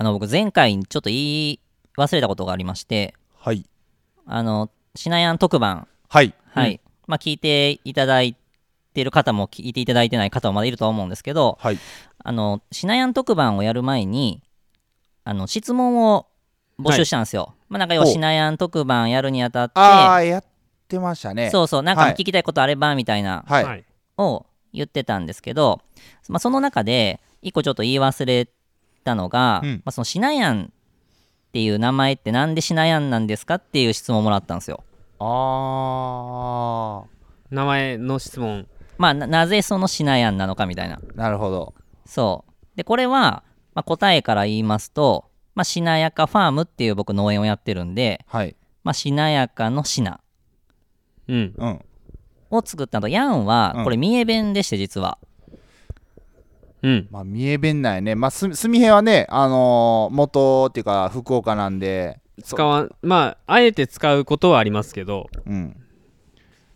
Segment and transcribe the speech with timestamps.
[0.00, 1.16] あの僕前回ちょっと言
[1.50, 1.60] い
[1.96, 3.64] 忘れたことがありましてはい。
[4.26, 5.88] あのシナヤン特番。
[6.08, 6.34] はい。
[6.52, 8.36] はい、まあ聞いていただい
[8.94, 11.78] てる方も聞いていただいてない方もまだいるとは思うんですけどはい。
[12.22, 14.40] あのシナヤン特番をやる前に
[15.24, 16.26] あの質問を
[16.78, 20.44] 募集したんですよ、まあなんか要はシナヤン特番やるにあたってああやっ
[20.86, 21.50] てましたね。
[21.50, 22.12] そうそうなんかはい。
[22.12, 23.84] 聞きたいことあればみたいなはい、はい。
[24.16, 25.80] を言ってたんですけど、
[26.28, 28.48] まあ、その中で一個ちょっと言い忘れ
[29.08, 34.84] たのが、うんまあ、そのシナヤンっていう名前ってなんでシナヤンなんですかっていう質問をもらったんですよ。
[35.18, 37.04] あ
[37.50, 38.66] 名前の質問
[38.98, 40.96] まあななぜそのシナヤンなのかみたいな。
[40.96, 42.76] あなるほどそう。
[42.76, 43.42] でこれは、
[43.74, 50.20] まあ、答えから言いますと、まあ、しなやかファームっていう僕農園をやってるんで、はいまあ、しなやかのしな
[51.28, 51.84] うんうん
[52.50, 55.18] を作ったのとヤンはうんこれ三重弁でして実は。
[56.82, 57.08] うん。
[57.10, 58.14] まあ三重弁なんやね。
[58.14, 62.20] まあすすみへはねあのー元っていうか福岡なんで。
[62.44, 65.28] 使わまああえて使うことはありますけど。
[65.46, 65.76] うん。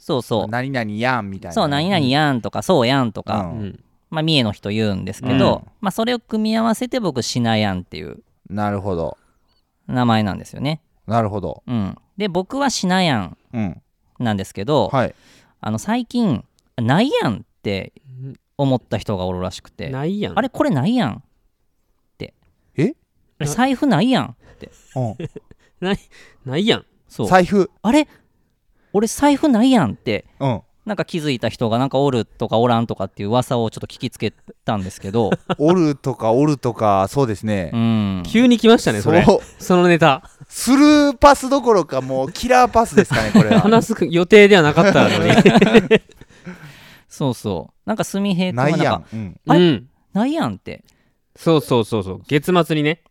[0.02, 0.48] そうそう。
[0.48, 1.52] 何々やんみたいな。
[1.52, 3.60] そう、何々やんとか、そうやんとか、うん。
[3.60, 3.84] うん。
[4.10, 5.70] まあ、三重の人言うんですけど、うん。
[5.80, 8.20] まあ、それを組み合わせて僕、しなやんっていう。
[8.50, 9.16] なるほど。
[9.86, 10.82] 名前なんですよね。
[11.06, 11.62] なるほど。
[11.68, 11.96] うん。
[12.16, 13.82] で、僕はしなやんうん。
[14.18, 15.14] なんですけど、はい。
[15.60, 16.44] あの、最近、
[16.76, 17.92] ないやんって
[18.62, 20.38] 思った人がおるらしくて、ないやん。
[20.38, 21.16] あれ、これないやん。
[21.16, 21.22] っ
[22.18, 22.34] て。
[22.76, 22.94] え？
[23.38, 24.36] あれ財布ないやん。
[24.52, 24.70] って。
[24.96, 25.16] うん。
[25.80, 25.98] ない
[26.44, 26.84] ないやん。
[27.08, 27.26] そう。
[27.26, 27.70] 財布。
[27.82, 28.08] あれ？
[28.92, 30.26] 俺、財布ないやんって。
[30.40, 30.62] うん。
[30.84, 34.32] なんか気づいた人がなんかおるとかおらんとかっていう噂をちょっと聞きつけ
[34.64, 37.70] たんですけど、 おるとかおるとかそうですね。
[37.72, 38.22] うん。
[38.26, 39.22] 急に来ましたねそれ。
[39.24, 39.62] そう。
[39.62, 40.28] そのネタ。
[40.48, 43.60] スルーパスどころかもうキラーパスですかねこれは。
[43.62, 45.30] 話す予定ではなかったのに
[47.12, 47.88] そうそう。
[47.88, 48.80] なんか、すみへい君なはいなん。
[48.80, 49.60] か、やん、うん、あれ？
[49.60, 49.88] うん。
[50.14, 50.82] ないやんって。
[51.36, 52.22] そうそうそうそう。
[52.26, 53.02] 月末にね。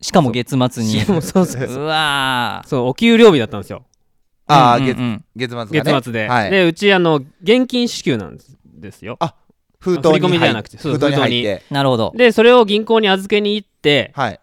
[0.00, 0.90] しかも月末に。
[0.90, 1.66] しかもそうそう。
[1.66, 2.68] そううわー。
[2.68, 3.84] そうお給料日だったんですよ。
[4.46, 5.24] ああ、うんうんう月ん。
[5.36, 5.82] 月末がね。
[5.82, 9.18] 月末で、はい、でうちあの現金支給なんですですよ。
[9.78, 11.62] 封筒に振り込みではなくてそう封筒に入って。
[11.70, 12.12] なるほど。
[12.16, 14.40] でそれを銀行に預けに行ってはい。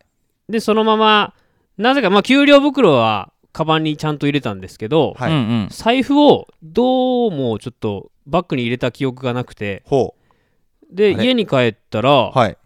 [0.50, 1.34] でそのまま
[1.78, 5.32] なぜかまあ給料袋はカバンにちゃんと入れたんですけど、はい。
[5.32, 5.68] うんうん。
[5.70, 9.84] 財布をどうもちょっとバッグに入れた記憶がなくて。
[9.86, 10.16] ほ
[10.92, 12.58] で家に帰ったら、うはい。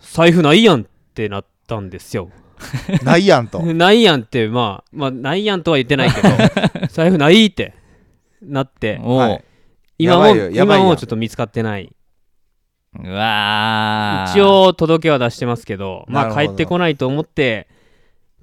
[0.00, 0.84] 財布ないやんっ
[1.14, 2.30] てなったんですよ。
[3.02, 3.60] ないやんと。
[3.74, 6.28] ないやんってまあまあないやんとは言ってないけど
[6.88, 7.74] 財布ないって
[8.42, 9.00] なって。
[9.02, 9.42] 今も
[9.98, 10.86] やばいよやばいやん。
[10.86, 11.92] 今もちょっと見つかってない。
[12.98, 14.30] うわー。
[14.32, 16.42] 一、応届けは出してますけどまなるほど。
[16.42, 17.68] あ帰ってこないと思って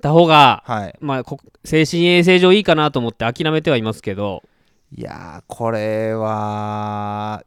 [0.02, 0.96] た方がはい。
[1.00, 4.44] まあこ精神衛生上いいかなと思って諦めてはいますけど
[4.96, 7.44] いやーこれは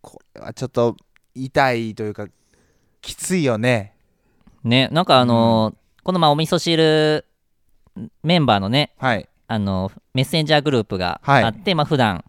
[0.00, 0.96] これはちょっと
[1.34, 2.26] 痛いというか
[3.00, 3.94] きついよね。
[4.64, 7.26] ね、なんかあのーこのまあお味噌汁
[8.22, 9.28] メンバーのね、はい。
[9.46, 11.44] あのメッセンジャーグループがはい。
[11.44, 12.24] あって、まあ普段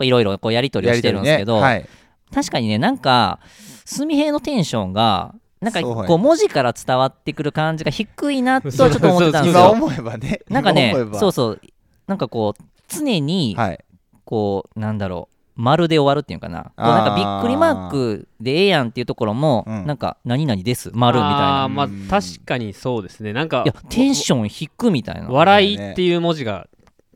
[0.00, 3.40] いろいろこうやり取りをしてるんですけど、やりとりね確かにね、なんか、
[3.84, 9.74] すみへいのテンションが、なんかこう文字から伝わってくる感じが低いなとちょっと思ってたんはい、ですよ。
[9.76, 10.40] 今思えばね。
[10.48, 11.60] なんかねそうそう、
[12.06, 13.84] なんかこう、常に、はい。
[14.24, 19.86] こう、なんだろう、丸で終わるっていうかな、こうなんかびっくりマークでええやんっていうところも、うん。
[19.86, 21.62] なんか、何々です、丸みたいな。
[21.64, 23.32] あーまあ確かにそうですね。
[23.32, 25.28] なんかいや、テンション低みたいな。
[25.28, 26.68] 笑いっていう文字が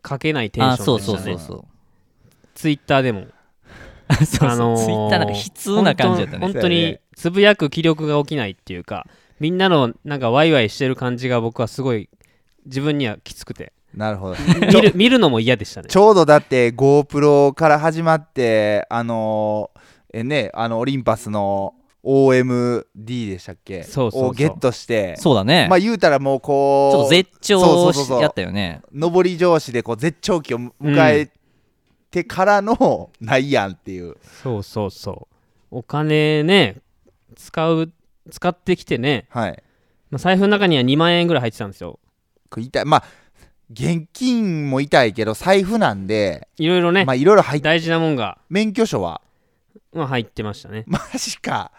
[0.09, 1.65] 書けないテンあショそうそうそうンでしたねそう。
[2.55, 3.27] ツイッターでも。
[4.19, 4.49] そうそう。
[4.49, 6.47] あのーツイッターなんか悲痛な感じだったね。
[6.47, 9.07] 本当につぶやく気力が起きないっていうか
[9.41, 12.09] みんなのなんかワイワイしてる感じが僕はすごい
[12.65, 14.37] 自分にはきつくてなるほど。
[14.73, 15.89] 見る見るのも嫌でしたね。
[15.89, 19.81] ちょうどだって GoPro から始まってあのー
[20.13, 23.83] えねあのオリンパスの OMD でしたっけ？
[23.83, 24.29] そうそうそう。
[24.31, 25.17] をゲットして。
[25.19, 25.67] そうだね。
[25.69, 28.23] まあ言うたらもうこうちょっと絶頂そうそうそうそう。
[28.23, 28.83] やったよね。
[28.93, 30.73] 上り調子でこう絶頂期を迎
[31.13, 31.31] え
[32.11, 34.17] てからの、ないやんっていう。
[34.43, 35.29] そうそうそ
[35.71, 35.77] う。
[35.79, 36.77] お金ね
[37.37, 37.93] 使う
[38.31, 39.63] 使ってきてね、はい。
[40.11, 42.01] まあ、財布の中には2万円ぐらい入ってたんですよ。
[42.51, 42.85] これ痛い。
[42.85, 43.05] まあ
[43.73, 49.23] 現金も痛いけど財布なんでいろいろね、まあいろいろ入っ大事なもんが、免許証は？
[49.93, 50.85] まあ、入ってましたね。
[50.89, 51.73] マジか。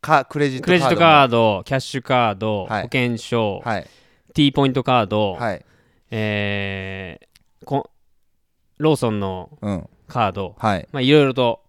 [0.00, 2.82] かクレジットクレジットカードキャッシュカード、はい。
[2.82, 3.86] 保険証、ドはい。
[4.34, 5.64] T ポイントカード、はい。
[6.10, 7.90] えーこ
[8.76, 9.88] ローソンのうん。
[10.06, 10.88] カードはい。
[10.92, 11.62] まあいろいろと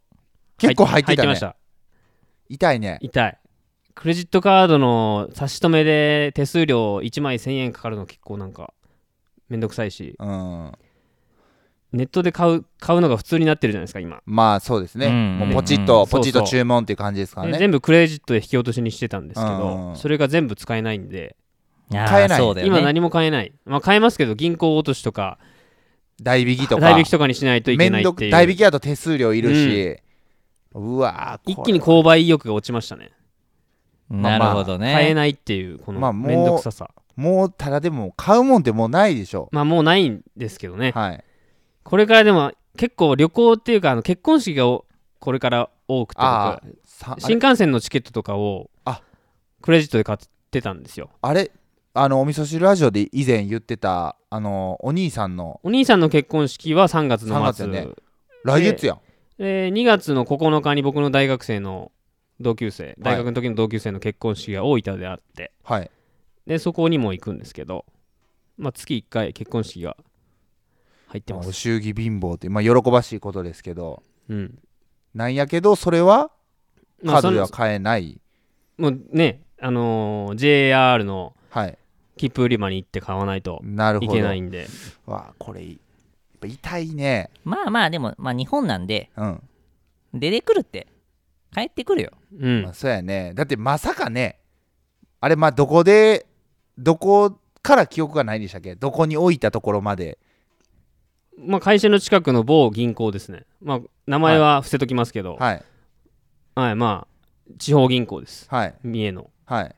[0.57, 1.29] 結構入ってたね。
[1.29, 1.55] ました。
[2.49, 2.97] 痛いね。
[3.01, 3.37] 痛い。
[3.93, 8.73] クレジットカードの差し止めで手数料1枚1000円かかるの結構なんか
[9.49, 10.15] めんどくさいし。
[10.19, 10.71] うん。
[11.93, 14.21] ネットで買う買うのが普通になってるじゃないですか今。
[14.25, 15.39] まあそうですね、うん。
[15.39, 15.85] もうポチッうん。
[15.85, 17.53] と、ポチッと注文っていう感じですからね。
[17.53, 19.57] で全部クレジットで引き落としにしてたんですけうん。
[19.57, 21.35] どそれが全部使えないんで。
[21.91, 22.65] 買えないね。
[22.65, 23.53] 今何も買えない。
[23.65, 25.37] まあ買えますけど銀行落としとか
[26.21, 26.81] 代引きとか。
[26.81, 28.31] 代引きとかにしないといけないっていう。
[28.31, 29.97] 代引きだと手数料いるし、
[30.73, 31.65] うわー一これ。
[31.65, 33.11] 気に購買意欲が落ちましたね。
[34.09, 39.49] なるほどね、買えないっていうこのまあもうめんどくささもうただでも買うもんってもうないでしょ。
[39.51, 40.91] まあもうないんですけどね。
[40.91, 41.23] はい。
[41.83, 44.85] これからでも結構旅行っていうかあの結婚式がお
[45.19, 47.21] これから多くてあ僕さあれ？
[47.21, 49.01] 新幹線のチケットとかをあ。
[49.61, 50.17] クレジットで買っ
[50.51, 51.09] てたんですよ。
[51.21, 51.51] あれ？
[51.93, 55.61] あのお味噌汁ラジオで以前言ってたあのお兄さんの。
[55.63, 57.91] お兄さんの結婚式は3月の3末、月やね。
[58.43, 58.99] 来月やん。
[59.37, 61.91] で2月の9日に僕の大学生の
[62.41, 65.53] 同級生大学の時の同級生の結婚式が大分であって。
[65.63, 65.89] はい
[66.47, 67.85] でそこにも行くんですけど、
[68.57, 69.97] まあ、月1回結婚式が
[71.07, 74.59] 入ってます、お祝儀貧乏ってまあ喜ばしいことですけどうん。
[75.13, 76.31] なんやけどそれは
[77.03, 78.19] まあ、そのカードでは買えない、
[78.77, 81.77] もうねあのー JR のはい。
[82.17, 84.13] 切符売り場に行って買わないといなるほど。
[84.13, 84.67] けないんで。
[85.05, 85.75] わあこれやっ
[86.39, 87.29] ぱ痛いね。
[87.43, 89.41] まあまあでも、まあ、日本なんでうん、
[90.13, 90.87] 出てくるって
[91.53, 92.11] 帰ってくるよ。
[92.39, 92.63] うん。
[92.63, 93.33] まあ、そうやね。
[93.35, 94.39] だってまさかね。
[95.19, 96.25] あれまあどこで
[96.77, 98.75] どこから記憶がないんでしたっけ？
[98.75, 100.17] どこに置いたところまで。
[101.37, 103.43] まあ、会社の近くの某銀行ですね。
[103.61, 105.63] まあ、名前は伏せときますけど、はい、
[106.55, 108.47] はいまあ、地方銀行です。
[108.49, 108.75] はい。
[108.83, 109.29] 三重の。
[109.45, 109.75] はい。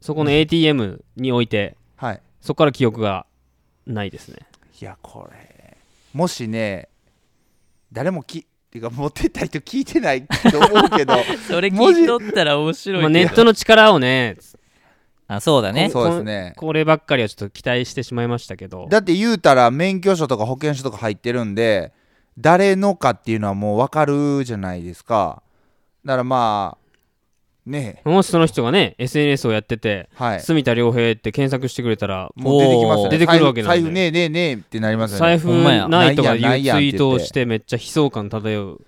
[0.00, 2.20] そこの ATM に置いて、はい。
[2.40, 3.26] そこから記憶が
[3.86, 4.38] ないですね。
[4.80, 5.76] いやこれ。
[6.12, 6.88] もしね
[7.92, 11.14] 誰もきっていうか持ってった人聞いてないと思うけど。
[11.48, 14.36] それ聞いとったら面白いまあ、ネットの力をね、
[15.26, 15.88] あそうだね。
[15.90, 16.52] そうですね。
[16.56, 21.92] こればっかりはちょっと期待してしまいましたけど、だって言うたら免許証とか保険証とか入ってるんで
[22.38, 25.42] 誰のかっていうのはもう分かるじゃないですか。
[26.04, 26.84] だからまあ
[27.66, 28.02] ね。
[28.04, 30.40] もしその人がね、SNS をやってて、はい。
[30.40, 33.10] 住田良平って検索してくれたら、もう出てきますよね。
[33.10, 33.80] 出てくるわけなんで。
[33.80, 35.20] 財布財布ねえねえねえってなりますよね。
[35.20, 38.80] 財布ないとかいうツイートをしてめっちゃ悲壮感漂う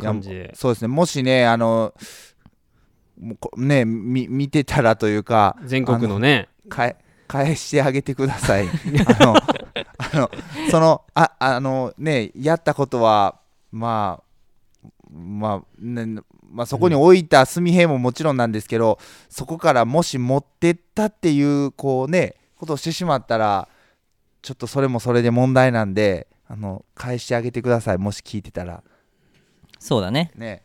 [0.00, 0.52] 感じで。
[0.54, 0.88] そうですね。
[0.88, 1.94] もしねあの
[3.56, 6.96] ねみ見てたらというか全国のね、返
[7.26, 8.68] 返してあげてください。
[9.20, 10.30] あのあの
[10.70, 13.38] そのああのねやったことは
[13.70, 14.24] まあ
[15.10, 23.68] まあ、ねまあ、そこに置いた炭兵ももちろんなんですけど、そこからもし持ってったっていうこうねことをしてしまったら
[24.42, 27.98] ちょっとそれもそれで問題なんであの返してあげてください。
[27.98, 28.82] もし聞いてたら。
[29.78, 30.32] そうだね。
[30.36, 30.63] ね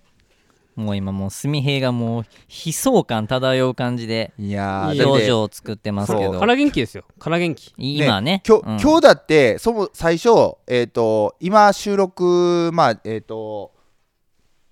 [0.80, 2.26] もう今もう炭兵がもう
[2.66, 7.04] 悲壮感漂う感じでいや表情を作ってますけどから元気ですよ。
[7.20, 7.74] から元気。
[7.78, 10.30] 今ね今日,、うん今日だってそも最初、
[10.68, 13.74] えー、と今収録まあえっ、と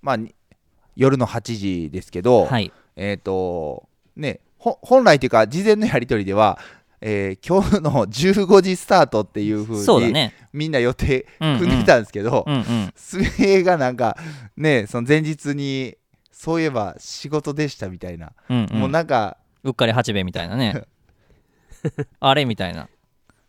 [0.00, 0.34] まあに
[0.96, 6.58] 夜の8時ですけど、はいえっ、とねほ本来というか事前のやり取りでは、
[7.00, 10.34] えー今日の15時スタートっていう風に、そうだね。
[10.52, 14.16] みんな予定組んでたんですけど、うんうん水平がなんか
[14.56, 15.96] ねその前日に
[16.32, 18.80] そういえば仕事でしたみたいな、うんうん。
[18.80, 20.84] もうなんかうっかり八兵衛みたいなね。
[22.20, 22.88] あれみたいな。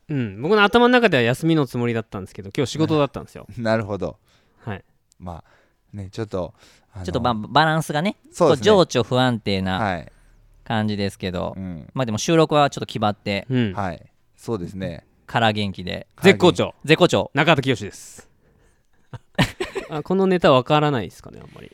[0.09, 3.45] うん、僕の頭の中では休みのつもりだったんですけど今日仕事だったんですよ。
[3.57, 4.17] なるほど。
[4.65, 4.83] はい、
[5.19, 6.53] まあねちょっと
[6.95, 8.65] ちょっとババランスがねそうですね。
[8.65, 10.11] 情緒不安定なはい、
[10.69, 11.89] 感じですけど、うん。
[11.93, 13.47] まあでも収録はちょっと決まって。
[13.49, 13.73] うん。
[13.73, 14.05] はい、
[14.37, 15.05] そうですね。
[15.25, 16.07] から元気で。
[16.21, 16.75] 絶好調。
[16.85, 17.31] 絶好調。
[17.33, 18.29] 中田清です。
[19.89, 21.71] あこのネタわからないですかねあんまり。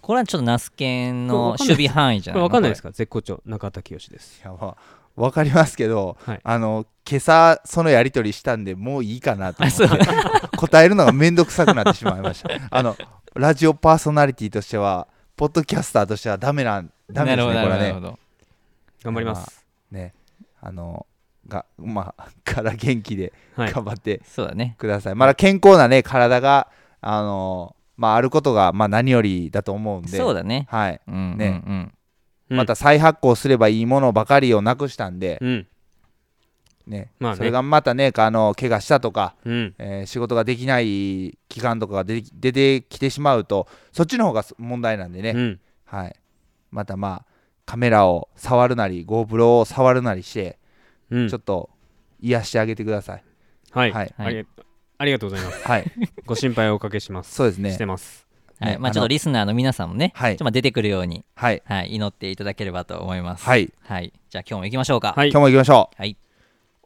[0.00, 2.42] これはちょっとナスケンの守備範囲じゃない？
[2.42, 2.88] わかんないですか？
[2.88, 3.40] か絶好調。
[3.46, 4.40] 中田清です。
[4.40, 4.76] いやまあ
[5.14, 6.40] わかりますけど、はい。
[6.42, 12.50] あの今朝そのやり取りしたんでもういいかなと思って答えるのがめんどくさくなってしまいました。
[12.70, 12.96] あの
[13.34, 17.82] ラジオパーソナリティとしては、ポッドキャスターとしてはダメなんダメですねこれはね。
[17.82, 18.18] なるほど。
[19.02, 20.14] 頑張ります、ね、
[20.60, 21.06] あの
[21.48, 23.72] がまあ から元気ではい。
[23.72, 24.76] 頑張ってそうだね。
[24.78, 25.14] ください。
[25.14, 26.68] まだ健康なね体が
[27.00, 30.66] あのまああることがまあ何よりだと思うんで、そうだね。
[30.70, 31.00] はい。
[31.06, 31.62] うんね。
[31.66, 31.94] うんうん。
[32.50, 32.56] うん。
[32.56, 35.66] また再発行すればいいものばかりをなくしたんで、うん
[36.86, 37.10] ね。
[37.18, 37.36] まあね。
[37.38, 39.74] それがまたねあの怪我したとか、うん。
[39.78, 45.60] えー仕事ができない期間とかが出て出てきてしまうとそっちの方が問題なんでね、うん。
[45.84, 46.16] はい、
[46.70, 47.32] またまあ
[47.64, 50.58] カメラを触るなり GoPro を触るなりして、
[51.10, 51.28] うん。
[51.28, 51.70] ちょっと
[52.20, 53.24] 癒してあげてください。
[53.70, 54.14] はい、はい。
[54.16, 54.46] あり
[54.98, 55.62] ありがとうございます。
[55.66, 55.92] はい。
[56.26, 57.34] ご心配をおかけします。
[57.34, 57.72] そうですね。
[57.72, 58.26] してます。
[58.60, 58.78] はい。
[58.78, 60.32] まあちょっとリスナーの皆さんもねはい。
[60.32, 61.62] ちょっとまあ出てくるようにはい。
[61.64, 63.44] はい祈っていただければと思います。
[63.44, 63.72] はい。
[63.80, 64.12] はい。
[64.30, 65.14] じゃあ今日も行きましょうか。
[65.16, 65.30] はい。
[65.30, 65.96] 今日も行きましょう。
[65.98, 66.16] はい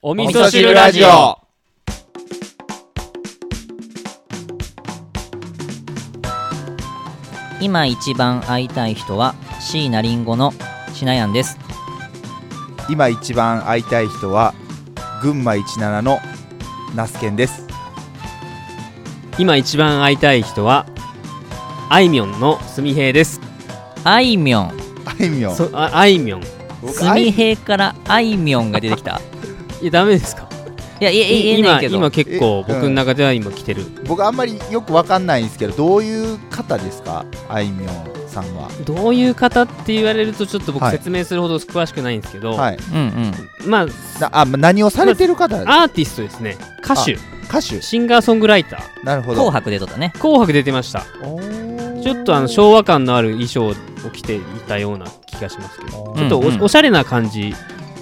[0.08, 1.36] お味噌汁ラジオ。
[7.60, 10.52] 今一番会いたい人は椎名林檎の
[10.94, 11.58] しなやんです。
[12.88, 14.54] 今一番会いたい人は
[15.22, 16.20] 群馬一七の
[16.94, 17.66] 那須健です。
[19.40, 20.86] 今一番会いたい人は
[21.88, 23.40] あいみょんのすみへいです。
[24.04, 24.72] あいみょん。
[25.04, 25.56] あいみょん。
[25.74, 26.42] ああいみょん。
[26.92, 29.20] すみへいからあいみょんが出てきた。
[29.84, 30.48] やダメですか？
[30.98, 31.96] いやいやいや今けど。
[31.98, 37.26] 今結構え僕の中では今来てる、僕あんまりよくわかんないんですけどどういう方ですか？
[37.48, 38.70] あいみょんさんは。
[38.84, 40.92] どういう方って言われるとちょっと僕はい。
[40.92, 42.76] 説明するほど詳しくないんですけど、はい。
[42.76, 43.32] うん
[43.64, 43.70] うん。
[43.70, 43.86] まあ
[44.20, 45.56] なあま何をされてる方？
[45.60, 46.56] アーティストですね。
[46.82, 47.18] 歌手。
[47.44, 47.82] 歌手。
[47.82, 49.04] シンガーソングライター。
[49.04, 49.34] なるほど。
[49.34, 50.12] 紅白でとったね。
[50.18, 51.04] 紅白出てました。
[52.02, 53.74] ちょっとあの昭和感のある衣装を
[54.10, 56.14] 着ていたような気がしますけど。
[56.16, 56.62] ちょっとお,、うんうん。
[56.62, 57.54] おしゃれな感じ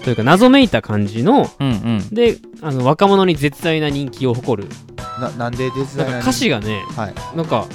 [0.05, 2.09] というか謎めいた感じのうんうん。
[2.15, 4.69] であの若者に絶大な人気を誇る。
[5.21, 7.37] ななんでデザイナーになんか歌詞がねはい。
[7.37, 7.67] なんか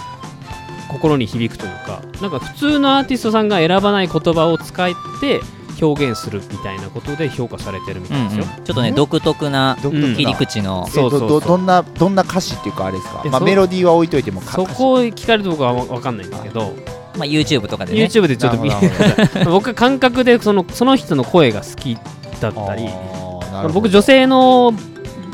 [0.90, 4.90] 心に響くというかなんか普通のアーティストさんが選ばない言葉を使っ
[5.22, 5.40] て
[5.82, 10.86] 表現するみたいなことで評価されてるみうんたいですよ、うんちょっとね独特な切り口の。
[10.88, 11.20] うそうそう。
[11.22, 13.24] どどどんなどんな歌詞っていうかあれですか？
[13.32, 16.74] まあメロディーは置いといてもかそこを聞かれると僕は分かんないんですけど、
[17.18, 18.04] まあ YouTube とかでね。
[18.04, 18.70] YouTube でちょっと見
[19.46, 21.98] 僕は感覚でそのその人の声が好き
[22.42, 22.90] だったり。
[23.74, 24.74] 僕女性の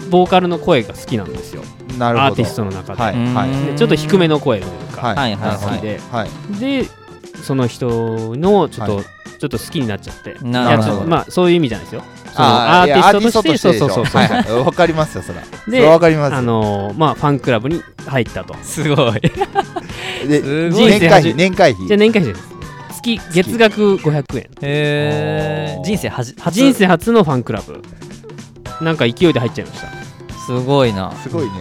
[0.10, 1.64] ボーカルの声が好きなんですよ。
[1.98, 2.32] なるほど。
[2.32, 3.50] アーティストの中で、はいはい。
[3.50, 3.66] うん。
[3.68, 5.40] でちょっと低めの声というか、はいはいはい。
[5.40, 6.00] なるほど好きで。
[6.12, 6.60] はい。
[6.60, 6.86] で
[7.44, 9.04] その人のちょっと、は
[9.38, 10.38] ちょっと好きになっちゃって。
[10.44, 12.04] まあそういう意味じゃないですよ。
[12.34, 14.64] そのあアーティストとしてそうそうそうそう、はいはい。
[14.66, 15.40] わかりますよそれ
[15.80, 16.38] でわかりますよ。
[16.38, 18.56] あのーまあファンクラブに入ったと。
[18.62, 19.22] すごい。
[20.28, 21.00] ですごい。
[21.00, 21.88] 年会費年会費。
[21.88, 22.55] じゃあ年会費です
[23.06, 24.44] 月月額500円。
[24.44, 26.56] へえ人生はじ初。
[26.56, 27.82] 人生初のファンクラブ。
[28.82, 30.36] なんか勢いで入っちゃいました。
[30.46, 31.12] すごいな。
[31.24, 31.52] すごいね。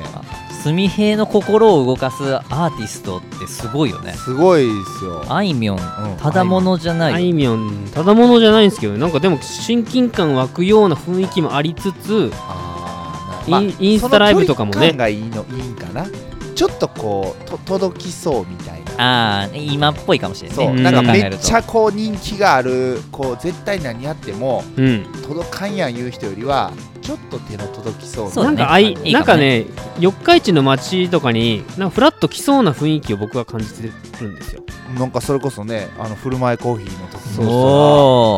[0.65, 4.15] すみへいの心を動かすアーティストってすごいよね。
[4.15, 5.23] すごいですよ。
[5.29, 6.17] あいみょんうん。
[6.17, 14.93] ただものじゃなあいいみょんただものじゃないんですけどなんかでも親近感湧くような雰囲気もありつつあーなインインスタライブとかもね。
[14.93, 16.07] がいいのいいんかな
[16.55, 18.85] ちょっとこうと届きそうみたいな。
[18.97, 20.83] ああ今っぽいかもしれないそう、うん。
[20.83, 25.07] なんかめっちゃこう人気があるこう絶対何やってもうん。
[25.27, 28.57] 届かんやん言う人よりはちょっと手の届きそうそうだね。
[28.59, 29.67] なんかあいなんかね
[29.99, 34.63] 四日市の街とかになんかフラッと来そうな雰囲気を僕は感じてるんですよ。
[34.99, 37.57] なんかそれこそねあの振る舞いコーヒーの時そうにお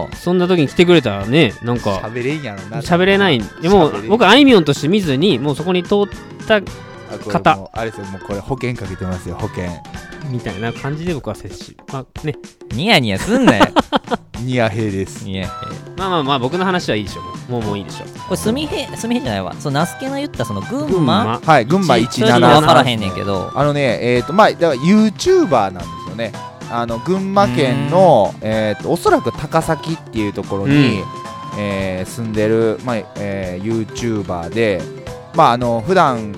[0.04, 2.80] おそんな時に来てくれたらねなんか喋れんやろな。
[2.80, 3.42] 喋れない。
[3.60, 6.62] でも僕あいみょんとして見ずにもうそこに通った
[7.06, 9.64] 方あれですよもうこれ保険かけてますよ保険。
[10.30, 12.34] みたいな感じで僕は接しまあね。
[12.72, 13.66] ニヤニヤすんなよ。
[14.40, 15.28] ニア兵です。
[15.28, 15.48] いや
[15.96, 17.22] まあまあまあ僕の話はいいでしょ。
[17.22, 18.04] もうもうもういいでしょ。
[18.04, 19.54] これすみへすみへじゃないわ。
[19.58, 21.40] そうナスケの言ったその群馬。
[21.44, 23.50] はい群馬一分17からへんねんけど。
[23.54, 26.32] あのねえっ、とまあだから YouTuber なんですよね。
[26.70, 31.02] あの群馬県のえっ、とおそらく高崎っていうところに、
[31.58, 34.82] えー住んでる、まあえー、YouTuber で
[35.34, 36.34] まああの普段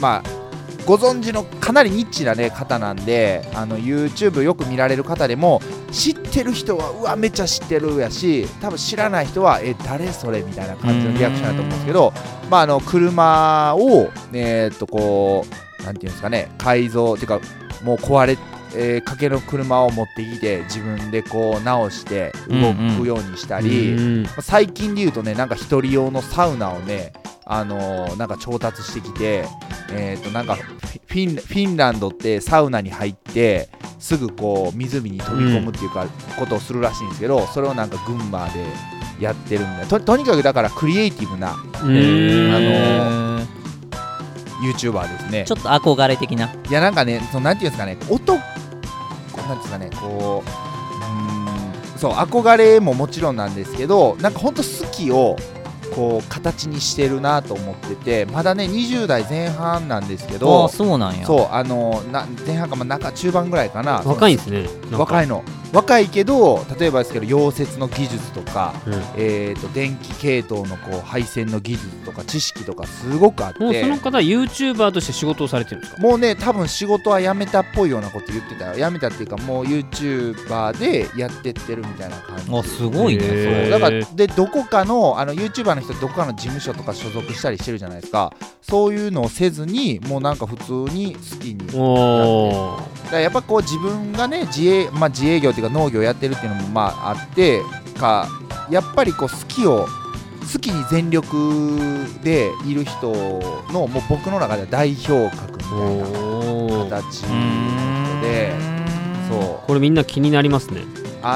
[0.00, 0.46] まあ
[0.86, 5.60] ご存知のかなりニッチな、ね、方なんであの YouTube よく見られる方でも
[5.90, 12.12] 知ってる人はうわめっちゃ知ってるやし多分知らない人はえ誰それみたいな感じのリアクションだと思うんですけど、
[12.48, 15.44] まあ、あの車を、えーっとこ
[15.80, 17.40] うなんていうんですかね改造っていうか
[17.82, 18.38] もう壊れ
[18.76, 24.22] えーかけの車を持ってきて自分でこう直して動くようにしたり、うん。
[24.22, 27.12] まあ最近で言うとねなんか一人用のサウナをね
[27.48, 29.44] あのーなんか調達してきて
[29.92, 33.68] えー、となんかフィンフィンランドってサウナに入って
[34.00, 36.06] すぐこう湖に飛び込むっていうか、
[36.38, 38.64] ことをするらしいんですけどそれをなんか群馬で
[39.20, 42.54] やってるみたいなととにかくだからクリエイティブなうへん。
[42.54, 43.46] あのー
[44.62, 45.44] YouTuber ですね。
[45.46, 46.46] ちょっと憧れ的な。
[46.46, 55.36] いやなんかねそのなんていうんですかね音なんていうんですかねこううーんそう憧れももちろんなんですけどなんかほんと好きを
[55.96, 61.26] こう形にしてるなと思っててまだね20代前半なんですけあどあそうなんや。
[61.26, 64.02] そうあのな前半かまあ中中盤ぐらいかな。
[64.04, 68.94] 若いんですねい、若いの若いけど例えばですけど溶接の技術とか、うん。
[69.16, 76.02] えー、と電気系統のこう配線の技術とか知識とかすごくあってもうその方は YouTuber として仕事をされてるんですか？
[76.02, 78.86] もうね多分仕事は辞めたっぽいようなこと言ってたよ。
[78.86, 82.56] 辞めたっていうかもう YouTuber でやってってるみたいな感じ。
[82.56, 83.22] あすごいね。
[83.22, 88.32] それだからでどこかのあの YouTuber の人どこかの事務所とか所属したりしてるじゃないですか。
[88.62, 93.04] そういうのをせずにもうなんか普通に好きにおー。
[93.04, 97.62] だからやっぱこう自分がね自営,、まあ、自営業っていうか農業やってるっていうのもまああって
[97.98, 98.28] か
[98.70, 99.86] やっぱりこう好きを
[100.52, 103.10] 好きに全力でいる人
[103.72, 108.52] のもう僕の中では代表格みたいな形の人で
[109.28, 109.66] そう。
[109.66, 110.82] これみんな気になりますね。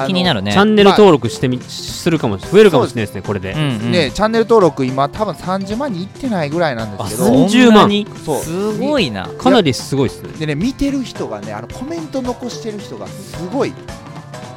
[0.07, 0.53] 気になるね。
[0.53, 3.91] チャンネル登録してみ、するかもし増えるかもしれないですねこれで、うんうん。
[3.91, 7.25] ねチャンネル登録今多分30万人いってないぐらいなんですけど。
[7.25, 7.89] あ30万
[8.23, 8.41] そう。
[8.41, 9.27] すごいな。
[9.27, 10.29] かなりすごいですね。
[10.39, 13.73] でね見てる人がねあのコメント残してる人がすごい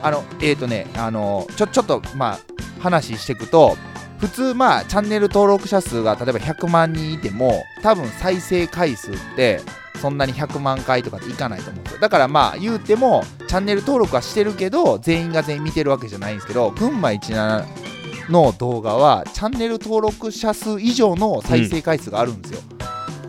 [0.05, 2.39] あのえっ、ー、とねあのちょちょっとまあ
[2.79, 3.75] 話していくと
[4.19, 9.61] 普通まあチャンネル登録者数が例えば100万人いても多分再生回数って
[10.01, 12.01] そんなに100万回とかっていかないと思うんですよ。
[12.01, 22.61] だからまあ言うてもチャンネル登録はしてるけど全員が全員見てるわけじゃないんですけど群馬17の動画はチャンネル登録者数以上の再生回数があるんですよ、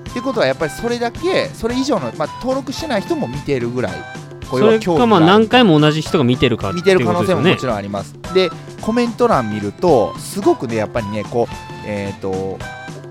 [0.10, 4.25] ってことはやっぱりそれだけそれ以上の、まあ、登録してない人も見てるぐらい。
[4.46, 8.16] こそれかまあがある何回も同じ人が見てるか見てる可能性ももちろんあります。
[8.34, 8.50] で、
[8.82, 11.54] コメント欄見ると、すごくね、やっぱりね、こう、
[11.86, 12.58] えっ、と、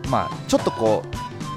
[0.09, 1.03] まあ、ちょっとこ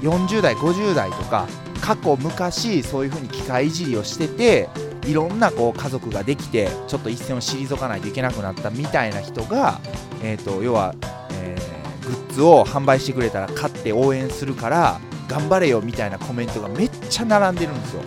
[0.02, 1.46] う、40代、50代とか、
[1.80, 4.68] 過去、昔、そういうふうに機械いじりをしてて、
[5.06, 9.80] いろんなこう家族ができて、ちょっと一線を退かないといけなくなったみたいな人が、
[10.22, 10.94] えっ、と、要は、
[11.32, 18.02] えーグッズを販売してくれたら買って応援するから、頑張れよみたいなコメントがめっちゃ並んでるんですよ。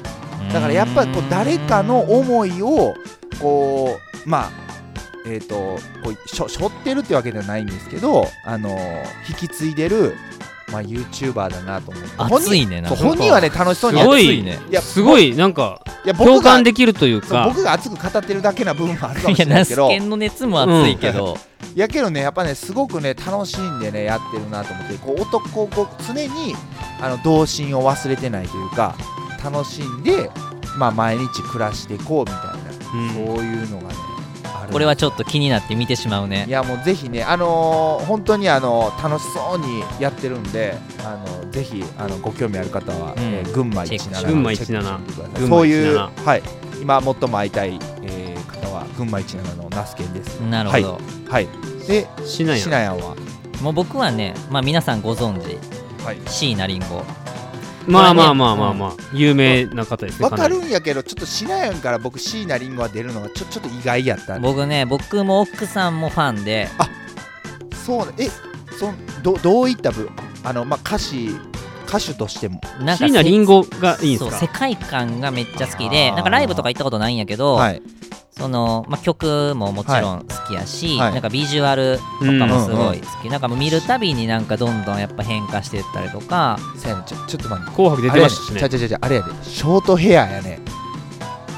[0.54, 2.96] だからやっぱりこう誰かの思いを
[3.42, 4.52] こうまあ
[5.26, 8.70] えー、とこうしょしょってるってわけではないんですけど、あの
[9.30, 10.16] 引き継いでる、
[10.72, 12.10] まあ、YouTuber だなと思って。
[12.18, 12.98] 熱いねなんか。
[12.98, 14.60] そう本人はね楽しそうにやってすごい熱いね。
[14.70, 17.46] いやすごいなんかいや共感できるというか。
[17.48, 19.90] 僕が熱く語ってるだけな部分もあるかもしれないけど。
[19.90, 21.38] ケンの熱も熱いけど、
[21.76, 26.56] やけどねやっぱねすごくね楽しんでねやってるなと思ってこう男こう常に
[27.00, 28.96] あの童心を忘れてないというか
[29.44, 30.30] 楽しんで、
[30.78, 33.36] まあ、毎日暮らしていこうみたいな、うん。
[33.36, 33.96] そういうのがね
[34.72, 43.20] これはちょっと気になって見てしまういねやもうぜひね、あのー本当にあの楽しそうにやってるんで、あのぜひあのご興味ある方は、うん。
[43.20, 44.16] えー群馬チェック。
[44.16, 45.40] 17群馬チェックしてみてください。
[45.40, 46.44] 群馬そういう、17はい、
[46.82, 50.40] 今最も会いたい、えー方は群馬17のナスケンです。
[50.40, 51.48] なるほど、はい。
[51.88, 53.16] で、しないやシナヤンは、
[53.62, 55.58] もう僕はね、まあ、皆さんご存知。
[56.04, 56.18] はい。
[56.28, 57.04] 椎名林檎
[57.88, 58.92] まあまあまあまあまあ。
[59.14, 64.48] 有名な方ですねわかるんやけど、ちょっとシナヤンから僕椎名林檎が出るのがちょちょっと意外やったんで。
[64.48, 66.68] 僕ね僕も奥さんもファンで。
[67.86, 68.30] そうね、え、
[68.76, 70.10] そんどどういった部
[70.44, 71.30] あのまあ歌詞
[71.88, 74.32] 歌手としても、なんか椎名林檎がいいんですか？
[74.32, 77.82] そう世界観がめっちゃ好きでなんかライブとか行ったことないんやけど、はい。
[78.38, 81.12] そのまあ、曲ももちろん好きやし、はい。
[81.12, 86.58] なんかビジュアルとかもすごい好き、なんかもう見るたびになんかどんどんやっぱ変化していったりとか。
[86.78, 87.04] せやねん。
[87.06, 87.72] ちょちょっと待って。
[87.72, 88.60] 紅白出てましたしね。
[88.60, 90.60] あれやねちゃちゃちゃちゃあれやで、ショートヘアやね。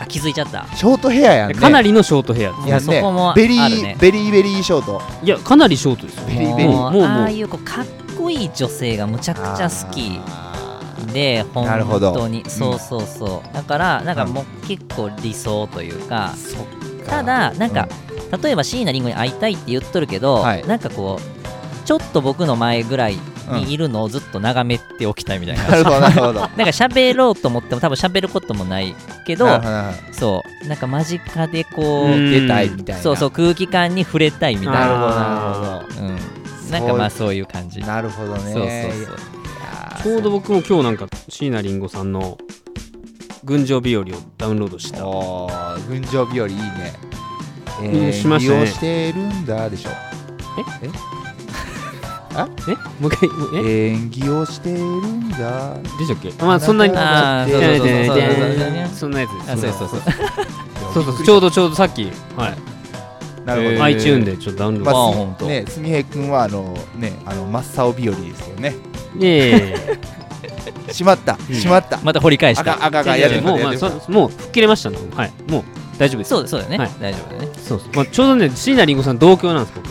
[0.01, 0.67] あ気づいちゃった。
[0.75, 1.55] ショートヘアやんね。
[1.55, 2.81] かなりのショートヘアですいやね。
[2.81, 3.95] そこもベリあるね。
[3.97, 5.01] ーベリーベリーショート。
[5.23, 6.25] いやかなりショートですよ。
[6.25, 6.71] ベリーベリー。
[6.73, 7.85] もうああいうこうかっ
[8.17, 10.19] こいい女性がむちゃくちゃ好き。
[10.27, 10.52] あ
[11.13, 11.65] で本
[11.99, 12.43] 当に。
[12.49, 17.11] そうそうそう、だからなんかもう結構理想というかー、そっか。
[17.11, 17.87] ただなんか、
[18.43, 20.67] 例えば椎名林檎に会いたいって言っとるけど、はい。
[20.67, 21.33] なんかこう
[21.85, 23.17] ちょっと僕の前ぐらい
[23.51, 26.39] にいるのをずっと眺めておきたいみたいな、なるほどなるほど。
[26.39, 28.95] なんか喋ろうと思っても多分喋ることもない
[29.25, 29.47] けど
[30.11, 30.67] そう。
[30.67, 33.01] なんか間近でこう出たいみたいな。
[33.01, 34.79] そうそう空気感に触れたいみたいな。
[34.79, 36.07] なるほどなるほど。
[36.07, 36.17] うん、
[36.73, 37.79] なんかまあそういう感じ。
[37.79, 38.39] なるほどね。
[38.41, 39.17] そうそうそう。
[40.03, 42.37] ちょうど僕も今日なんか椎名林檎さんの
[43.45, 44.05] 「群青日和」を
[44.37, 44.97] ダウンロードした。
[45.87, 46.93] 群青日和いいね。
[47.81, 48.59] えうんしましたね。
[48.59, 49.89] 利用してるんだでしょ。
[50.81, 50.87] え？
[52.99, 53.89] もう一回もうえ？
[53.89, 55.77] 演技をしてるんだ。
[55.79, 56.33] でしたっけ？
[56.43, 56.97] まあそんなに。
[56.97, 59.51] あーそうそうそうでそうそうそうでそんなやつです。
[59.51, 59.99] あそうそうそう。
[60.93, 62.11] そうそうそうちょうどちょうどさっき。
[62.35, 62.72] はい
[63.45, 63.75] なるほど。
[63.75, 63.97] えー。
[63.97, 65.45] iTune でちょっとダウンローまドああ、ほんと。
[65.47, 68.75] ね、すみへい君はあのね、あの真っ青日和ですよね。
[69.17, 69.77] いやいやいや。
[70.93, 71.55] しまった、うん。
[71.55, 71.99] しまった。
[72.03, 72.73] また掘り返した。
[72.73, 73.17] あかんあかんあかん。
[73.17, 74.97] いやるやいやもうまあそもう吹っ切れましたね。
[75.15, 75.31] はい。
[75.47, 75.63] もう
[75.97, 76.29] 大丈夫です。
[76.29, 76.89] そうそうだよね、はい。
[76.99, 77.49] 大丈夫だよね。
[77.57, 77.89] そうそう。
[77.95, 79.89] まあちょうどね椎名林檎さん同郷なんです僕。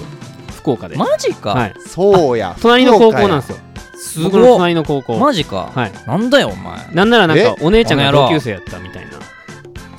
[0.56, 0.96] 福岡で。
[0.96, 1.74] マジか、はい。
[1.86, 2.56] そうや。
[2.60, 3.48] 隣の高校なんす。
[3.48, 3.62] ですよ。
[3.94, 5.18] すごっ隣の高校。
[5.18, 5.92] マジか、はい。
[6.06, 6.78] なんだよお前。
[6.92, 7.54] なんならなんかえ？
[7.60, 9.10] お姉ちゃんが同級生やったみたいな。
[9.18, 9.21] ふ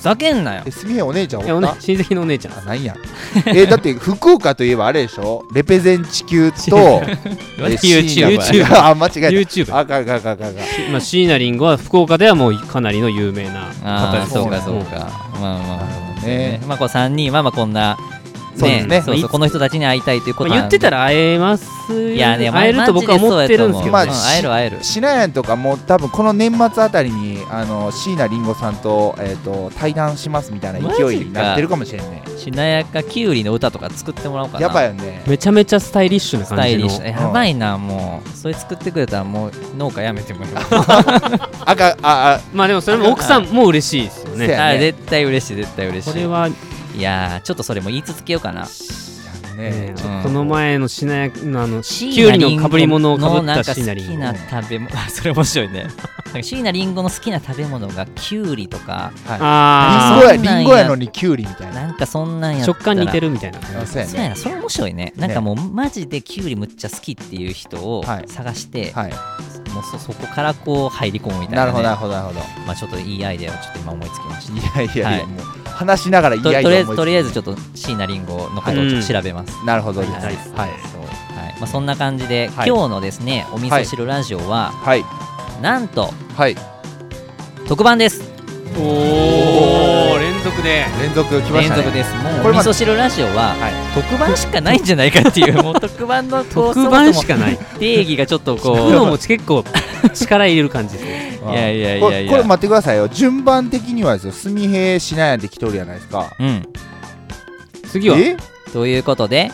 [0.03, 0.63] ざけんなよ。
[0.65, 2.57] え、すみへいお姉ちゃんいやおおったね親戚のお姉ちゃん。
[2.59, 2.93] あ、なんや？
[3.47, 5.45] え、だって福岡といえばあれでしょ？
[5.53, 6.57] レペゼン地球と、
[7.57, 9.79] え YouTube 椎名あ、間違え YouTube た。
[9.79, 10.47] あかんあかんあかんあかん。
[10.49, 10.91] あかん。
[10.91, 16.61] まあ椎名林檎は福岡ではもうかなりの有名なああ方ですそうかそそううかまあまあなるほどねね。
[16.67, 17.97] まあこう3人はまあこんな
[18.55, 19.01] そうですね。
[19.01, 20.77] そうそうこの人たちに会いたいということまあ、なんで。
[20.77, 23.91] 言ってたら会えますいやね会えると僕は思ってるんですけど、ね。
[23.91, 24.77] まあうん会える会える。
[24.83, 32.23] シナヤンとかも多分この年末あたりにあの椎名林檎さんと,、えー、と対談しますみたいな勢いになってるかもしれんね。
[32.37, 34.67] しなやかきゅうりの歌とか作ってもらおうかな。
[34.67, 35.23] やばいよね。
[35.27, 37.21] めちゃめちゃスタイリッシュなス感じのタイリッシュ。
[37.21, 38.29] やばいなもう。
[38.37, 40.61] それ作ってくれたらもう農家やめてもいいわ
[41.65, 42.41] あかああ。
[42.53, 44.47] まあでもそれも奥さんも嬉しいですよね。
[44.47, 44.57] ね。
[44.57, 46.13] あ絶対嬉しい絶対嬉しい。
[46.13, 46.49] これは
[46.95, 48.67] いやーちょっとそれも言い続けようかな。
[49.55, 54.91] ねねうんこの前のしなやのあの椎きゅうりのかぶり物をかぶったのなんか椎名林檎好きな食べ物。
[55.09, 55.87] それ面白いね
[56.41, 59.39] 椎名林檎の好きな食べ物がきゅうりとかはい。
[59.41, 60.57] あリンゴやそんなんや。
[60.59, 61.73] リンゴやのにキュウリみたいな。
[61.81, 62.73] なんかそんなんやあったら。
[62.73, 64.11] 食感似てるみたいなあそうやね。
[64.11, 64.35] そうやな。
[64.35, 65.13] それ面白いね。
[65.15, 68.27] なんかもうマジできゅうりむっちゃ好きっていう人をはい。
[68.27, 69.11] 探して、はい。
[69.73, 72.39] もうそそこからこう入り込むみたいな、ね、なるほどなるほどなるほど。
[72.65, 74.81] まあちょっといいアイデアをちょっと今思いつきました。
[74.81, 75.27] いやいやいや、はい。
[75.27, 80.01] もう話しながらいいととアイデア思いつりあえずとりあえずちょっと椎名林檎のことをちょっと調べます、なるほど。
[80.01, 80.23] ですはい。
[80.23, 80.35] はい。
[80.91, 81.01] そう。
[81.01, 81.55] はい。
[81.59, 82.69] まあ、そんな感じで、はい。
[82.69, 85.03] 今日のですねお味噌汁ラジオは、はい
[85.61, 86.55] なんとはい。
[87.67, 88.21] 特番です。
[88.77, 91.83] おお連続で連続来ましたね。
[91.83, 92.13] 連続です。
[92.15, 93.73] もうこれ味噌汁ラジオは、はい。
[93.93, 97.57] 特番しかないんじゃないかっていうもう特番の特番しかない。
[97.79, 99.63] 定義がちょっとこ聞くのうも結構
[100.13, 101.39] 力入れる感じですね。
[101.51, 102.31] いやいやいこやいや。
[102.31, 103.07] れこれ待ってくださいよ。
[103.07, 106.35] 順番的にはですよ純平しなやで来とるやないですか。
[106.39, 106.63] うん。
[107.87, 108.35] 次はえ？
[108.73, 109.51] ということで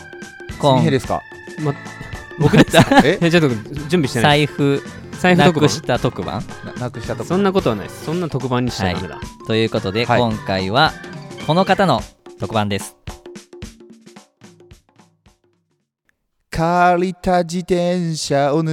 [0.48, 1.20] 純今平ですか？
[2.38, 3.18] 僕です え？
[3.20, 4.82] えちょっと準備してない財布
[5.20, 5.60] 財布特番。
[5.60, 6.42] なくした特番。
[6.64, 8.06] ななくしたとこそんなことはないです。
[8.06, 9.20] そんな特番にしちゃダメだ。
[9.46, 10.20] ということで、はい。
[10.20, 10.92] 今回は
[11.46, 12.00] この方の
[12.38, 12.96] 特番です。
[16.50, 18.70] 借りた自転車を盗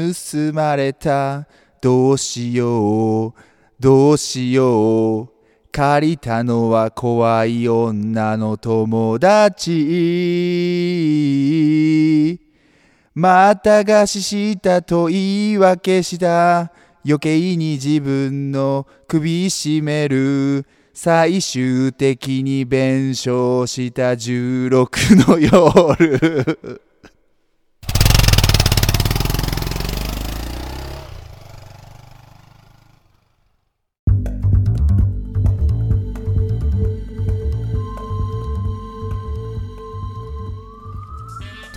[0.54, 1.48] まれた。
[1.82, 3.34] どうしよう。
[3.80, 5.30] どうしよう。
[5.72, 9.72] 借りたのは怖い女の友達
[13.20, 16.72] またがししたと言い訳した。
[17.04, 20.68] 余計に自分の首絞める。
[20.94, 26.82] 最終的に弁償した16の夜。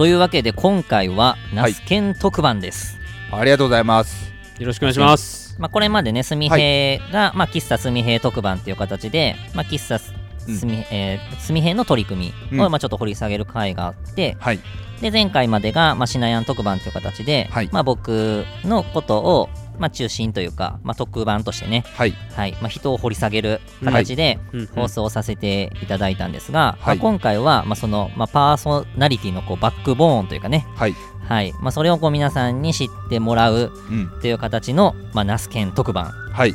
[0.00, 2.96] というわけで今回はナスケン特番です、
[3.30, 4.32] ありがとうございます。
[4.58, 5.54] よろしくお願いします。
[5.58, 10.14] まあ、これまでね、すみへいが、まあ、喫茶すみへい特番っていう形で、まあ、喫茶す
[10.48, 10.70] うん。
[10.70, 12.70] み、えーすみへいの取り組みを、うん。
[12.70, 14.60] まあ、ちょっと掘り下げる回があって、はい。
[15.02, 17.68] で、前回までが、まあ、シナヤン特番っていう形で、はい。
[17.70, 22.12] まあ、僕のことを、まあ、中心というか、まあ、特番としてね、はい。
[22.36, 22.52] はい。
[22.60, 24.66] まあ、人を掘り下げる形でうんうん。
[24.66, 26.96] 放送させていただいたんですが、はい。
[26.98, 30.94] まあ、今回は、まあ、その、まあ、パーソナリティのこうバックボーンというかね、はい。
[31.26, 31.54] はい。
[31.60, 34.20] まあ、それをこう皆さんに知ってもらううん。
[34.20, 36.54] という形の、まあ、ナスケン特番、はい。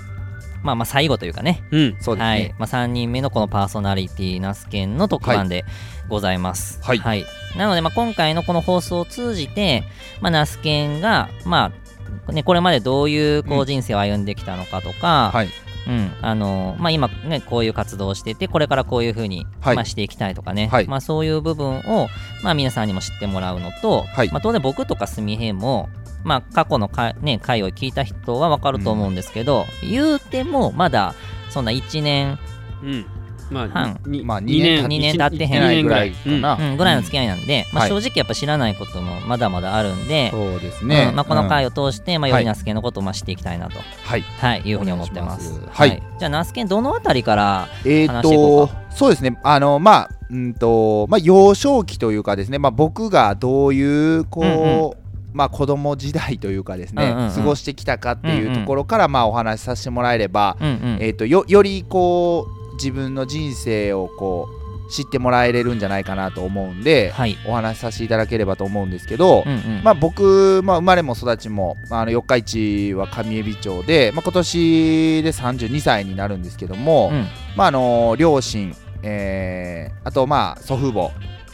[0.61, 1.63] まあ、まあ最後というかね。
[1.71, 1.97] うん。
[1.99, 2.55] そうですね、はい。
[2.59, 5.65] まあ、3人目のこのパーソナリティナスケンの特番で
[6.09, 6.79] ございます。
[6.83, 7.25] はい。
[7.57, 9.83] なので、まあ、今回のこの放送を通じて、
[10.21, 11.84] まあ、ナスケンが、まあ
[12.29, 13.65] ね、これまでどういうこううん。
[13.65, 15.49] 人生を歩んできたのかとか、はい。
[15.87, 16.11] うん。
[16.21, 19.75] あのまあ、今、ね、こういう活動をしててこれからこういうふうに、はい。
[19.75, 20.87] まあ、していきたいとかね、はい。
[20.87, 22.07] まあ、そういう部分を、
[22.43, 24.29] まあ、皆さんにも知ってもらうのと、はい。
[24.31, 25.89] まあ、当然僕とかすみへんも、
[26.23, 31.13] まあ、過去のか、ね、回を聞いた人は分かると思うんですけど、言うてもまだ
[31.49, 32.39] そんな1年、
[32.83, 33.05] うん
[33.49, 33.99] まあ半。
[34.05, 34.89] にまあ二二年。
[34.89, 37.89] 二年経ってへんぐらいかな、うん、ぐらいの付き合いなんで、まあ、はい。
[37.89, 42.43] 正直やっぱ知らないこともまだまだあるんで、そうですね、うんまあ、この回を、を通して、まあ、よはい。
[42.43, 44.21] りナスケンのことをまあ知っていきたいなと、はい。
[44.21, 45.59] はい、いうふうに思ってます。
[45.69, 46.01] はい。
[46.19, 49.37] じゃあ、ナスケン、どのあたりから、えー、話していことうそうですね。
[49.43, 54.91] あのまあうんとまあ幼少期というかですねまあ僕がどういうこう、うんう
[55.33, 57.33] まあ子供時代というかですね、うんうんうん。
[57.33, 60.97] 過ごしてきたかっていんうところからまあお話しさせてもらえれば、うんうん。
[61.01, 69.83] えー、とよよりこう自分の人生をこう知ってもらえれるんじゃないかなと思うんで、はい、お話しさせていただければと思うんですけど、うんうん。
[69.83, 77.27] まあ、僕、まあ、生まれも育ちもあの四日市は上海老町で、まあ、今年で32歳になるんですけども、うん。
[77.55, 81.09] まああの両親、えーあとまあ祖父母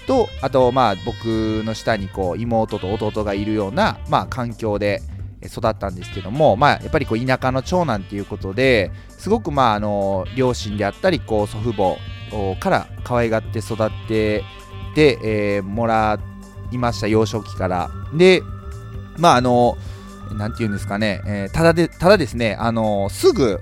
[0.08, 5.02] とあとまあ僕の下にこう妹と弟がいるような、まあ、環境で
[5.42, 11.96] え育ったんですけども、まあ、やっぱりこう田舎の長男っていうことですごくまああの両親であったりこう祖父母
[12.36, 14.44] おから可愛がって育って
[14.96, 15.20] で、
[15.56, 16.20] えーもら
[16.72, 17.92] いました幼少期から。
[18.16, 18.42] で
[19.18, 19.78] まああの
[20.34, 23.62] なんていうんですかね、えーただでただですねあのすぐ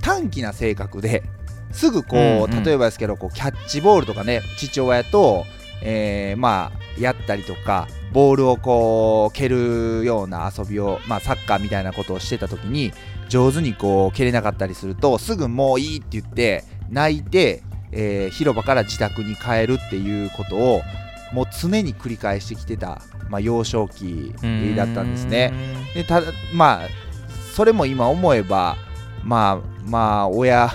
[0.00, 1.22] 短気な性格で
[1.70, 2.64] すぐこう、うんうん。
[2.64, 5.44] 例えばですけどこうキャッチボールとかね父親と、
[5.82, 12.92] えーまあやったりとかボールをこう蹴るような遊びを、まあ、サッカーみたいなことをしてた時に
[13.34, 20.82] 上手にこう蹴れなかったりするとすぐもういいって言って泣いて、えー広場から自宅に帰るっていうことを
[21.32, 24.32] もう常に繰り返してきてた、まあ、幼少期
[24.76, 25.52] だったんですね。
[25.94, 26.88] でただまあ
[27.56, 28.76] それも今思えば
[29.24, 30.70] まあまあ親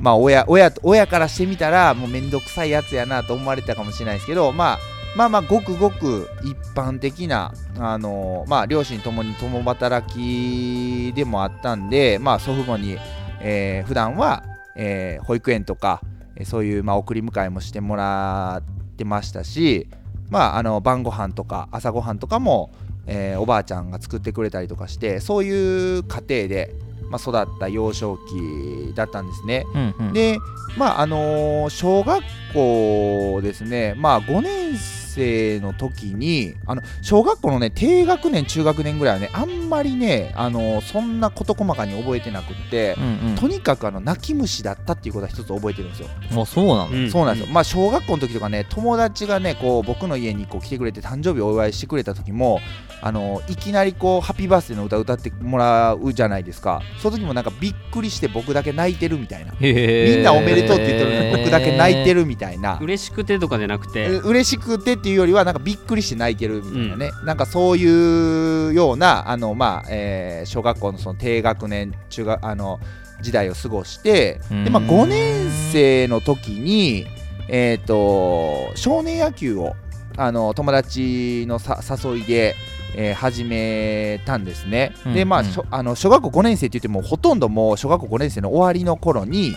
[0.00, 4.78] まあ親親親からしてみたらもうめんどくさいやつやなと思われてたかもしれないですけど、まあ、
[5.16, 12.98] まあまあごくごく一般的な、あのまあ、両親ともに共働きでもあったんで、まあ、祖父母に、
[13.40, 14.44] えー、普段は、
[14.76, 16.02] えー、保育園とか、
[16.36, 19.88] えーそういう、まあ、送り迎えもしてもらってましたし、
[20.28, 22.70] まあ、あの晩ご飯とか朝ごはんとかも、
[23.06, 26.74] えーおばあちゃんが作ってくれたりとかしてそういう家庭で、
[27.08, 29.64] まあ、育った幼少期だったんですね。
[29.74, 30.38] うんうんで
[30.76, 43.34] まああのー小学校ですねまあ5年生の時にあの小学校のね低学年中学年ぐらいはねあんまりねあのーそんな事細かに覚えてなくってう、んうん。
[43.36, 46.08] とにかくあの泣き虫だったっていうことは一つ覚えてるんですよ。
[46.42, 47.10] あそうなの、うん。
[47.10, 52.60] そうなんですよ、まあ小学校の時とかね友達がねこう僕の家にこう来てくれて誕生日お祝いしてくれた時も
[53.02, 56.82] あのいきなりこうハッピーバースデーの歌歌ってもらうじゃないですか。
[57.00, 59.54] その時もなんかびっくりして僕だけ泣いてるみたいな。
[59.60, 62.78] みんなおめでとうって言ってるのに僕だけ泣いてるみたいな。
[62.80, 64.08] 嬉しくてとかじゃなくて。
[64.08, 72.80] う嬉しくてっていうよりはなんかびっくりして泣いてるみたいなね、なんかそういうようなあの、まあえー小学校のその低学年中学あの
[73.20, 77.06] 時代を過ごしてで、まあ、うん5年生の時に、
[77.48, 79.74] えー、と少年野球を
[80.16, 82.54] あの友達のさ誘いで、
[82.96, 84.94] えー始めたんですね。
[85.06, 89.52] うんでまあ、あの小学校5年生って言ってもほとんどもう小学校5年生の終わりの頃に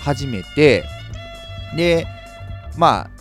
[0.00, 0.84] 始めて
[1.76, 2.06] で
[2.76, 3.13] まあ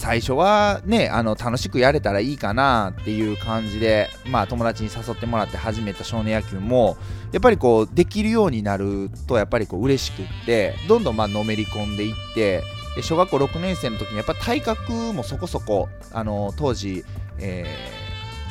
[0.00, 6.96] 最初はねあの楽しくやれたらいいかなっていう感じで、まあ、友達に誘ってもらって始めた少年野球も
[7.32, 12.62] やっぱりこうできるようになるとやっぱりこう嬉しくってどんどんまあのめり込んでいって
[12.96, 17.04] で小学校6年生の時にやっぱ体格もそこそこあの当時、
[17.38, 17.99] えー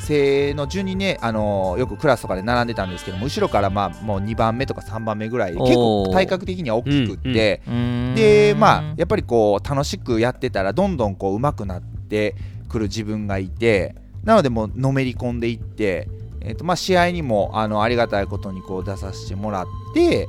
[0.09, 8.15] 生の順にね、あのよくクラスとかで並んでたんですけども後ろからまあもう2番目とか3番目ぐらいで結構体格的には大きくって、うーん。
[8.15, 12.35] でまあやっぱりこう楽しくやってたらどんどんこう上手くなって
[12.67, 16.07] くる自分がいてなのでもうのめり込んでいって、
[16.41, 20.27] えーとまあ、試合にもあのありがたいことにこう出させてもらって、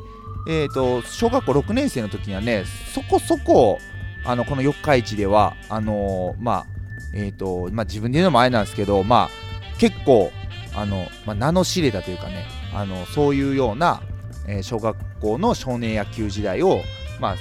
[0.49, 2.65] えー、と小学校6年生の時にはね
[2.95, 3.79] そこそこ
[4.25, 6.67] あのこの四日市ではあのーまあ
[7.15, 9.50] えーとまあ、自分で言うのもあれなんですけど、まあ、
[9.81, 10.31] 結構
[10.77, 14.03] あの、まあ、名の知れたというかねあのそういうような、
[14.47, 16.81] えー小学校の少年野球時代を、
[17.21, 17.37] まあ、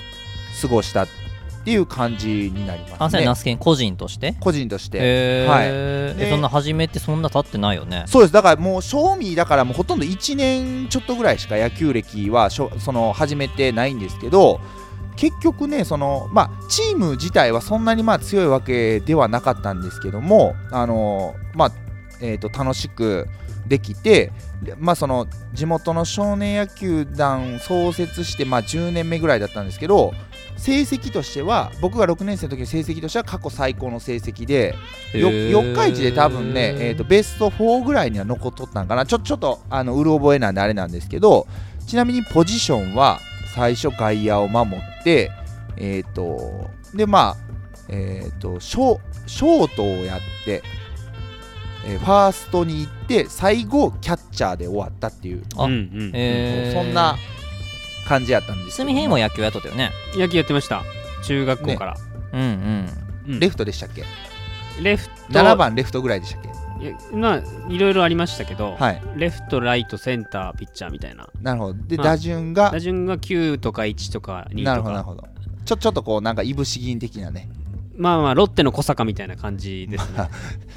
[0.62, 1.08] 過ごしたっ
[1.66, 3.26] ていう感じになりますね。
[3.44, 4.36] ケン個人として？
[4.40, 5.46] 個人として。
[5.48, 5.68] はい。
[5.68, 8.06] えでそんな始めてそんな経ってないよね。
[8.08, 8.34] そうです。
[8.34, 14.60] だからもう賞味だからもうほとんど1年ちょっとぐらいしか野球歴はしょその始めてないんですけど
[15.16, 21.72] 結局ねそのまあチーム自体はそんなにまあ強いわけではなかったんですけどもあのまあ
[22.22, 23.28] えー、と楽しく
[23.68, 30.14] できてでまあその地元の少年野球団創設してまあ10年目ぐらいだったんですけど
[30.58, 34.76] 成績としては僕が6年生の時の成績としては過去最高の成績で
[35.14, 39.06] 四日市で多分ね、えー、とベスト4ぐらいには残っとったんかな。
[39.06, 41.48] ちょちょっとあのうる覚えなんであれなんですけど
[41.88, 43.20] ちなみにポジションは
[43.56, 45.32] 最初外野を守って
[45.78, 47.38] えっ、とでまあ
[47.88, 50.62] えっ、とショショートをやって、
[51.86, 55.44] えーファーストに行って最後キャッチャーで終わったっていう。
[55.58, 56.84] あうんうんへー。
[56.84, 57.16] そんな
[58.08, 58.90] 感じやったんですけど。
[58.90, 59.92] 住平も野球やっとったよね。
[60.16, 60.84] 野球やってました。
[61.24, 61.98] 中学校から、
[62.34, 62.90] うんうん。
[63.28, 63.40] うん。
[63.40, 64.04] レフトでしたっけ？
[64.82, 65.14] レフト。
[65.40, 66.50] 7番レフトぐらいでしたっけ？
[67.14, 69.02] まあいろいろありましたけど、はい。
[69.16, 71.28] レフトライトセンターピッチャーみたいな。
[71.42, 71.80] なるほど。
[71.88, 72.72] で、まあ打順が？
[72.72, 75.28] 打順が9とか1とか2なるとかほどなるほど。
[75.66, 77.50] ちょちょっとこうなんかいぶし銀的なね。
[77.98, 80.30] まあまあロッテの小坂みたいな感じですね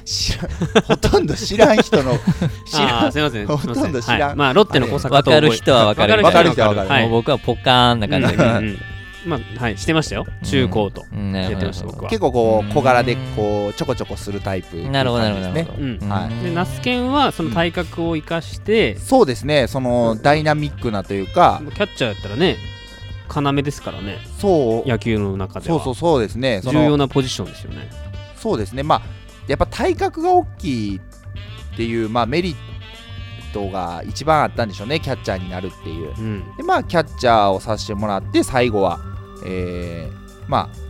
[0.85, 2.17] ほとんど知らん人の
[2.65, 3.11] 知らん。
[3.11, 3.47] すいません。
[3.47, 4.21] ほとんど知らん。
[4.21, 6.89] はい、まあロッテの小坂とわかる人はわかるわかる人はわかる。
[6.89, 7.03] はい。
[7.03, 8.79] もう僕はポカーンな感じでうんうん
[9.25, 9.77] まあはい。
[9.77, 10.25] してましたよ。
[10.43, 11.31] 中高と、うん。
[11.31, 11.53] なるほど。
[11.53, 12.09] やってました僕は。
[12.09, 15.47] 結構こう小柄でこうちょこちょこするタイプなるほどなるほど
[16.13, 16.43] はい。
[16.43, 19.67] でナスケンはその体格を生かして、そうですね。
[19.67, 22.57] そのダイナミックなというかキャッチャーやったらね
[23.33, 24.17] 要ですからね。
[24.39, 24.89] そう。
[24.89, 25.79] 野球の中では。
[25.79, 26.61] そうそうそうですね。
[26.61, 27.89] そ重要のなポジションですよね。
[28.35, 28.83] そうですね。
[28.83, 29.01] まあ
[29.47, 32.55] やっぱ体格が大きいっていうまあメリッ
[33.53, 36.13] トが一番あったんでしょうねキャッチャーになるっていう。
[36.17, 36.55] うん。
[36.57, 38.99] でまあキャッチャーをさせてもらって最後は、
[39.45, 40.83] えーまあ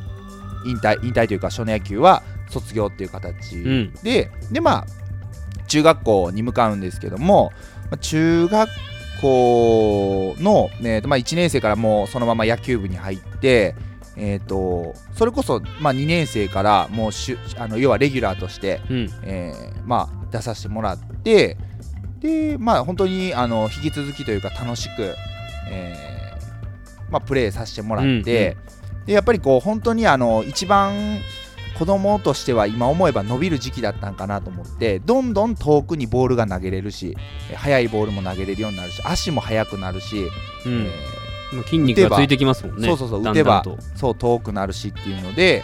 [0.66, 3.94] 引退引退というか少年野球は卒業っていう形うん。
[4.04, 4.86] で、でまあ
[5.68, 7.52] 中学校に向かうんですけども
[7.90, 8.70] まあ中学
[9.22, 13.76] 校の、ねまあ、1年生からもうそのまま野球部に入って
[14.16, 19.10] えー、とそれこそ、まあ、2年生からもうしゅあの要はレギュラーとして、うん。
[19.24, 21.58] えーまあ、出させてもらって
[22.20, 25.14] でまあ本当にあの引き続きというか楽しく、
[25.70, 28.58] えーまあ、プレーさせてもらって、
[29.06, 31.20] でやっぱりこう本当にあの一番
[31.78, 37.18] 子供としては今思えば伸びる時期だったんかなと思ってどんどん遠くにボールが投げれるし
[37.52, 40.30] え速いボールも投げれるようになるし足も速くなるし、
[40.66, 40.88] うん。
[40.88, 41.23] えまあ
[41.62, 42.88] 筋肉がついてきますもんね。
[42.88, 43.22] そうそうそう。
[43.22, 43.64] 打てば
[43.96, 45.64] そう遠くなるしっていうので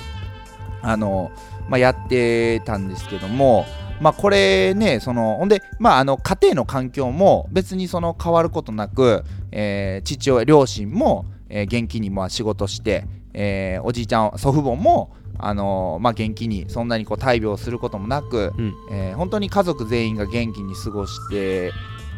[0.82, 1.32] あの、
[1.68, 3.66] まあ、やってたんですけども、
[4.02, 18.74] まあ、これねそのほんで、まあ、あの家庭の環境も別にその変わることなく、えー父親両親も、えー元気にまあ仕事して、えーおじいちゃん祖父母もあのまあ、元気にそんなにこう大病することもなく、うん。
[18.92, 21.72] えー本当に家族全員が元気に過ごして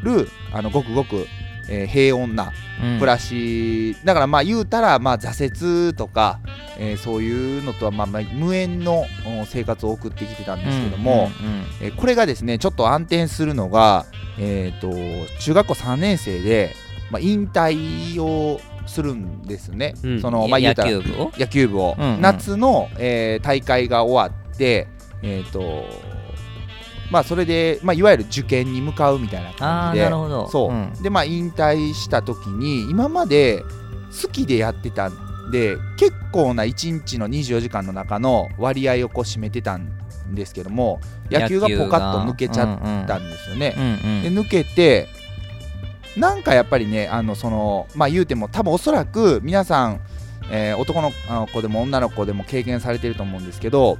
[0.04, 1.28] るあのごくごく、
[1.74, 2.52] えー平穏な
[2.84, 3.00] うん。
[3.00, 6.40] 暮らし、だからまあ言うたらまあ挫折とか、
[6.78, 9.06] えーそういうのとはまあまあ無縁の
[9.42, 14.06] お生活を送ってきてたんですけども、うんうんえーこれがですねちょっと暗転するのが、
[14.38, 14.92] えー、と
[15.40, 16.76] 中学校3年生で、
[17.10, 20.22] まあ、引退をするんですね、うん。
[20.22, 21.02] そのまあ言うたら野
[21.48, 21.96] 球部を？
[21.98, 22.22] うんうん。
[22.22, 24.88] 夏の、えー大会が終わって
[25.24, 25.86] えっ、と
[27.12, 30.06] まあそれで、まあ、いわゆる受験に向かうみたいな感じで
[30.50, 30.93] そう、ん。
[31.04, 33.63] でまあ引退した時に今まで
[34.24, 39.91] 好きでやってたんで結構な1日の24時間の中の割合をこう占めてたん
[40.34, 43.76] ですけども野球がポカッと抜けちゃったんですよね。
[44.24, 45.10] で抜けて
[46.15, 50.02] なんかやっぱりねあのそのまあ言うても多分おそらく皆さん、
[50.50, 51.12] えー男の
[51.47, 53.97] 子でも女の子でも経験されてると思うんですけど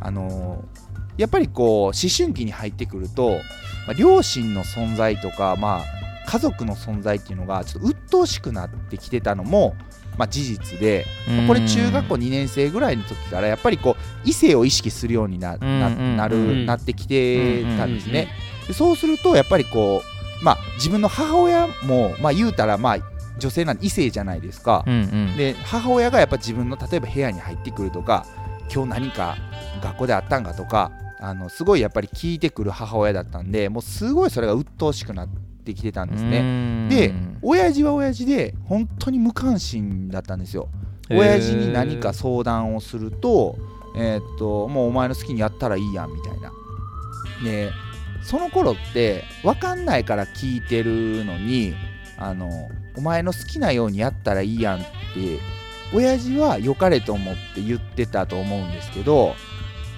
[0.00, 0.73] あのー
[1.16, 3.38] やっぱりこう思春期に入ってくると、
[3.86, 5.84] まあ、両親の存在とか、まあ、
[6.26, 9.76] 家族の存在っていうのがちょっと鬱陶しくなってきてたのも、
[10.18, 16.66] まあ、事実で、まあこれ中学校2年生ぐらいの時からやっぱりこう異性を意識するようになななるうん。
[16.66, 18.28] なってきてたんですね。
[18.66, 20.02] でそうするとやっぱりこ
[20.40, 22.98] う、まあ、自分の母親も、まあ、言うたら、まあ、
[23.38, 24.84] 女性なんで異性じゃないですか。
[24.86, 24.96] うんう
[25.34, 25.36] ん。
[25.36, 28.26] で母親がやっぱ自分の例えば部屋に入ってくるとか
[28.72, 29.36] 今日何か
[29.82, 30.90] 学校であったんかとか
[31.24, 35.28] あのすごいやっぱり聞いてくる母親だったんでもうすごいそれが鬱陶しくなっ
[35.64, 36.42] てきてたんですね。
[36.42, 40.68] ねで親父は親父で本当に無関心だったんですよ。
[41.10, 43.56] 親父に何か相談をすると,、
[43.96, 46.52] えーっともうお前の好きにやったらいいやんみたいな。
[47.42, 47.72] で
[48.22, 51.74] その頃って分かんないから聞いてるのに
[52.18, 52.50] あの
[52.96, 55.40] お前の好きなようにやったらいいやんって
[55.94, 59.34] 親父は良かれと思って言ってたと思うんですけど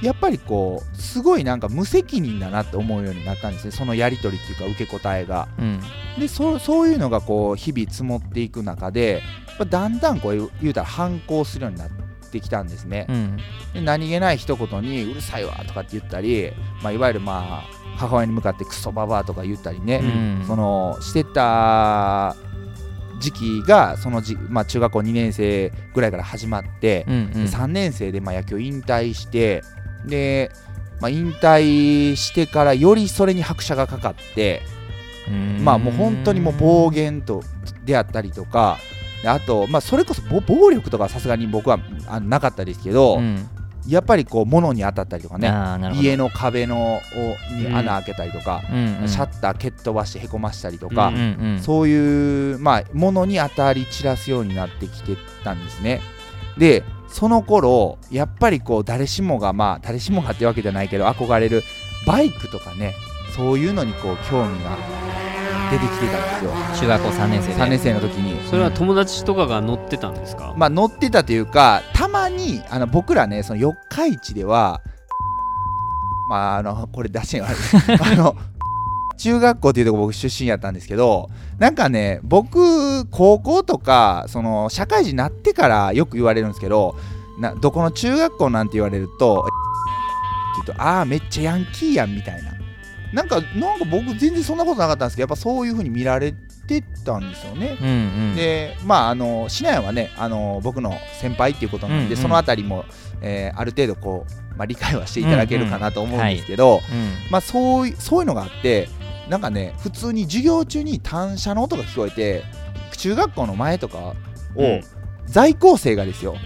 [0.02, 5.48] やっぱりこうすごいなんか無責任だなって思うようになったんですねそのやり取りっていうか受け答えが。
[5.58, 5.80] うん
[6.18, 9.22] でそそういうのがこう日々積もっていく中で
[9.68, 11.88] だんだんこう言うたら反抗するようになっ
[12.30, 13.06] てきたんですね。
[13.08, 13.36] うん
[13.74, 20.06] で何気ない一言に「うるさいわ」とかって言ったり、まあ、いわゆるまあ母親に向かってクソババアとか言ったりね、う
[20.42, 22.34] んそのしてた
[23.18, 29.62] 時期がそのじ、まあ、中学校2年生ぐらいから始まって、うんうんで3年生でまあ野球引退して
[30.06, 30.50] で、
[31.00, 34.62] まあ、引退してからよりそれに拍車がかかって。
[35.28, 37.42] うんまあもう本当にもう暴言と
[37.84, 38.78] であったりとか
[39.22, 43.48] であと、まあ、それこそ暴暴力とかはさすがに僕はあのなかったですけど、うん
[43.88, 45.48] やっぱりこう物に当たったりとかね
[45.94, 47.00] 家の壁のを
[47.54, 56.00] にうん穴開けたりとか、うんうんシャッター蹴っ飛ばしてへこましたりとか、うんうんうんそういう、まあ、物に当たり散らすようになってきてたんですね。
[56.58, 61.62] でその頃やっぱりこう誰しもがまあ誰しもがってわけじゃないけど憧れる
[62.06, 62.94] バイクとかね
[63.34, 64.76] そういうのにこう興味が
[65.70, 66.50] 出てきてたんですよ。
[66.80, 67.54] 中学校3年生で。
[67.54, 68.40] 3年生の時に。
[68.48, 74.80] それは友達とかが乗ってたんですか、まあ乗ってたというかたまにあの僕らねその四日市では
[76.30, 77.56] まああのこれ出してある
[78.00, 78.36] あの
[79.16, 86.96] 中学校っていうとこ僕出身やったんですけどなんかね僕高校とかその社会人になってからよく言われるんですけど
[87.38, 92.56] などこの中学校なんて言われるとって言うとああめっちゃヤンキーやんみたいな。
[93.12, 96.34] なんかなんか僕全然そんなことなかったんですけどやっぱそういう風に見られ
[96.66, 97.78] てたんですよね。
[97.80, 97.92] うんう
[98.32, 98.36] ん。
[98.36, 102.16] でまああのシナヤはねあの僕の先輩っていうことなんで、うんうん。
[102.16, 102.84] そのあたりも、
[103.22, 107.30] えーある程度こう、まあ、理解はしていただけるかなと思うんですけど、うん。
[107.30, 108.88] まあそういそういうのがあって
[109.28, 112.44] なんかね普通に授業中に単車の音が聞こえて
[112.96, 114.14] 中学校の前とかを、
[114.56, 114.80] うん。
[115.26, 116.36] 在校生がですよ。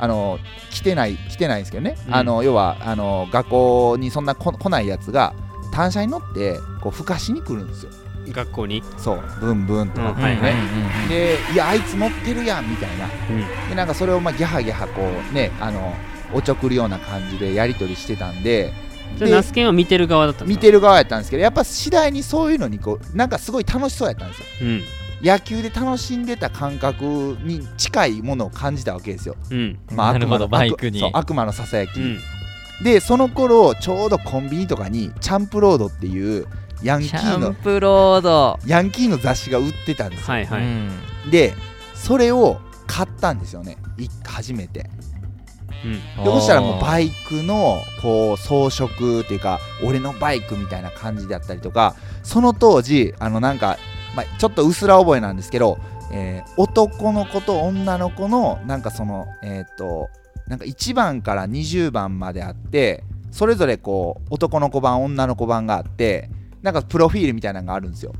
[0.00, 0.38] あの
[0.70, 2.14] 来てない来てないんですけどね、うん。
[2.14, 5.34] あの要はあの学校にそんなこ来ないやつが
[5.72, 7.90] 単車に乗ってこうふかしに来るんですよ。
[8.30, 9.22] 学校に、そう。
[9.40, 11.08] ブンブンとか、うんはいはい。
[11.08, 13.06] でいやあいつ乗ってるやんみたいな。
[13.30, 13.68] うん。
[13.70, 15.94] でなんかそれをまあギャハギャハこうねあの
[16.32, 18.72] おちょくるような感じでやり取りしてたんで
[19.20, 20.60] ナスケンは見てる側だったんですか？
[20.60, 24.46] 見てる側やったんですけどやっぱ次第にそういうのにこうなんかすごい楽しそうやったんですよ。
[24.62, 24.82] うん。
[25.20, 29.78] 野球で楽しんでた感覚に近いものを感じたわけですよ、うん。
[29.92, 31.00] まあ、悪魔のバイクに。
[31.00, 32.18] そう悪魔のささやき、うん。
[32.84, 36.46] でその頃ちょうどコンビニとかにチャンプロードっていう
[36.84, 38.60] ヤンキキーのャンプロード。
[38.64, 40.90] ヤンキーの雑誌が売ってたんですよ、はいはい、うん。
[41.32, 41.52] で
[41.94, 43.76] それを買ったんですよね。
[43.98, 44.88] い初めて
[45.84, 46.24] うん。
[46.24, 48.86] でそしたらもうバイクのこう装飾
[49.20, 53.78] っていうか俺のバイクみたいな感じだったりとかその当時あのなんか、
[54.16, 55.78] まあ、ちょっとうすら覚えなんですけど、
[56.12, 60.08] えー男の子と女の子のなんかそのえっ、と
[60.48, 66.30] なんか1番から20番まであってそれぞれこう男の子版女の子版があって
[66.62, 68.12] なんかプロフィールみたいなのがあるんですよ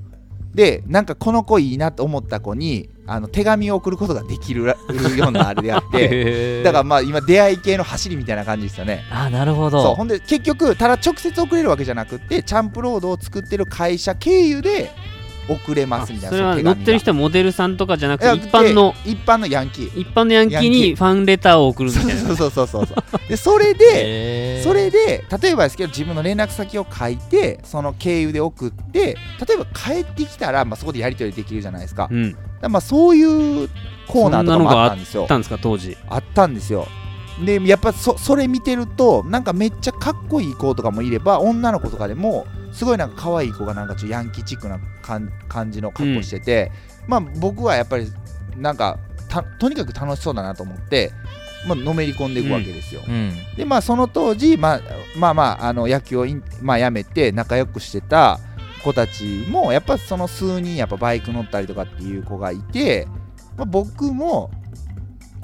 [0.55, 4.77] でなんかこの子いいなと思った子にあの手紙を送ることができるら
[5.17, 9.05] ようなあれであって だからまあ今出会い系の走りみたいな感じですよね。
[9.11, 9.83] あなるほど。
[9.83, 14.91] そうほんで結局ただ直接送れるわけじゃなくってチャンプロードを作ってる会社経由で
[15.49, 20.01] 送れますみたいなそれは乗ってる人はモデルさんとかじゃなくて一般ので一般のヤンキー。
[20.01, 22.15] 一般のヤンキーにファンレターを送るみたいな。
[22.15, 23.29] そうそうそうそうそう。
[23.29, 32.37] でそれでそれで例えばですけど自分の連絡先を書いてその経由で送って例えば帰ってきたら、まあ、そこでやり取りできるじゃないですか,、うん。
[32.69, 33.23] まあそうい
[33.65, 33.69] う
[34.07, 35.23] コーナーとかもあったんですよ。
[35.23, 35.97] あったんですか当時？
[36.09, 36.87] あったんですよ。
[37.45, 42.47] でやっぱそそれ見てるとなんかめっちゃかっこいい子とかもいれば女の子とかでも
[42.79, 46.71] すごいなんか可愛い子がなんかちょヤンキーチックな感感じの格好してて、
[47.09, 48.07] まあ僕はやっぱり
[48.57, 51.11] なんかたとにかく楽しそうだなと思って、
[51.67, 53.33] まあのめり込んでいくわけですよ、うん。
[53.57, 54.81] でまあその当時、まあ、
[55.17, 56.27] まあまああの野球を
[56.63, 58.39] まあ、やめて仲良くしてた
[58.85, 63.09] 子たちもやっぱその数人やっぱバイク乗ったりとかっていう子がいて、
[63.57, 64.53] まあ、僕も、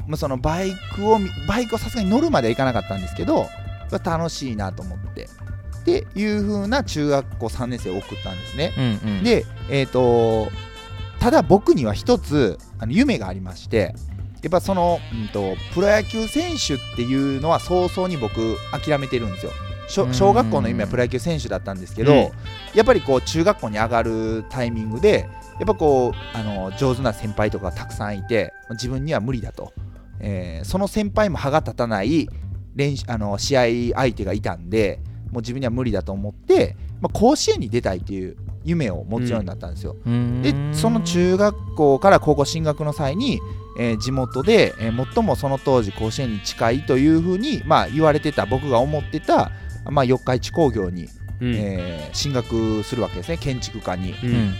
[0.06, 3.48] まあ、そのバイクを見バイクをさすがに乗るまではいかなかったんですけど
[3.90, 5.03] まあ楽しいなと思って
[5.84, 8.72] っていう風な中学校3年生を送ったんですね。
[8.78, 9.22] うんうん。
[9.22, 10.50] で、えー、と
[11.20, 13.94] ただ僕には一つあの夢がありまして
[14.42, 19.52] やっぱその、うん、とプロ野球選手っていうのは早々に僕諦めてるんですよ。
[19.86, 22.18] 小小学校の夢はプロ野球選手だったんですけど、うん。
[22.74, 25.28] やっぱりこう中学校に上がるタイミングで
[25.58, 29.72] やっぱこうあの上手な先輩とかがたくさんいて自分には無理だと、
[30.20, 32.28] えーその先輩も歯が立たない
[32.74, 35.00] 練習あの試合相手がいたんで
[35.34, 39.96] もう自分には無理だと思って、まあ、甲子園に出たいっていう夢を持つようになったんですよ。
[40.06, 43.40] うんでその中学校から高校進学の際に、
[43.78, 49.50] えー地元で、えー最もその当時甲子園に近いというふうに、まあ、言われてた僕が思ってた、
[49.90, 51.08] まあ、四日市工業に、
[51.40, 54.12] うんえー進学するわけですね建築家に。
[54.12, 54.54] ううんん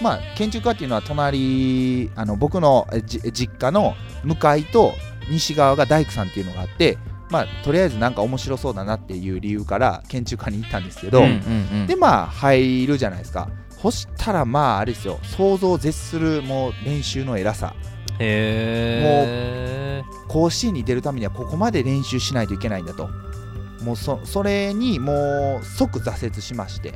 [0.00, 2.86] まあ、建築家っていうのは隣あの僕の
[3.32, 3.94] 実家の
[4.24, 4.92] 向かいと
[5.30, 6.98] 西側が大工さんっていうのがあって、
[7.30, 11.86] まあ、とりあえずなんか面白そうだなっていう理由から建築家に行ったんですけど、うんうんうん。
[11.86, 13.48] でまあ入るじゃないですか。
[13.70, 15.18] そしたらまああれですよ。
[15.22, 17.74] 想像を絶するもう練習の偉さ。
[18.18, 23.08] へ甲子園に出るためにはここまで練習しないといけないんだと。
[23.82, 26.94] もうそそれにもう即挫折しまして、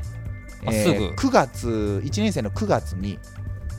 [0.67, 3.19] あすぐ？9月1年生の9月に、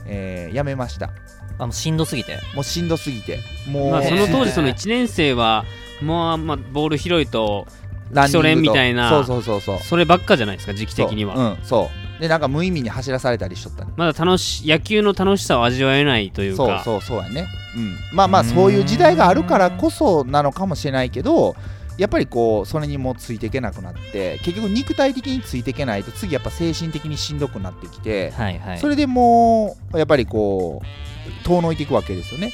[0.06, 1.12] えー辞めました。
[1.58, 2.38] あもうしんどすぎて。
[2.56, 3.40] もうしんどすぎて。
[3.68, 5.66] もう、まあ、その当時 そのへー1年生は
[6.02, 7.68] もう、まあ、ボール拾いと
[8.12, 9.80] ランニングと基礎練みたいなそうそうそうそう。
[9.80, 12.22] そればっかじゃないですか時期的には、そう,、うん、そう。
[12.22, 21.56] でなんか無意味に走らされたりしとったまだ楽し野球の楽しさを味わえないというそうかそうそうやね、うん、まあまあそういう時代があるからこそなのかもしれないけど
[21.98, 28.80] やっぱりこうそれにもついていけなくなって結局肉体的についていけないと次やっぱ精神的にしんどくなってきて、はいはい。
[28.80, 32.52] それでもうやっぱりこう遠のいていくわけですよね。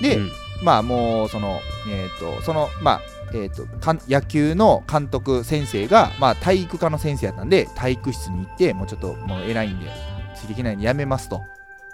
[0.00, 0.30] で、うん
[0.62, 3.00] まあもうそのえっ、とそのまあ
[3.32, 3.66] えー、と
[4.08, 9.86] 野球の監督先生が、まあ、体育科の先生やったんで体育室に行ってもうちょっともう偉いんで
[10.34, 11.40] ついていけないんでやめますと。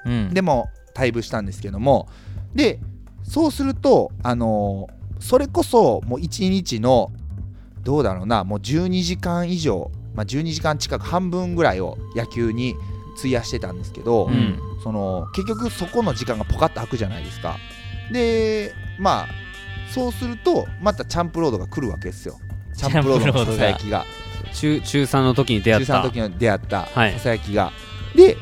[0.07, 0.33] うん。
[0.33, 2.09] でも退部したんですけども。
[2.55, 2.81] で
[3.23, 7.11] そうするとあのーそれこそもう1日の
[7.83, 12.75] どうだろうなもう12時間以上、まあ、12時間近く半分ぐらいを野球に
[13.19, 14.59] 費やしてたんですけど、うん。
[14.83, 17.57] その結局そこの時間がポカッと空くじゃないですか
[18.13, 19.29] でまあ
[19.93, 22.39] そうするとまたチャンプロードが来るわけですよ。
[22.75, 24.05] チャンプロードのささやきが。
[24.53, 27.13] 中中3の時に出会っ中3のた時に出会ったはい。
[27.15, 27.73] ささやきが、
[28.15, 28.37] で、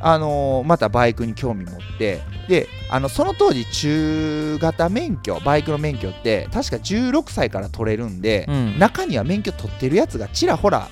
[0.00, 2.20] あのーまたバイクに興味持って。
[2.48, 8.78] であのその当時中型免許バイクの免許って確か16歳から取れるんで、うん。
[8.78, 10.88] 中には免許取ってるやつがちらほら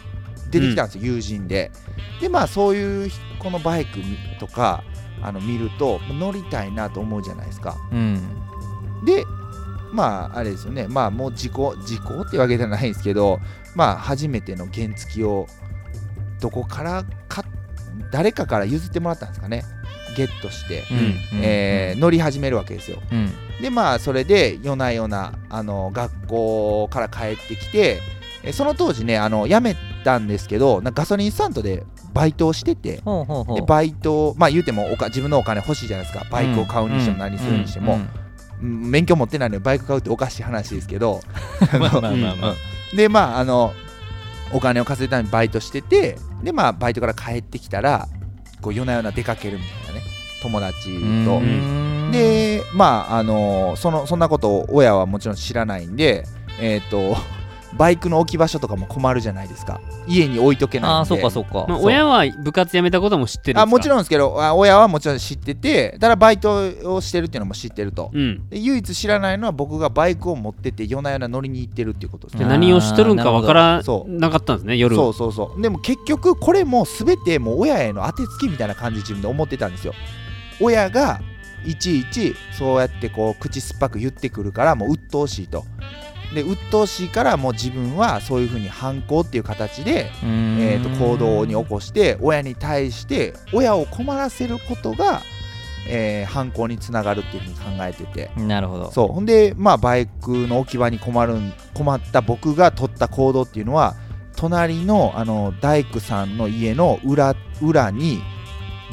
[0.51, 1.71] 出てきたんですよ、友人で。
[2.21, 3.99] でまあそういうこのバイク
[4.39, 4.85] とか
[5.23, 7.77] あの見ると乗りたいなと思うじゃないですか。
[7.93, 8.21] うん。
[9.05, 9.25] で
[9.93, 10.87] まああれですよね。
[10.89, 13.41] まあもう事故事故ってわけじゃないんですけど
[13.75, 15.47] まあ初めての原付を
[16.41, 17.45] どこからか
[18.13, 19.65] 誰かから譲ってもらったんですかね。
[20.17, 22.99] ゲットして、うんえー乗り始めるわけですよ。
[23.13, 23.31] うん。
[23.63, 28.01] でまあそれで夜な夜なあの学校から帰ってきて
[28.43, 33.03] えその当時ねあの辞めたんですけどガソリンスタンドでバイトをしててで
[33.67, 36.27] バイトまあ言うてもおか自分のお金欲しいじゃないですか。
[36.31, 37.99] バイクを買うにしても何するにしても、
[38.61, 41.21] 免許持ってないのにバイク買うっておかしい話ですけど。
[41.73, 42.37] あのまあまあまあ。
[42.37, 42.55] まあ
[42.97, 43.75] でまああの
[44.53, 48.09] お金を稼ぐためにバイトしててでまあバイトから帰ってきたら
[48.63, 50.07] こう夜な夜な出かけるみたいなね。
[50.41, 50.85] 友達
[51.25, 51.37] と。
[51.37, 52.11] うん。
[52.11, 56.25] でまああのそのそんなことを親はもちろん知らないんで
[56.61, 57.17] えっ、と
[57.77, 59.81] バイクの置き場所とかも困るじゃないですか。
[60.07, 60.97] 家に置いとけないんで。
[60.97, 61.67] ああそっかそっか。
[61.69, 61.87] まあ、そう。
[61.87, 63.63] 親は部活辞めたことも知ってるんですか？
[63.63, 68.11] あもちろんですけどあ親はもちろん知っててただバイトをしてるっていうのも知ってると。
[68.13, 68.49] うん。
[68.49, 72.41] で唯一知らないのは僕がバイクを持ってて夜な夜な乗りに行ってるっていうことです。
[72.43, 74.97] 何をしとるんかわからなかったんですね夜。
[74.97, 75.63] そうそうそう。
[75.63, 79.93] でも結局これも全てもう親への当てつけみたいな感じで自分で思ってたんですよ。
[80.61, 81.21] 親が
[81.67, 85.65] いちいちそうやってこう口酸っぱく言ってくるからもう鬱陶しいと
[86.35, 95.23] で鬱陶しいからもう自分はそういうふうに反抗っていう形で、えー、と行動に起こして親に対して親を困らせることが、
[95.89, 98.31] えー反抗につながるっていうふうに考えてて。
[98.37, 98.91] なるほど。
[98.93, 99.09] そう。
[99.09, 103.97] ほんでまあバイクの置き場に困るん困った僕が取った行動っていうのは
[104.37, 108.21] 隣のあの大工さんの家の裏裏に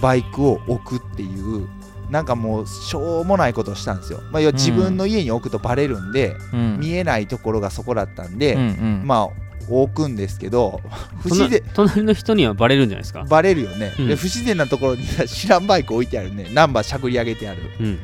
[0.02, 1.68] バイクを置くっていう
[2.10, 6.80] なんかもうしょうもないことをしたんですよ、まあ、要は自分の家に置くとバレるんで、うん。
[6.80, 9.02] 見えないところがそこだったんで、うんうん。
[9.06, 10.82] まあ置くんですけど
[11.22, 11.62] 不自然。
[11.74, 14.08] 隣隣の人にはバレるんじゃないですか、バレるよね、うん。
[14.08, 16.50] で不自然なところに 知らんバイク置いてあるね。
[16.54, 17.62] ナンバーしゃくり上げてある。
[17.80, 18.00] うん、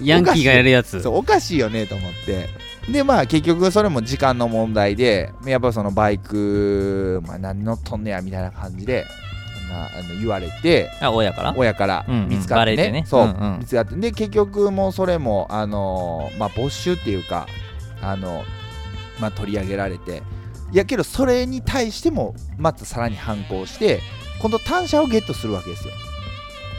[0.04, 1.00] ヤンキーがやるやつ。
[1.00, 2.48] そうおかしいよねと思って。
[2.90, 9.06] でまあ結局それも時間の問題でやっぱそのバイク、まあ、何乗っとんねやみたいな感じで
[9.68, 11.54] なあの言われてあ親から？
[11.56, 12.28] 親からうんうん。
[12.28, 13.04] 見つかってね,、バレてね。
[13.06, 13.58] そう、うんうん。
[13.60, 13.96] 見つかって。
[13.96, 17.46] で結局もうそれもあのまあ没収っていうか
[18.00, 18.44] あの
[19.20, 20.22] まあ取り上げられて。
[20.72, 24.00] いやけどそれに対してもまたさらに反抗して
[24.40, 25.94] 今度単車をゲットするわけですよ。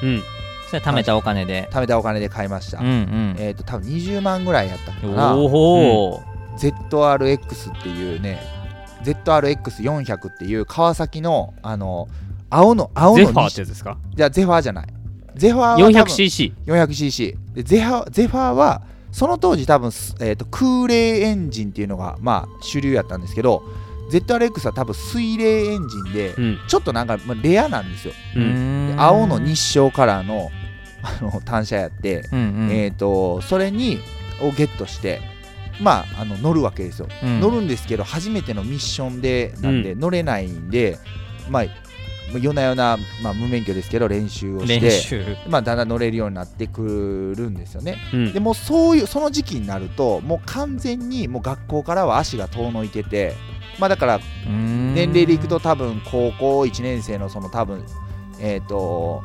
[0.04, 0.24] うん。
[0.70, 1.70] それ貯めたお金で。
[1.72, 3.36] 貯めたお金で買いました、うんうん。
[3.40, 5.36] えっ、と多分20万ぐらいやったのかな。
[5.36, 6.22] おお
[6.58, 8.42] ZRX っていうね
[9.04, 12.08] ZRX400 っていう川崎のあの
[12.50, 13.98] 青の青のゼファーっにてやつですか？
[14.16, 14.88] じゃあゼファーじゃない。
[15.36, 18.82] ゼファーは多分 400cc 400cc でゼファーゼファーは
[19.12, 23.64] その当時多分、すえー、と空冷エンジンっていうのがまあ主流やったんですけど
[24.12, 26.60] ZRX は多分水冷エンジンでうん。
[26.68, 28.14] ちょっとなんか、まあ、レアなんですよ。
[28.36, 28.96] うん。
[28.96, 30.50] で青の日照カラーの
[31.04, 32.72] あの単車やって、うんうん。
[32.72, 34.00] えっ、とそれに
[34.42, 35.22] をゲットして
[35.82, 37.08] まああの乗るわけですよ。
[37.24, 37.40] うん。
[37.40, 40.98] 乗るんですけど初めてのミッションでなんで乗れないんで、
[41.50, 41.64] まあ
[42.34, 47.98] 夜な夜な、まあ、無免許ですけど練習をしてまあ、だんだん乗れるようになってくるんですよね。
[48.14, 48.34] うん。
[48.34, 53.34] でもうそういうその時期になるともう完全にもう学校からは足が遠のいてて
[53.80, 57.86] まあだから年年齢でいくと多分高校1年生のその多分
[58.40, 59.24] えっ、と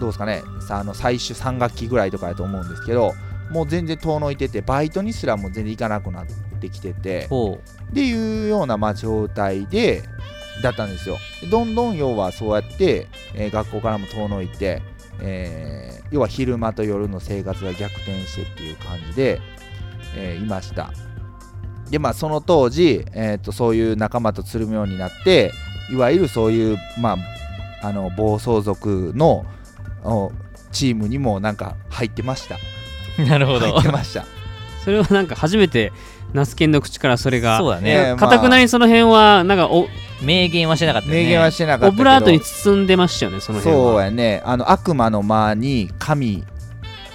[0.00, 3.12] どうですかねさあの最終3学期ぐらいとかやと思うんですけど
[3.50, 6.26] もう全然遠のいててバイトにすらもう全然行かなくなっ
[6.60, 7.58] てきててほ
[7.90, 10.02] っていうようなまあ状態で
[10.62, 11.18] だったんですよ。
[11.40, 14.82] でどんどん要はそうやって、えー学校からも遠のいて、
[15.20, 19.40] えー要は昼間と夜の生活が逆転してっていう感じで、
[20.16, 20.90] えーいました。
[21.90, 25.52] でまあその当時、えー、とそういう仲間とつるむようになって
[25.92, 27.16] いわゆるそういうま
[27.82, 29.44] ああの暴走族の
[30.02, 30.32] お
[30.72, 32.56] チームにもなんか入ってました。
[33.18, 34.24] うなるほ入どってました。
[34.84, 35.92] それはなんか初めて
[36.32, 37.58] ナスケンの口からそれが。
[37.58, 39.86] そうだえねーかたくなにその辺はなんかお
[40.24, 41.22] 明言はしてなかったよね。
[41.24, 41.98] 明言はしてなかったオけど。
[41.98, 43.82] ブラートに包んでましたよねその辺は。
[43.82, 44.42] そうやね。
[44.44, 46.44] あの悪魔の間に神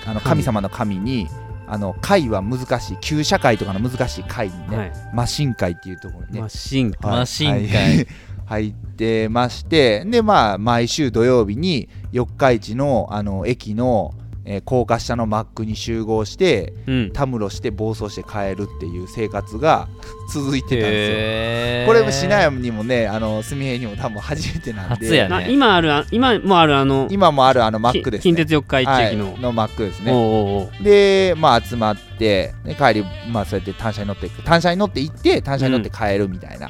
[0.05, 0.29] あの神。
[0.29, 1.27] 神様の神に
[1.67, 2.97] あの会は難しい。
[3.01, 4.91] 旧社会とかの難しい会にね、はい。
[5.13, 6.95] マシン会っていうところにね、マシンはい。
[7.19, 7.67] マシン会。
[7.67, 8.07] はい。
[8.49, 14.15] 入ってましてでまあ毎週土曜日に四日市のあの駅の、
[14.51, 17.11] えー高架下のマックに集合してうん。
[17.13, 19.87] たむろして暴走して帰るっていう生活が
[20.33, 21.87] 続いてたんですよ。
[21.87, 24.95] これもシナヤにもねあのすみへにも多分初めてなんで。
[24.95, 25.29] 初やね。
[25.29, 28.23] な今あるあ今もあるあの今もあるあのマックですね。
[28.23, 30.69] 近鉄四日市駅の、はい、のマックですね。
[30.81, 36.69] でまあ集まってで帰りまあそうやって単車に乗って単車に乗って行って単車に乗って帰るみたいな、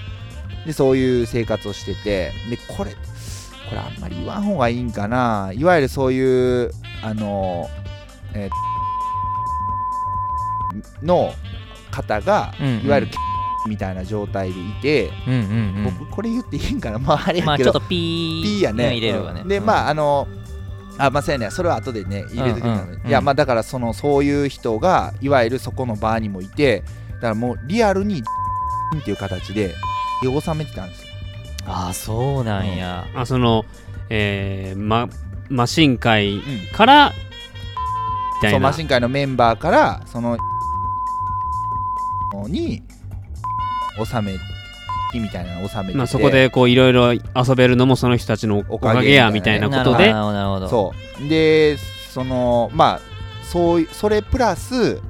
[0.65, 2.33] でそういう生活をしてて。
[2.49, 2.91] でこれ
[3.69, 5.51] これあんまり言わん方がいいんかな。
[5.53, 6.71] いわゆるそういう
[7.03, 7.69] あの
[8.33, 8.69] えー
[11.03, 11.33] の
[11.91, 12.85] 方が、うんうん。
[12.85, 13.07] いわゆる
[13.67, 15.43] みたいな状態でいて、うんうんう
[15.91, 15.95] ん。
[15.99, 16.99] 僕これ言っていいんかな。
[16.99, 18.91] まああれやけど、まあちょっとピーピーやね。
[18.91, 19.41] 入れるわね。
[19.41, 19.47] うん。
[19.47, 20.27] でまああの
[20.97, 21.49] あまあそうやね。
[21.49, 23.07] それは後でね入れてくるの、うんうんうん。
[23.07, 26.83] いやまあだからそのそういう人がいわゆるそこのバーにもいて
[27.15, 28.23] だからもうリアルに
[28.97, 29.75] っていう形で
[30.21, 31.08] 収めてたんですよ
[31.65, 33.65] ああそうなんや、あその、
[34.09, 35.09] えーま、
[35.49, 36.41] マシン界うん。
[36.73, 37.13] から
[38.37, 38.51] みたいな。
[38.51, 40.37] そうマシン界のメンバーからその
[42.47, 42.81] に
[44.03, 44.33] 収め
[45.13, 47.21] みたいなのを収めてて、まあ、そこでこういろいろ遊
[47.55, 49.67] べるのもその人たちのおかげやみたいな。
[49.69, 50.13] ことで。
[50.13, 50.93] なるほどなるほどそ
[51.25, 51.27] う。
[51.27, 51.77] で
[52.13, 52.99] そのまあ
[53.43, 55.01] そういそれプラス、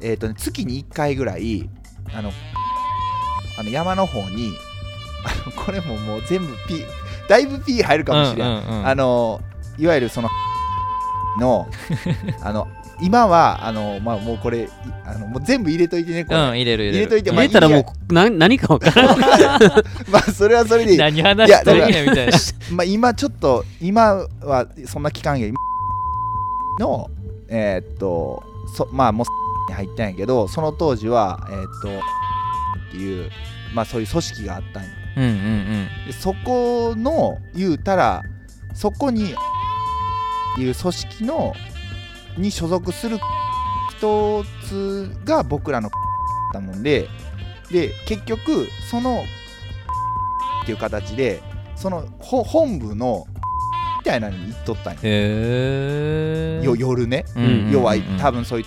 [0.00, 1.68] えーとね、月に1回ぐらい
[2.12, 2.32] あの
[3.58, 4.52] あの山の方に
[5.56, 6.84] これももう全部 P
[7.28, 8.86] だいぶ P 入るかもしれない、うんうんうん。
[8.86, 9.40] あの
[9.78, 10.28] いわゆるその
[11.38, 11.68] の
[12.42, 12.68] あの
[13.00, 14.68] 今はあの、まあ、もうこれい
[15.04, 16.92] あのもう全部入れといてねこれ、うん入れる入れる。
[16.94, 19.18] 入れといて入れたらもうな何かわからん。
[20.10, 20.98] まあそれはそれでいい。
[20.98, 22.32] 何話してるんやみたいな。
[22.72, 25.48] まあ、今ちょっと今はそんな期間や
[26.80, 27.10] の
[27.48, 28.42] えーっと
[28.74, 33.30] そまあもうに入ったんやけどその当時はえーっとっていう
[33.74, 34.88] まあそういう組織があったんや
[35.18, 36.06] うんうんうん。
[36.06, 38.22] でそこの言うたら
[38.74, 39.34] そこに
[40.58, 41.52] いう組織の
[42.36, 43.18] に所属する
[43.98, 45.90] 一つが僕らの
[46.52, 47.08] だもんで
[47.70, 49.22] で結局その
[50.62, 51.42] っていう形で
[51.76, 53.26] そのほ本部の
[53.98, 55.00] みたいなのに行っとったんよ。
[56.76, 58.66] 夜ね、うんうんうん要は多分そういう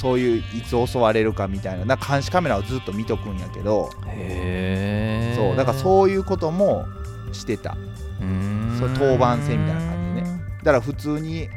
[0.00, 6.86] そういういつ襲われるかみたいなな監視カメラをずっと見とくんやけどへえそうだからそういうことも
[7.32, 7.76] してた。
[8.18, 8.78] うーん。
[8.78, 11.50] そう当番制みたいな感じでだから普通に、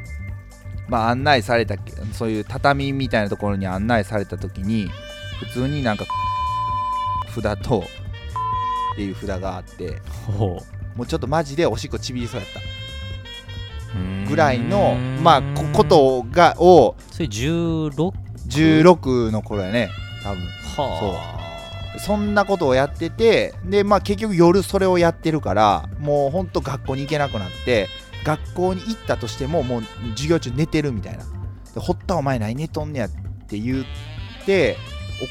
[0.90, 4.90] まあ、案内されたけそういう畳みたいなところに案内された時に
[5.40, 6.06] 普通になんか
[7.34, 10.02] 札とっていう札があって
[10.38, 10.60] ほ
[10.98, 12.60] もうちょっとマジでおしっこちびりそうやった。
[14.28, 18.12] ぐらいのまあこことがをそれ16
[18.60, 19.90] 16の頃やね。
[20.24, 20.42] 多分。
[20.42, 21.44] は
[22.00, 27.88] そんなことをやっててでまあ結局夜それをやってるからもうほんと学校に行けなくなって
[28.24, 31.26] 学校に行ったとしてももう授業中寝てるみたいな。
[31.74, 33.10] で堀田お前何寝とんねやっ
[33.48, 33.86] て言っ
[34.46, 34.78] て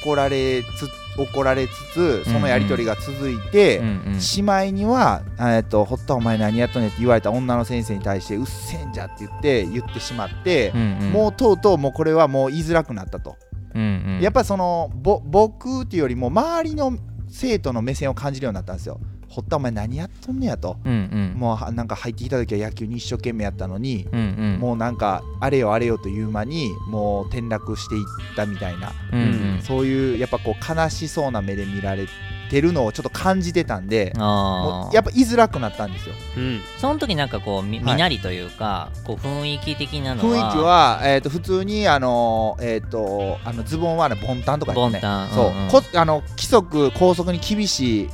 [0.04, 13.36] 怒られつ怒られつつそのやり取りが続いて、うんうんしまいには「えっと堀田お前何やっとんねん」って言われた女の先生に対して「うっせえんじゃ」って言って言ってしまってう、んうんもうとうとうもうこれはもう言いづらくなったと。
[13.74, 13.84] うんう
[14.18, 16.96] んやっぱそのぼ僕っていうよりも周りの
[17.28, 19.00] 生徒の目線を感じるようになったんですよ。
[19.32, 20.76] 堀田お前何やっとんねやと。
[20.84, 20.94] うんう
[21.36, 21.38] ん。
[21.38, 24.22] もうはなんか入ってきた時は野球に一生懸命やったのに、うんう
[24.56, 24.58] ん。
[24.60, 28.04] もうなんかあれよあれよという間にもう転落していっ
[28.36, 29.24] たみたいな、うんう
[29.58, 29.62] ん。
[29.62, 32.06] そういうやっぱこう悲しそうな目で見られ
[32.50, 36.14] てるのをちょっと感じてたんで、もあうやっぱ言いづらくなったんですよ。
[36.36, 36.60] ううん。
[36.78, 37.94] その時なんかこうみはい。
[37.94, 44.98] みなりというか、こう雰囲気的なの雰は囲気は、えー、と普通にあの、えー、とあのズボンは、ね、ボンタンとかやってね。
[44.98, 45.30] ボンタン。
[45.30, 45.70] そう、うんうん。
[45.70, 48.10] こあの規則校則に厳し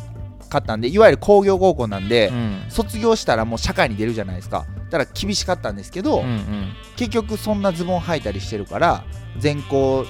[0.48, 2.62] かったんでいわゆる工業高校なんで、うん。
[2.68, 4.66] 卒業したらもう社会に出るじゃないですか。
[4.90, 6.72] だから厳しかったんですけど、うんうん。
[6.96, 9.04] 結局そんなズボン履いたりしてるから
[9.38, 10.04] 全校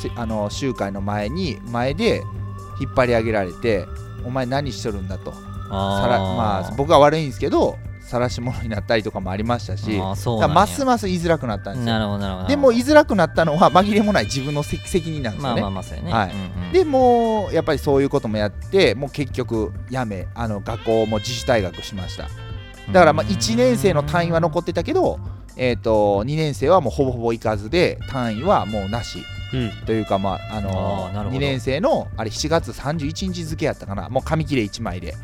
[0.00, 2.22] せあの集会の前に前で
[2.80, 3.86] 引っ張り上げられて
[4.24, 5.32] お前何しとるんだと。
[5.32, 6.36] さらあー。
[6.36, 7.76] まあ僕は悪いんですけど
[8.12, 12.48] 晒し者になったりとかもありましたしますます言いづらくなったんですなよるほどなるほど。
[12.48, 16.12] でも言いづらくなったのは紛れもない自分の責責任なんですまあよね、まあまあそうやね。
[16.12, 16.30] はい。
[16.30, 16.72] うんうん。
[16.72, 22.28] でもうやっぱりそういうこともやってもう結局やめあの学校も自主退学しました。
[22.92, 25.18] だからまあ1年生の単位は残ってたけど、
[25.56, 29.24] えー、と2年生はもうほぼほぼ行かずで単位はもうなし。
[29.54, 29.70] うん。
[29.86, 31.38] というかまああのあーなるほど。
[31.38, 34.08] 2年生のあれ7月31日付やったかな。
[34.08, 35.14] もう紙切れ1枚で、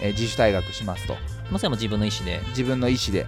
[0.00, 1.14] えー自主退学しますと
[1.50, 2.40] もうそれも自分の意思で。
[2.48, 3.26] 自分の意思で。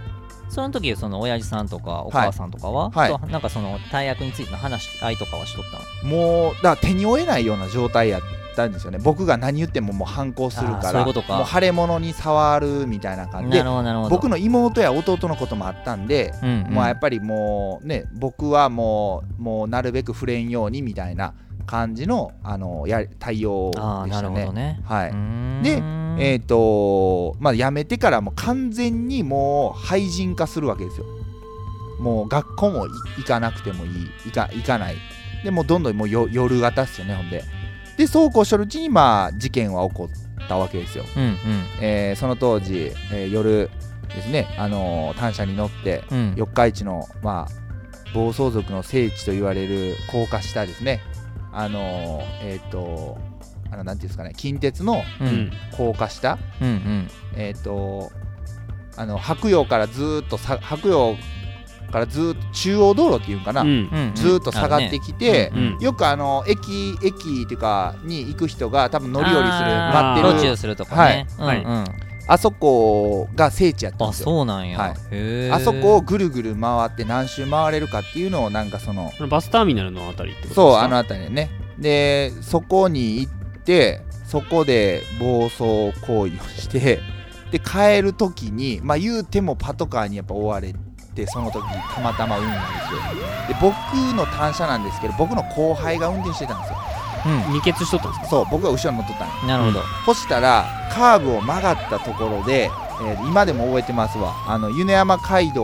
[0.49, 3.11] その時その親父さんとかお母さんとかは、はい。
[3.11, 6.11] となんかその大学についての話し合いとかはしとったの？
[6.11, 8.21] もうだから手に負えないような状態やっ
[8.55, 8.97] たんですよね。
[8.97, 11.37] 僕が何言ってももう反抗するからいうことか。
[11.37, 13.57] もう腫れ物に触るみたいな感じで。
[13.59, 14.09] なるほどなるほど。
[14.09, 16.73] 僕の妹や弟のこともあったんで、うんうん。
[16.73, 21.35] まあやっぱりもうね僕はもうもうなるべく触れんようにみたいな
[21.69, 23.77] 感じのあのや対応で
[24.11, 24.45] したね。
[24.45, 25.11] どねはい、
[25.63, 25.83] で
[26.17, 31.05] えっ、とまあ辞めてからもう完全にもう廃人化するわけですよ。
[31.99, 33.91] もう学校もい行かなくてもいい
[34.25, 34.95] 行か行かない
[35.43, 37.43] でもうどんどんもうよ夜型っすよねほんで。
[37.97, 41.03] でそうこうしてるうちにまあ事件は起こったわけですよ。
[41.15, 41.37] うん
[41.81, 43.69] えーその当時、えー夜
[44.07, 51.01] ですね、あのー単車に乗ってうんうん四日市の、まあ、暴走族の聖地と言われる高架下ですね
[51.51, 53.17] あのーえっ、と
[53.71, 55.29] あのなんていうんですかね近鉄のううん。
[55.29, 56.37] ん高架下。
[56.61, 57.07] うんうん。
[57.35, 58.11] えっ、と
[58.97, 61.15] あの白洋からずーっとさ白洋
[61.91, 63.69] からずーっと中央道路っていうんかな、うん。
[63.69, 63.71] う
[64.11, 70.33] んずーっと下がってきて、うんよくあの駅駅っていうかに行く人が多分乗り降りする待ってる。
[70.35, 71.27] 路中するとかね。
[71.37, 71.63] はい。
[71.63, 71.85] うんうん
[72.31, 74.25] あそこが聖地やったんあですよ。
[74.25, 75.51] そうなんや、はい。
[75.51, 80.61] あそこをぐるぐる回って何周回れるかっていうのをなんかそのバスターミナルのあたりってことですか？
[80.61, 81.49] そうあの辺りでね。
[81.79, 83.31] でそこに行っ
[83.63, 85.59] てそこで暴走
[86.01, 86.99] 行為をして
[87.51, 90.75] で帰る時にまあ言うてもパトカーにやっぱ追われ
[91.15, 91.63] てその時
[91.95, 92.99] たまたま運なんですよ。
[93.47, 93.73] で僕
[94.15, 96.77] の単車なんですけど僕の後輩が運転してたんですよ
[97.51, 98.27] 二欠しとったんですか？
[98.27, 102.69] そう僕が後ろに乗っとったんなるほど、そしたらカーブを曲がったところで、
[103.01, 104.33] えー今でも覚えてますわ。
[104.47, 105.63] あの湯の山街道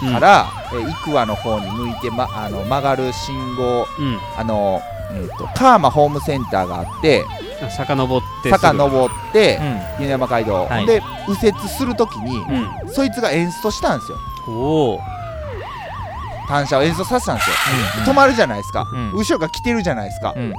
[0.00, 4.18] から、えー生桑の方に向いて、ま、あの曲がる信号うん。
[4.38, 4.80] あの、
[5.12, 7.24] えー、とカーマホームセンターがあって
[7.62, 9.58] あ遡って坂登って
[9.98, 10.86] う湯の山街道、はい。
[10.86, 12.38] で右折するときに、
[12.84, 12.88] うん。
[12.92, 14.18] そいつがエンストしたんですよ。
[14.48, 15.00] おお
[16.48, 17.56] 単車をエンストさせたんですよ、
[18.04, 18.08] ん。
[18.08, 19.12] 止まるじゃないですか、うん。
[19.12, 20.52] 後ろが来てるじゃないですか、うん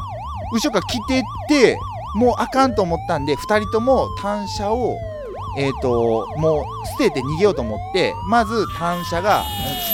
[0.53, 1.77] 後ろが来てって
[2.15, 4.97] もうあかんと思ったんで2人とも単車を
[5.55, 9.43] えー、ともう捨てて逃げようと思ってまず単車が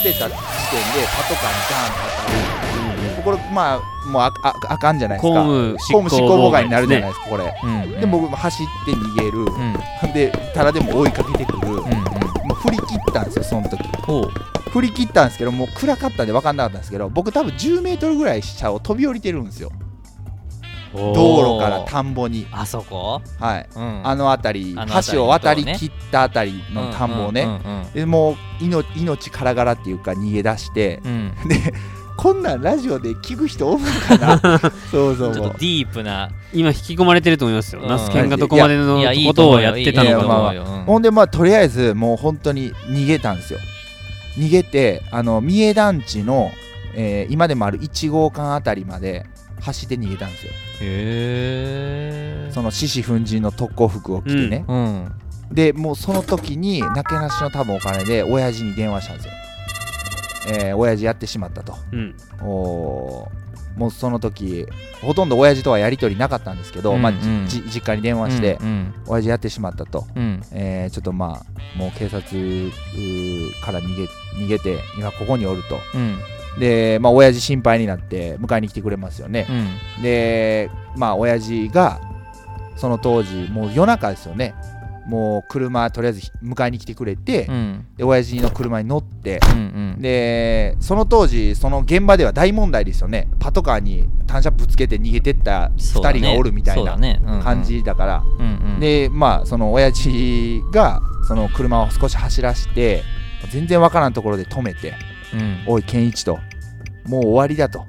[0.02, 0.34] 捨てた時
[0.70, 5.44] 点でパトカーにガーンと当たるこれまあもうあああかんじゃないですか。
[5.44, 7.54] 公務執行妨害になるじゃないいですかこれ。
[7.62, 8.00] うん。
[8.00, 9.38] で僕も走って逃げる。
[9.40, 10.12] うん。
[10.14, 11.58] でただでも追いかけてくる。
[11.58, 11.82] もうんうん。
[11.82, 13.82] う振り切ったんですよその時。
[14.70, 19.70] 振り切ったんですけどもう暗かったんで分かんなかったんですけど僕多分10メートルぐらい下を飛び降りてるんですよ
[20.92, 22.46] 道路から田んぼに。
[22.50, 23.68] あそこ、はい。
[23.74, 31.00] うん、あの辺りあの辺り橋を渡り切った辺りの田んぼをね、うんうんうんでもう命命からがらっていうか逃げ出して。
[31.04, 31.32] うん。
[31.48, 31.72] で
[32.16, 34.58] こんなんラジオで聞く人おるのかな？
[34.92, 36.30] そうそうちょっとディープな。
[36.52, 37.80] 今引き込まれてると思いますよ。
[37.82, 37.88] うん。
[37.88, 43.58] ナスケンがどこまでのことをやってたのかとまあほんでまあとりあえずもう本当に逃げたんですよ。
[44.36, 46.52] 逃げてあの三重団地の、
[46.94, 49.24] えー今でもある1号館あたりまで
[49.60, 55.12] 走って逃げたんですよへえその獅子奮陣の特攻服を着てね、うん。
[55.52, 59.32] でもうその時になけなしの多分お金で親父に電話したんですよ。
[60.48, 61.74] えー、親父やってしまったと。
[61.92, 62.16] うん。
[62.42, 63.40] おー。
[63.76, 64.66] もうその時
[65.00, 67.40] ほとんど親父とはやり取りなかったんですけど、まあ、じうん。
[67.40, 68.94] うんじ実家に電話して、うん。
[69.06, 70.42] 親父やってしまったと、うん。
[70.52, 72.20] えーちょっとまあもう警察
[73.62, 74.04] から逃げ
[74.44, 75.78] 逃げて今ここにおると。
[75.94, 76.18] うん
[76.60, 79.46] でまあ親父心配になって迎えに来てくれますよね。
[79.98, 80.02] う、ん。
[80.02, 82.00] でまあ親父が
[82.76, 84.54] その当時もう夜中ですよね。
[85.06, 87.86] もう車とりあえず迎えに来てくれて、うん。
[87.96, 89.62] で親父の車に乗ってうんう
[89.98, 90.00] ん。
[90.00, 93.28] でその当時その現場では大問題ですよね。
[93.40, 96.20] パトカーに単車ぶつけて逃げてった2そうだね。
[96.20, 96.96] 人がおるみたいな
[97.42, 98.22] 感じだから、
[98.78, 103.02] でまあその親父がその車を少し走らして
[103.50, 104.94] 全然わからんところで止めて
[105.32, 106.38] うん「おい健一」と
[107.06, 107.86] 「もう終わりだ」と。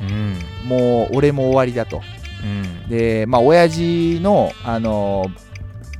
[0.00, 0.36] うん
[0.68, 2.02] 「もう俺も終わりだ」と。
[2.44, 2.88] うん。
[2.88, 5.26] でまあ親父のあの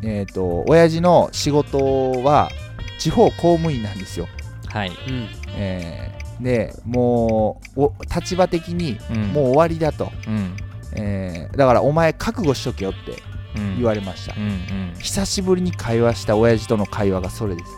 [0.03, 2.51] えっ、と親父の仕事は
[2.99, 4.28] 地方公務員なんですよ、
[4.66, 4.88] はい。
[4.88, 5.28] うん。
[5.57, 9.22] えーでもうお立場的にうん。
[9.32, 10.57] もう終わりだと、うん。
[10.94, 13.20] えーだからお前覚悟しとけよって
[13.57, 13.76] うん。
[13.78, 14.94] 言われました、うん。
[15.01, 17.70] 久しぶりに会話した親父との会話がそれです、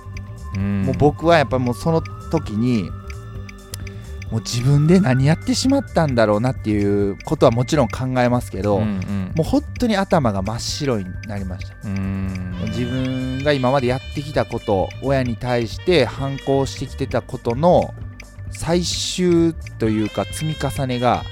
[0.56, 0.82] うん。
[0.82, 2.90] もう僕はやっぱもうその時に
[4.30, 9.32] もう自分で何やってしまったんだろうなっていうことはもちろん考えますけど、うんうん。
[9.34, 12.54] もう本当に頭が真っ白になりました、うん。
[12.68, 17.92] 自分が今までやってきたこと親に対して反抗してきてたことの
[18.52, 21.24] 最終というか積み重ねが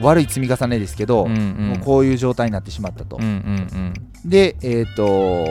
[0.00, 1.68] 悪い積み重ねですけど、うんうん。
[1.70, 3.94] もうこういう状態になってしまったと、うんうん
[4.26, 5.46] でえっ、と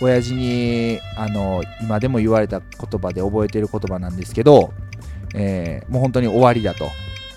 [0.00, 4.72] 親父にあの今でも言われた言葉で覚えてる言葉なんですけど、
[5.34, 6.90] えーもう本当に終わりだと。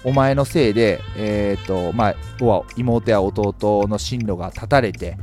[0.06, 2.16] お前のせいで、えーとまあ、
[2.78, 5.18] 妹や弟の進路が断たれて、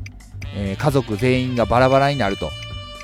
[0.54, 2.50] えー家族全員がバラバラになると、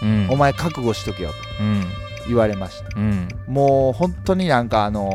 [0.02, 0.28] うん。
[0.30, 1.34] お前覚悟しとけよと。
[1.64, 1.84] うん。
[2.28, 2.98] 言われました。
[2.98, 3.28] うん。
[3.48, 5.10] もう本当になんかあの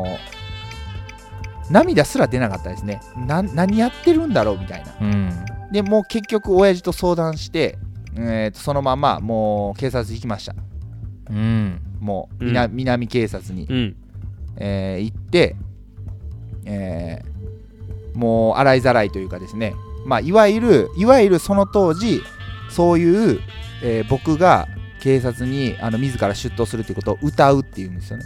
[1.70, 3.00] 涙すら出なかったですね。
[3.26, 4.96] な何やってるんだろうみたいな。
[5.00, 5.30] うん。
[5.70, 7.78] でもう結局親父と相談して、
[8.16, 10.54] えーとそのままもう警察行きました。
[11.30, 11.80] うん。
[12.00, 13.96] もう、南警察に、うん
[14.58, 15.56] えー行って、
[16.64, 17.38] えー
[18.14, 19.74] もう洗いざらいというかですね。
[20.04, 22.20] まあいわゆるいわゆるその当時
[22.68, 23.40] そういう、
[23.82, 24.66] えー僕が
[25.00, 28.24] 警察にあの自ら出頭するっていうことを歌うっていうんですよね。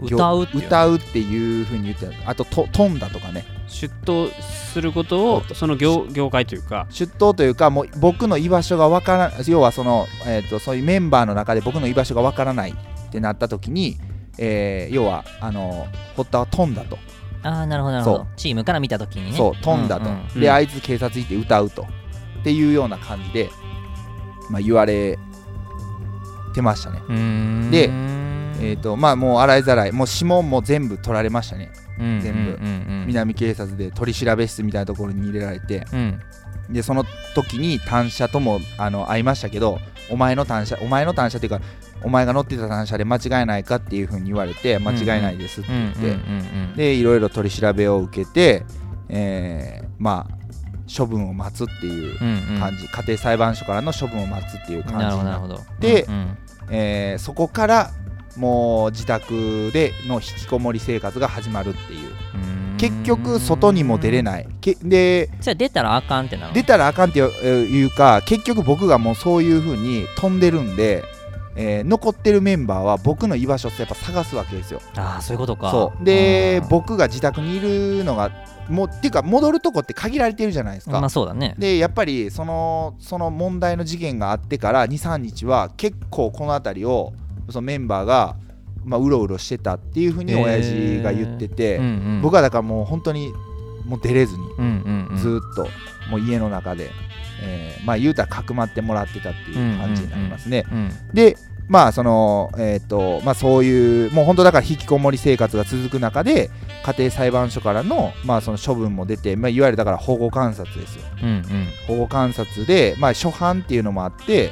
[0.00, 0.66] 歌うっていう。
[0.66, 2.30] 歌うっていうふうに言ってた。
[2.30, 3.44] あとと飛んだとかね。
[3.68, 6.86] 出頭することをその業業界というか。
[6.90, 13.98] 出頭というかもう僕の居場所がわから要はその、えー、とそういうメンバーの中で僕の居場所がわからないってなった時に、
[14.40, 15.86] えー要はあの
[16.16, 16.98] 堀田は飛んだと、
[17.42, 19.36] ああなるほどなるほそどチームから見た時にね。
[19.36, 20.52] そう飛んだと、うんうんでうん。
[20.52, 21.86] あいつ警察行って歌うと。
[22.40, 23.50] っていうような感じで、
[24.48, 25.18] まあ、言われ
[26.54, 27.00] てましたね。
[27.70, 27.90] で
[28.62, 29.92] えーとまあもう洗いざらい。
[29.92, 31.70] もう指紋も全部取られましたね。
[31.98, 33.00] うん全部うんうん。
[33.02, 35.86] うん南警察で取り調べ室みたいなところに入れられて。
[35.92, 36.20] うん。
[36.70, 41.60] でその時に単車ともあの会いましたけどお前の単車お前の単車っていうか
[42.02, 48.64] お前が乗ってた単車で間違いないかっていうふうに言われて間違いないですってうん言って、でいろいろ取り調べを受けて、
[49.08, 50.40] えーまあ
[50.92, 52.60] 処分を待つっていううんうん。
[52.60, 55.60] 感じ、家庭裁判所からの処分を待つっていう感じになっほどなるほど。
[55.78, 56.38] でうんうん。
[56.70, 57.90] えーそこから
[58.36, 62.10] もう自宅での引きこもり生活が始まるっていう。
[62.78, 64.48] 結局外にも出れない。
[64.62, 71.04] けでじゃあ出たらあかんってな出たらあかんっていうか結局僕がもうそういう風に飛んでるんで、
[71.56, 74.80] えー残ってるメンバーは僕の居場所ってやっぱ探すわけですよ。
[74.96, 75.92] ああそういうことか。
[76.02, 76.68] でうん。
[76.68, 78.30] 僕が自宅にいるのが
[78.68, 81.54] もうっていうか戻るとこって限られてるじゃないですか、まあそうだね。
[81.58, 87.12] でやっぱりそのその問題の事件があってから23日は結構この辺りを
[87.48, 88.36] そのメンバーが、
[88.84, 91.88] まあ、うろうろしてたっていう風に親父が言ってて、うんう
[92.18, 92.20] ん。
[92.22, 93.32] 僕はだからもう本当に
[93.84, 94.44] もう出れずに
[95.16, 95.66] ずーっと
[96.10, 96.90] もう家の中で、
[97.42, 100.64] えーまあ言うたらかくまってもらってたっていう感じになりますね。
[100.70, 101.36] うんで
[101.68, 106.50] まあそのえっ、とまあそういうもう本当だから引きこもり生活が続く中で
[106.84, 111.02] 家庭裁判所からのまあその処分も出て、まあ、いわゆるだから保護観察ですよ。
[111.22, 111.44] うんうん
[111.86, 114.50] 保護観察でまあ初犯っていうのもあって、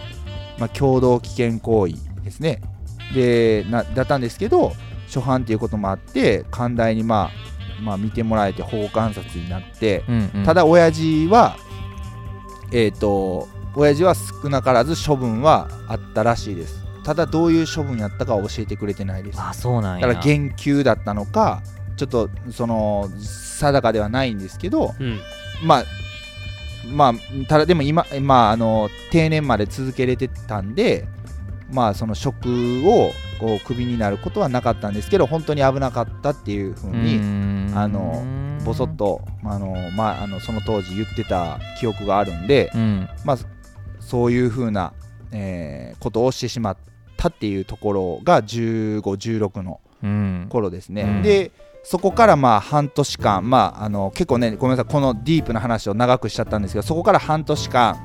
[0.59, 2.61] まあ、共同危険行為ですね。
[3.13, 4.73] でなだったんですけど
[5.07, 10.05] 初犯っていうこともあって寛大にまあまあ見てもらえて保護観察になって。
[10.09, 11.57] うんうんただ親父は
[12.73, 16.85] えっ、と親父は少なからず処分はあったらしいです。
[17.05, 19.41] ただどういう処分やったかは教えてくれてないです。
[19.41, 20.07] あそうなんや。
[20.07, 21.63] だから減給だったのか
[21.97, 25.21] ちょっとその定かではないんですけどうん。
[25.65, 25.85] まあ
[26.87, 27.15] まあ
[27.49, 31.07] ただでも今まああの定年まで続けれてたんで
[31.71, 32.49] まあその職
[32.87, 37.21] をこうクビになることはなかったんですけど本当に危なかったっていうふうに
[37.75, 38.25] あの
[38.65, 43.09] ぼそっとあの、まあ、あのその当時言ってた記憶があるんで、うん。
[43.25, 43.39] まあ、
[44.01, 44.93] そういうふうな、
[45.33, 46.77] えーことをしてしまっ
[47.17, 50.47] たっていうところが1516のうん。
[50.49, 51.23] 頃ですね、うん。
[51.23, 51.51] で
[51.83, 57.97] そこからまあ半年間、まあ、あの結構ねごめんなさいこのディープな話を長くしちゃったんですけどそこから半年間、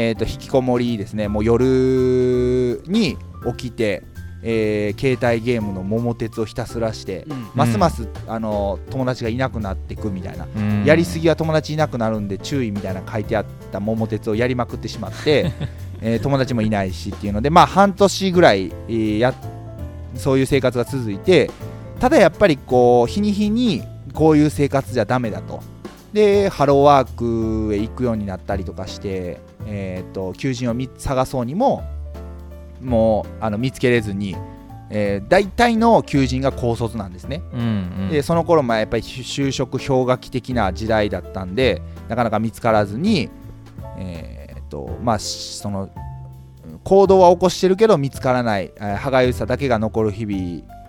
[0.00, 1.26] えー、と引きこもりですね。
[1.26, 3.18] もう夜に
[3.56, 4.04] 起きて、
[4.44, 7.26] えー携帯ゲームの桃鉄をひたすらして、
[7.56, 10.84] ますますあの友達がいなくなっていくみたいな、うん。
[10.84, 15.50] やりすぎは友達いなくなるんで注意みたいな書いてあった桃鉄をやりまくってしまって、
[16.00, 19.34] えー友達もいないしっていうのでまあ半年ぐらい、えーや
[20.14, 21.50] そういう生活が続いて
[21.98, 23.82] ただやっぱりこう日に日に
[24.14, 25.60] こういう生活じゃダメだと。
[26.12, 31.84] でハローワークへ行くようになったりとかして、えー、と求人を見探そうにも
[32.80, 34.36] もうあの見つけれずに、
[34.90, 37.42] えー大体の求人が高卒なんですね。
[37.52, 37.64] うんう
[38.06, 43.28] んでその頃まあやっぱり就職氷河期的な時代だったんでなかなか見つからずに、
[43.98, 45.82] えーっとまあしその
[46.64, 50.24] うん行動は起こしてるけど見つからないえー歯がゆさだけが残る日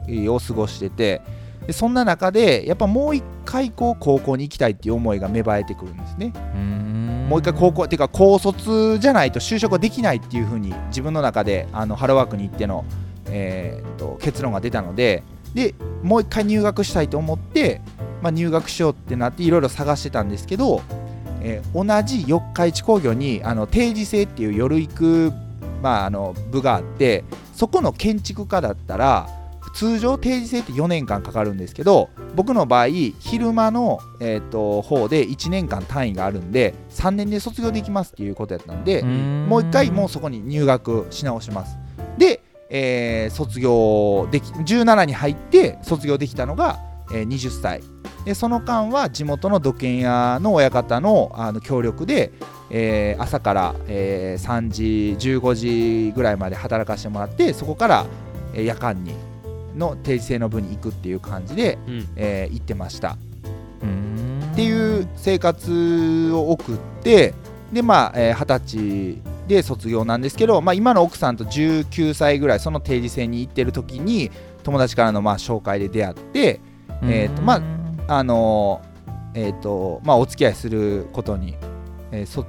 [0.07, 1.21] 々を過ごしてて
[1.67, 6.31] でそんな中でやっぱもう一回こう高校に行きたいっていう思いが芽生えてくるんですね。
[6.55, 6.98] うん
[7.29, 12.85] もう一回高校っていうか高卒じゃないと就職できないっていうふうに自分の中であのハローワークに行っての、
[13.27, 15.23] えーと結論が出たので
[15.53, 17.81] でもう一回入学したいと思って、
[18.23, 20.81] まあ、入学しようってなっていろいろ探してたんですけど、
[21.41, 25.33] えー同じ四日市工業にあの定時制っていう夜行く、
[25.83, 27.23] まあ、あの部があって
[27.53, 29.29] そこの建築家だったら
[29.79, 41.77] 通常定時制って4年間かかるんですけど僕の場合昼間の、えー、と方で1年間単位があるんで3年で卒業できますっていうことやったんで、もう一回もうそこに入学し直します。
[42.17, 46.79] で、えー卒業でき17に入って卒業できたのが、
[47.13, 47.81] えー20歳。
[48.25, 52.33] でその間は地元の土建屋の親方のあの協力で、
[52.69, 58.05] えー朝から、えー3時15時ぐらいまで働かせてもらってそこから、
[58.53, 59.28] えー夜間に
[59.79, 62.07] の定時制の部に行くっていう感じで、うん。
[62.15, 63.17] えー行ってました。
[63.81, 64.41] うん。
[64.51, 67.33] っていう生活を送って
[67.71, 74.29] でまあえー二十、歳で卒業なんですけど、まあ、今の奥さんと19歳ぐらいその定時制に行ってる時に
[74.63, 76.59] 友達からのまあ紹介で出会って
[77.01, 77.61] えーとま
[78.07, 78.89] ああのー
[79.35, 81.55] えーとまあ、お付き合いすることに、
[82.11, 82.45] えーそ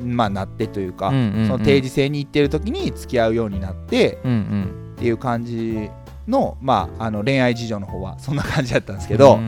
[0.00, 1.46] まあ、なってというか、うんうんうん。
[1.46, 4.94] その定時制に行ってる時に付き合うようになってうんうん。
[4.96, 5.88] っていう感じ
[6.30, 9.38] の,、まあ、あの恋愛事情の方はそんな感じだったんですけうど、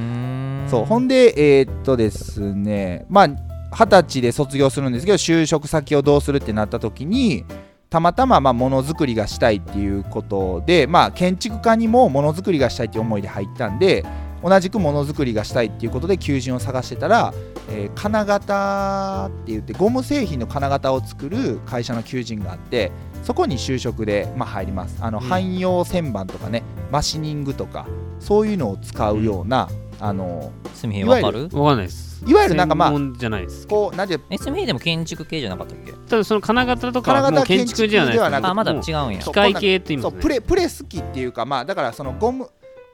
[0.69, 7.45] そうほんでえーっとですねまあ二十歳で卒業するんですけど就職先をどうするってなった時に
[7.89, 14.05] たまたままあものづくりがしたいっていうことでまあ建築家にもものづくりがしたいっていう思いで入ったんで
[14.43, 17.33] 同じくものづくりがしたいっていうことで求人を探してたら、
[17.71, 22.91] えー金型って言ってゴム製品の金型を作る会社の求人があって
[23.23, 24.99] そこに就職で、まあ、入ります。
[25.01, 25.25] あの、うん。
[25.25, 27.87] 汎用旋盤とかねマシニングとか
[28.19, 29.69] そういうのを使うような、
[30.01, 31.49] あのすみへわかる？
[31.53, 32.25] わかんないです。
[32.27, 33.67] いわゆるなんかまあ専門じゃないです。
[33.67, 35.93] こうなんていうえすみへでも建築系じゃなかったっけ？
[35.93, 39.19] ただその金型とかは金型もう建築じゃないです建築ではなくあまだ違うんや。
[39.21, 40.17] 機械系って言いますね。
[40.17, 42.49] そうプレプレス機っていうかまあだからそのゴム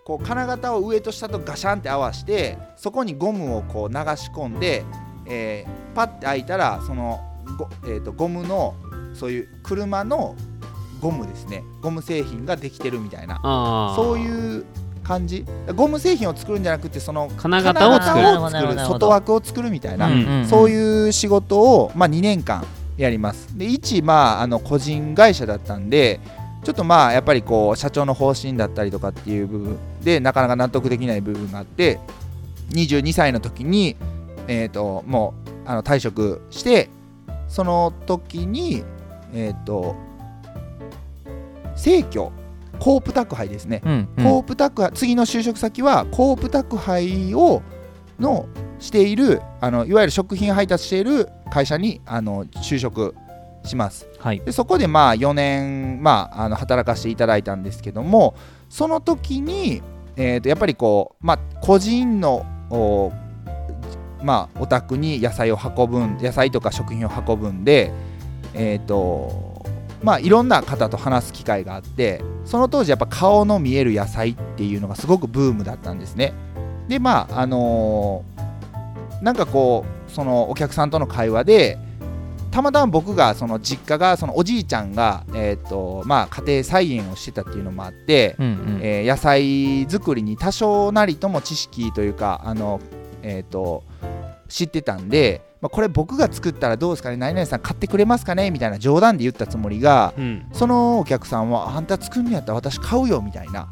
[0.05, 4.85] こう金型を上と下とガシャンって合わせてそこにゴムをこう流し込んで、
[5.27, 7.21] えーパッて開いたらその
[7.59, 8.75] ゴ,、えー、とゴムの
[9.19, 10.37] そういう車の
[11.01, 11.63] ゴムですね。
[11.83, 13.41] ゴム製品ができてるみたいな。
[13.97, 14.65] そういう
[15.03, 15.45] 感じ。
[15.75, 18.79] ゴム製品を作るんじゃなくてその金型を作る。
[18.87, 22.65] 外枠を作るみたいな、うんそういう仕事を、まあ、2年間
[22.97, 23.57] やります。
[23.57, 26.21] で一、まあ、あの個人会社だったんで
[26.65, 32.01] ちょっとまあやっぱりこう社長の方針だったりとかっていう部分でなかなか納得できない部分があって
[32.71, 33.97] 22歳の時に、
[34.49, 36.91] えー、ともうあの退職して
[37.49, 38.85] その時に
[39.33, 39.97] えっ、と
[41.77, 42.33] 生協
[42.79, 44.25] コープ宅配ですね、うんうん。
[44.25, 47.63] コープ宅配次の就職先はコープ宅配を
[48.19, 48.49] の
[48.79, 53.15] しているあのいわゆる食品配達している会社にあの就職
[53.65, 54.09] します。
[54.19, 54.41] はい。
[54.41, 58.35] でそこでまあ4年、まあ、あの働かせていただいたんですけども
[58.69, 59.83] その時に、
[60.17, 63.13] えー、とやっぱりこう、まあ、個人のお,、
[64.23, 67.93] まあ、お宅に野菜を運ぶん野菜とか食品を運ぶんで
[68.59, 69.65] えっ、と
[70.03, 76.35] まあいろんな方と話す機会があってその当時やっぱ顔の見える野菜っていうのがすごくブームだったんですね。
[76.89, 78.39] でまああのー
[79.23, 81.79] なんかこうそのお客さんとの会話で
[82.51, 88.81] たまたま僕がその実家がそのおじいちゃんが、えーとまあ、家庭菜園をしてたっていうのもあって、うんうん。
[88.83, 92.81] えー野菜作りに多少なりとも知識というかあの、
[93.23, 93.85] えー、と
[94.49, 97.17] 知ってたんで、まあ、これ僕が作ったらどうですかね？
[97.17, 98.51] 何々さん買ってくれますかね？
[98.51, 100.47] みたいな冗談で言ったつもりがうん。
[100.53, 103.69] そのお客さんはあんた作るんやったら私買うよみたいな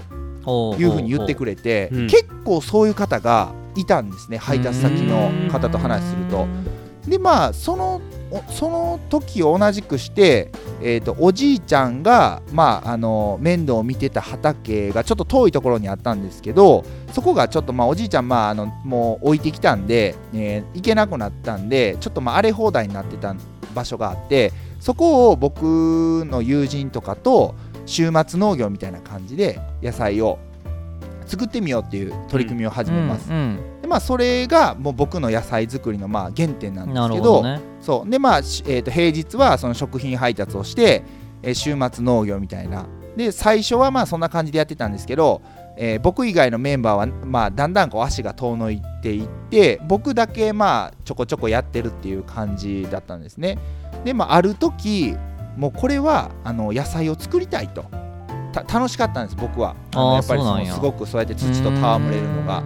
[0.79, 2.03] いうふうに言ってくれてう。
[2.03, 2.07] ん。
[2.09, 4.39] 結構そういう方がいたんですね。
[4.39, 6.47] 配達先の方と話すると。
[7.07, 8.01] でまあそのお
[8.51, 10.51] その時を同じくして、
[10.83, 23.35] えー、とおじいちゃんが、まあ、あの面倒を見てた畑がちょっと遠いところにあったんですけどそこがちょっと、まあ、おじいちゃん、まあ、あのもう置いてきたんで、えー行けなくなったんでちょっとまあ荒れ放題になってた
[23.75, 27.55] 場所があってそこを僕の友人とかと
[27.87, 30.39] 週末農業みたいな感じで野菜を
[31.27, 33.31] 作ってみようっていう取り組みを始めます。
[33.31, 37.61] うんうんでまあ、それがもう僕の野菜作りのまあ原点なんですけどね。
[37.81, 38.11] そう。
[38.11, 41.05] でまあ、しえー、と平日はその食品配達をして、
[41.45, 42.87] えー週末農業みたいな。
[43.17, 45.41] で最初はまあそんな感じでやってたんですけど、
[45.77, 53.57] えー僕以外のメンバーは、まあ、だんだんこう足が遠のいていって僕だけまあちょこちょこやってるっていう感じだったんですね。
[54.05, 55.15] でまあある時
[55.57, 57.85] もうこれはあの野菜を作りたいと。
[58.53, 59.77] た楽しかったんです僕は。
[59.95, 62.65] やっぱりそのすごくそうやって土と戯れるのが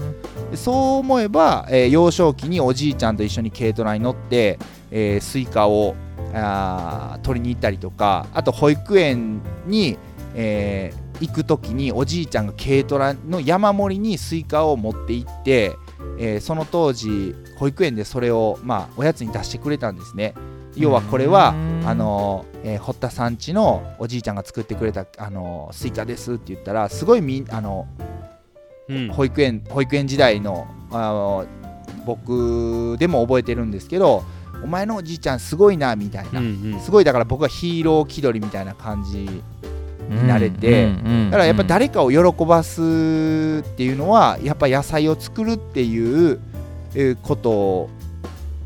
[0.57, 4.59] そう思えば、えー幼少期におじいちゃんと一緒に軽トラに乗って、
[4.91, 5.95] えースイカを
[6.35, 9.99] あー取りに行ったりとかあと保育園に、
[10.35, 15.77] えー行く時におじいちゃんが軽トラの山盛りにスイカを持って行って、
[16.19, 20.33] えーその当時保育園でそれを、まあ、おやつに出してくれたんですね。
[20.77, 28.07] 要はこれはうんあのーえー堀田さん家のおじいちゃんが作ってくれた、あのースイカですって言ったらすごいみんあのうん
[29.13, 31.47] 保育園保育園時代のあの
[32.07, 34.25] 僕でも覚えてるんですけど
[34.65, 36.81] お前のおじいちゃんすごいなみたいな、うんうん。
[36.81, 39.43] すごいだから僕はヒーロー気取りみたいな感じん
[40.09, 42.83] 慣れてうんうんうんだからやっぱ誰かを喜ばすっ
[43.77, 46.41] ていうのはやっぱ野菜を作るっていう
[46.95, 47.89] えーこと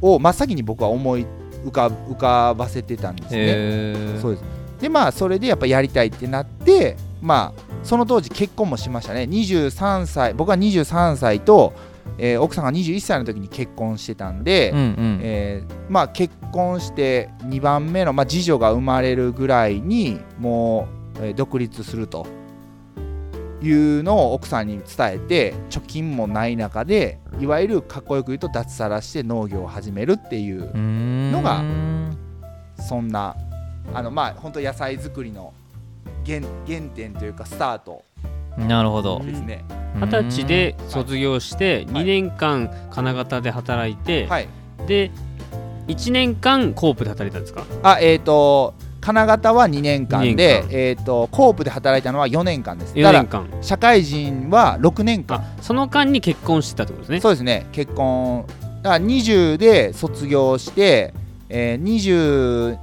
[0.00, 1.26] を真っ先に僕は思い
[1.64, 4.20] 浮か浮かばせてたんですね。
[4.20, 4.44] そうです。
[4.80, 9.22] でまあそれでやっぱやりたいってなってまあその当時結婚もしましたね。
[9.22, 11.74] 23歳僕は23歳と、
[12.18, 15.20] えー奥さんが21歳の時に結婚してたんで、うんうん。
[15.22, 20.88] えーまあ結婚して2番目の、まあ、次女が生まれるぐらいにも
[21.20, 22.26] う、えー独立すると
[23.62, 30.70] いうのを奥さんに伝えて貯金もない中でいわゆるかっこよく言うと脱サラして農業を始めるっていう
[31.32, 31.62] のが
[32.82, 33.36] そんな
[33.92, 35.52] あのまあ本当野菜作りの
[36.26, 38.02] 原原点というかスタート
[38.56, 39.64] なるほどですね。
[40.00, 44.48] 二十歳で卒業してはい2年間金型で働いて、はい。
[44.86, 45.10] で
[45.88, 47.64] 1年間コープで働いたんですか？
[47.82, 52.94] あえっ、と金型は2年間二で年間えっ、とコープで働いたのは4年間です。
[52.94, 55.38] 4だか年間ら社会人は6年間。
[55.38, 57.66] あその間に結婚してたってことですねそうですね。
[57.72, 58.46] 結婚
[58.82, 61.12] だから20で卒業して、
[61.48, 62.78] えー、20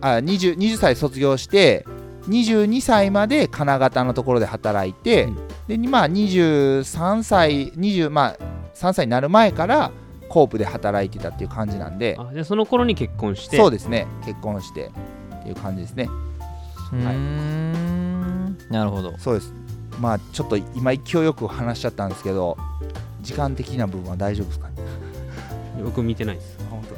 [0.00, 1.84] あ 20, 20歳卒業して
[2.28, 5.36] 22歳まで金型のところで働いて、うん。
[5.82, 8.36] でまあ23歳20まあ
[8.74, 9.90] 3歳になる前から
[10.28, 12.16] コープで働いてたっていう感じなんで。
[12.18, 13.56] あでその頃に結婚して。
[13.56, 14.06] そうですね。
[14.24, 14.90] 結婚して。
[15.40, 16.08] っていう感じですね。
[16.92, 18.58] うーん。
[18.70, 19.16] なるほど。
[19.18, 19.52] そうです。
[20.00, 22.56] まあちょっと今勢いよく話しちゃったんですけど
[23.20, 24.74] 時間的な部分は大丈夫ですかね？
[25.84, 26.58] 僕見てないです。
[26.70, 26.94] 本当。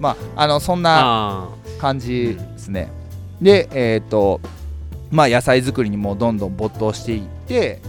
[0.00, 2.90] まああのそんなあ感じですね、
[3.40, 4.40] でえっ、と
[5.10, 7.80] まあ野菜作りにもどんどん没頭していって、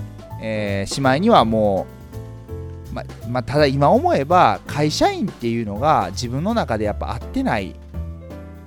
[0.42, 1.86] えーしまいにはも
[2.92, 7.74] うままあただ今思えば会社員っていうのが自分の中でやっぱ合ってないっ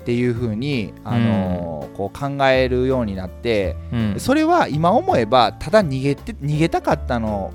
[0.05, 4.15] ていうふうに、あのーこう考えるようになってうん。
[4.19, 7.53] それは今思えばただ逃げて逃げたかったの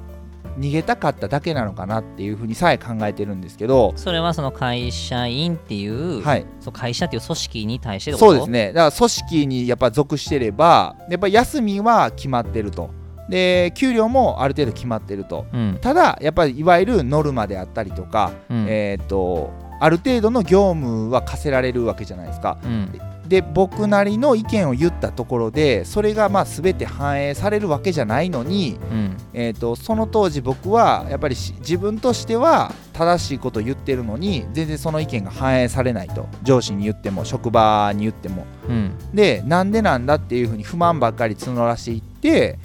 [0.59, 8.73] 逃げたかっただけなのかなっていうふうにさえ考えてるんですけど、それはその会社員っていう,、はい、そう会社っていう組織に対してそうですね。
[8.73, 12.91] だから組織にやっぱ属してればやっぱ休みは決まってると。
[13.29, 15.45] で給料もある程度決まってると。
[15.53, 15.77] うん。
[15.81, 18.65] ただやっぱりいわゆるノルマであったりとか、うん。
[18.67, 19.51] えーっと
[19.81, 22.57] ある程度の業務は課せられるわけじゃないですか。
[22.63, 22.91] うん
[23.29, 29.17] で僕なりの意見を言ったところでそれがまあ全て反映されるわけじゃないのに、うん。
[29.33, 36.27] えー、とその当時僕はやっぱりし自分としては正しいことを言ってるのに全然その意見が反映されないと。
[36.41, 38.47] 上司に言っても職場に言っても。
[38.67, 38.97] うん。
[39.13, 42.57] でなんでなんだっていうふうに不満ばっかり募らしていって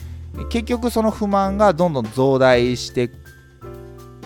[0.49, 3.11] 結局その不満がどんどん増大して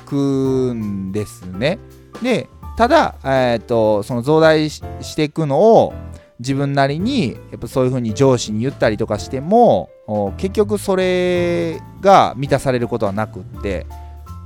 [0.06, 1.80] くんですね。
[2.22, 5.92] でただ、えー、とその増大ししていくのを
[6.40, 13.86] 自分なりにやっぱそういうふうに上司に言ったりとかしてもお結局それが満たされることはなくって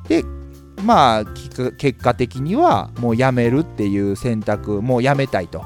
[0.08, 0.24] で
[0.82, 5.64] まあ結果的にはもう辞めるっていう選択もう辞めたいと。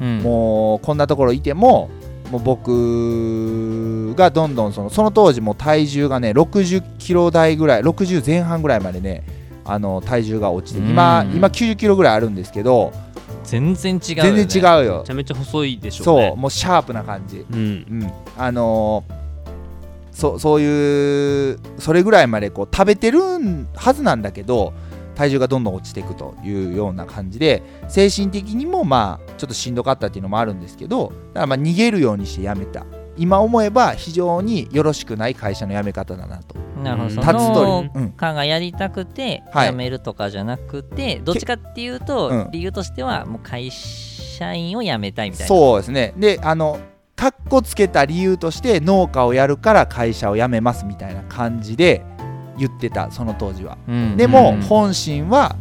[0.00, 0.18] うん。
[0.18, 1.90] もうこんなところいても
[2.30, 9.24] もう僕がどんどんそのその当時も体重がね60キロ台ぐらい60前半ぐらいまでね
[9.66, 11.36] あの体重が落ちて今うん。
[11.36, 12.92] 今90キロぐらいあるんですけど
[13.44, 14.98] 全然違うよ、ね、全然違うよ。
[15.00, 17.44] めちゃめちゃ細いでしょうそうねもうシャープな感じ。
[17.50, 17.56] うん。
[17.56, 17.60] う
[18.04, 18.12] ん。
[18.36, 19.26] あのー
[20.16, 23.20] そそういうそれぐらいまでこう食べてる
[23.74, 24.72] はずなんだけど
[25.14, 32.86] 体重がどんどん落ちていくというような感じで精神的にもまあちょっとしんどかったっていうのもあるんですけどだからまあ逃げるようにして辞めた
[33.16, 36.56] 今思えば非常によろしくない会社の辞め方だなと。
[36.82, 37.22] なるほど。
[37.22, 39.70] その鳥、うん、かがやりたくてはい。
[39.70, 42.48] 辞めるとかじゃなくて、どっちかっていうと、うん。
[42.52, 45.48] 理由としてはもう会社員を辞めたいみたいな。
[45.48, 46.14] そうですね。
[46.16, 46.78] であの
[47.16, 52.04] かっこつけた理由として農家をやるから会社を辞めますみたいな感じで
[52.58, 53.78] 言ってたその当時は。
[53.88, 54.16] うん。
[54.16, 54.62] でもうん。
[54.62, 55.56] 本心は、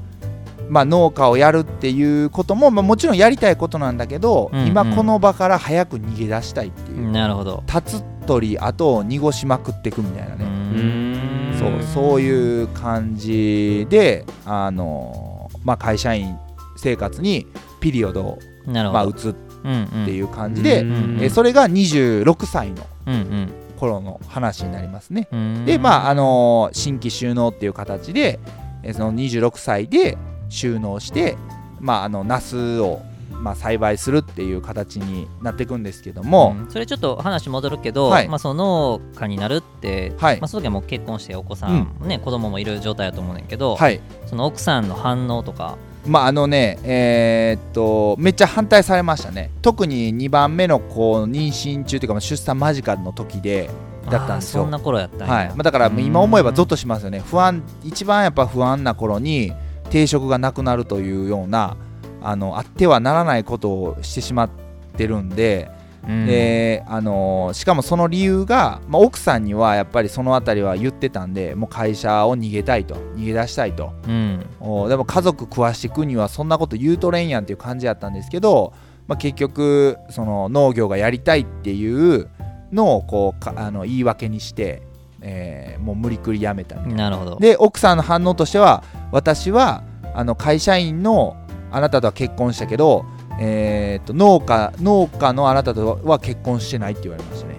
[0.70, 4.68] まあ、農家をやるっていうことも、まあ、もちろんやりたいことなんだけど、うんうん。
[4.68, 7.64] 今この場から早く逃げ出したいっていう、なるほど。
[7.68, 11.54] 立つ鳥後を濁しまくっていくみたいなうね、ん。
[11.60, 16.38] そうそういう感じで、あのまあ、会社員
[16.78, 17.48] 生活に
[17.80, 25.28] ピリオドを、まあ、なるほど、移っうんうん、ていう感じで、うんえそれが26歳のうん頃の話になりますね。
[25.32, 25.66] うん。
[25.66, 28.40] でまああの新規収納っていう形で
[28.84, 30.18] えその26歳で
[30.50, 31.38] 収納して
[31.80, 33.02] まああのナスを
[33.32, 36.72] まあ栽培するっていう形になっていくんですけども、うん。
[36.72, 38.28] それちょっと話戻るけど、はい。
[38.28, 40.40] まあ、その農家になるって、はい。
[40.40, 44.00] まあ、その時はもう結婚してお子さん、ね子供もいる状態だと思うねんけど、はい。
[44.26, 45.78] その奥さんの反応とか。
[46.08, 49.50] まああのねえーっとめっちゃ反対されましたね。
[49.62, 53.72] 特に2番目の子妊娠中というかまあ出産間近の時で
[54.10, 54.64] だったんですよ。
[54.64, 55.48] そんな頃やったはい。
[55.50, 57.22] まあ、だから今思えばゾッとしますよね。
[57.22, 59.52] 不安一番やっぱ不安な頃に
[59.96, 61.78] 定職がなくなるというような
[62.22, 64.50] あのあってはならないことをしてしまっ
[64.98, 65.72] てるんで、
[66.06, 66.28] うん。
[66.28, 73.94] であのしかもその理由が、まあ、奥さんにはやっぱりその辺りは言ってたんでもう会社を逃げたいと逃げ出したいと。
[74.06, 74.46] うん。
[74.60, 78.74] おでも家族食わしていくにはそんなこと言うとれんやんっていう感じやったんですけど、
[79.08, 82.28] まあ、結局その農業がやりたいっていう
[82.74, 84.85] のをこうかあの言い訳にして、
[85.28, 87.10] えーもう無理くり辞めたみたいな。
[87.10, 87.38] なるほど。
[87.38, 89.84] で奥さんの反応としては私は
[90.14, 91.36] あの会社員の
[91.72, 93.06] あなたとは結婚したけど、
[93.40, 97.56] えー、と農家農家のあなたとは結婚してないって言われましたね。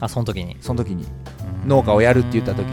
[0.00, 0.56] あその時に。
[0.60, 1.06] その時に。
[1.66, 2.72] 農家をやるって言った時に。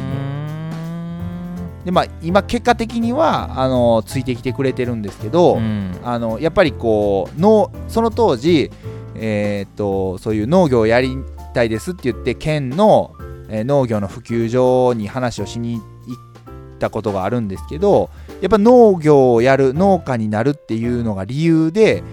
[1.79, 5.99] にでまあ今結果的にはあのついてきてくれてるんですけど、うん。
[6.03, 8.69] あのやっぱりこう農その当時、
[9.15, 11.17] えー、とそういう農業をやり
[11.53, 13.15] たいですって言って県の、
[13.51, 18.09] えー農業の普及所に話をしに行ったことがあるんですけど
[18.41, 22.03] やっぱ農業をやる農家になるっていうのが理由で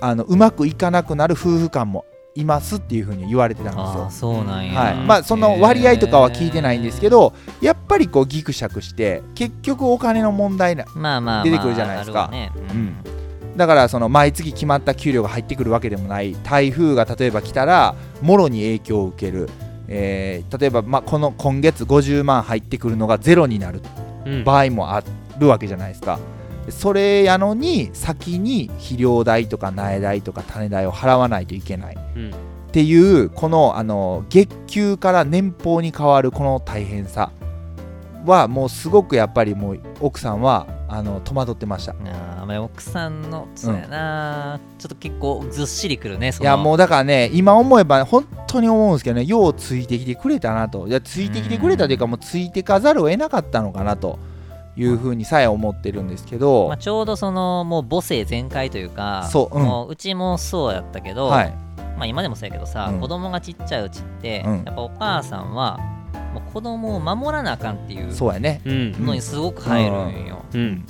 [0.00, 2.04] あのうまくいかなくなる夫婦間も
[2.34, 4.04] いますっていうふうに言われてたんですあよ。
[4.06, 4.10] あ。
[4.10, 12.28] そうなんや、はい、まあその割合とかは聞いてないんですけどやっぱりこうギクシャクして結局お金の問題なまあまあまあ出てくるじゃないですか。
[12.32, 12.52] ね。
[12.56, 12.96] ううん。
[13.56, 19.50] だからその毎月決まった給料が入ってくるわけでもない台風が例えば来たらもろに影響を受ける、
[19.88, 23.80] えー例えばまあこの今月50万入ってくるのがゼロになる
[24.26, 24.44] うん。
[24.44, 25.02] 場合もあ
[25.38, 26.18] るわけじゃないですか。
[26.68, 31.96] それやのに先に肥料代とか苗代とか種代を払わないといけない。
[32.16, 32.30] うん。
[32.30, 37.30] っていうこのあの月給から年俸に変わるこの大変さ
[38.24, 41.92] はもうすごくやっぱりもう奥さんはあの戸惑ってました。
[41.92, 50.86] ああ奥さんのそうやな、ちょっと結構ずっしりくるねいやもうだからね今思えば本当に思うんですけどねようついてきてくれたなと。
[50.86, 54.18] いやついてきてくれたというかもうついてかざるを得なかったのかなと。
[54.74, 59.64] いうふうにさえ思ってるんですけど、まあ、ちょうどそのもう母性全開というかそううん。
[59.64, 61.54] もううちもそうやったけど、はい。
[61.98, 63.00] まあ、今でもそうやけどさ、うん。
[63.00, 64.62] 子供がちっちゃいうちって、うん。
[64.64, 65.78] やっぱお母さんは
[66.32, 68.60] もう子供を守らなあかんっていうそうやね。
[68.64, 69.06] うん。
[69.06, 70.60] のにすごく入るんよ、うん。
[70.60, 70.84] うん。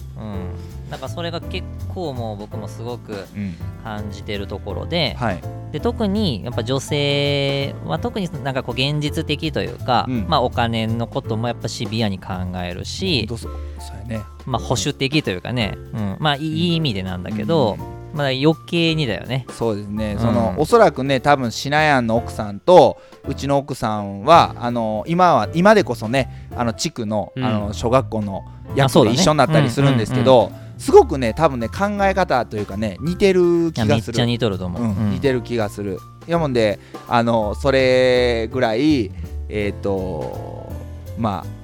[0.91, 3.55] だからそれが結構もう僕もすごくうん。
[3.83, 5.41] 感じてるところではい。
[5.73, 10.27] で特にやっぱ女性は特になんかこう現実的というか、うん。
[10.29, 13.49] まあ、お金のこともやっぱシビアに考えるし、どうぞ。
[13.79, 14.21] そうやね。
[14.47, 17.79] まあ、保守的というかね、うん、まあいいいい意味でなんだけど、
[18.15, 19.47] まあ、余計にだよね。
[19.51, 20.21] そうですね、うん。
[20.21, 27.45] そのおそらくね多分シナヤンの奥さんとうちの奥さんはあの今は今でこそねあの地区の,、うん。
[27.45, 28.45] あの小学校の
[28.77, 33.89] 役で一緒になったりするんですけど、すごくね多分ね考え方というかね似てるい気がする。
[33.89, 34.83] やめっちゃ似とると思う。
[34.83, 35.99] うん似てる気がする。
[36.27, 36.79] やもんで
[37.09, 39.11] あのそれぐらい
[39.49, 40.73] えっ、と
[41.19, 41.63] まあ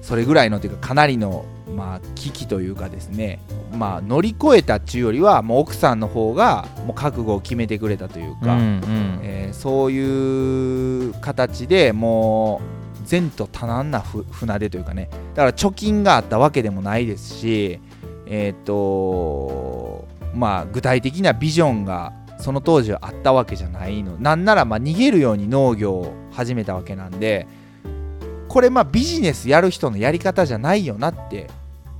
[0.00, 3.40] それぐらいのというかかなりのまあ危機というかですね
[3.72, 9.18] まあ乗り越えたっちゅうよりはもう奥さんの方がもう覚悟を決めてくれたというか、うんうん。
[9.22, 12.60] えーそういう形でも
[13.04, 15.08] う前途多難なふ船出というかね。
[15.34, 17.78] だから貯金があったわけでもないですし
[18.26, 24.16] えっ、とまあ具体的なビジョンがその当時はあったわけじゃないの。
[24.18, 27.46] なんならまあ逃げるように農業を始めたわけなんで
[28.48, 31.50] これまあビジネスやる人のやり方じゃないよなって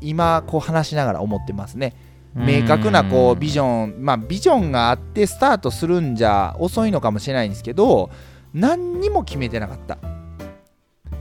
[0.03, 1.95] 今こう話しながら思ってますね。
[2.35, 8.11] 明確なこうビジョンまあビジョンがあってスタートするんじゃ遅いのかもしれないんですけど
[8.55, 9.99] 何にも決めてなかった。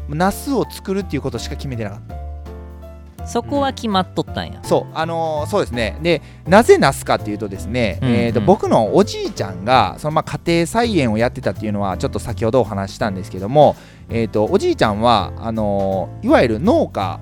[0.09, 2.21] ナスを作るっていうことしか決めてなかった。
[3.27, 4.59] そこは決まっとったんや。
[4.63, 4.91] そう。
[4.93, 5.97] あのーそうですね。
[6.01, 8.15] でなぜナスかっていうとですね、うんうん。
[8.15, 13.75] えー、と僕のおじいちゃんがそのまあ家庭菜園をやってたっていうのはちょっと先ほどお話ししたんですけども、
[14.09, 17.19] えー、とおじいちゃんはあのーいわゆる農家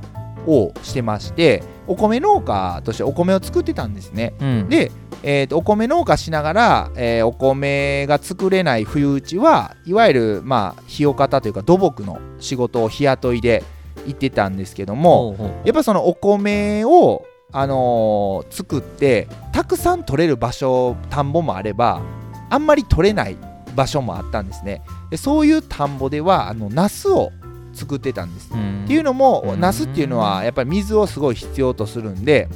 [0.47, 4.33] をしてましてお米農家としてお米を作ってたんですね。
[4.39, 4.91] うん、で、
[5.23, 13.63] えーとお米農家しながら、えーお米が作れない冬打ちはいわゆるまあ日を方というか土木の仕事を日雇いで
[14.05, 15.67] 行ってたんですけども、ほうほう。
[15.67, 22.01] やっぱそのお米を、あのー作ってたくさん取れる場所田んぼもあれば
[22.49, 23.37] あんまり取れない
[23.75, 24.83] 場所もあったんですね。
[25.09, 27.31] でそういう田んぼではあのナスを
[27.73, 28.51] 作ってたんです。
[28.53, 28.83] うん。
[28.85, 29.59] っていうのもうん。
[29.59, 32.49] ナスっていうのはやっぱり水をすごい必要とするんで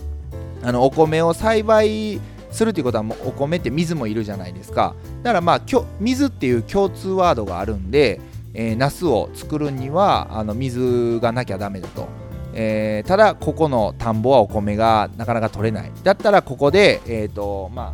[0.64, 2.20] あのお米を栽培
[2.52, 4.96] するっていうことはもうお米って水もいるじゃないですか。
[5.24, 5.62] だからまあ
[6.00, 8.22] 水っていう共通ワードがあるんで、
[8.54, 12.08] えー、ナスを作るにはあの水がなきゃダメだと、
[12.54, 15.92] えーただここの田んぼはお米がなかなか取れない。
[16.04, 17.94] だったらここでえっ、とま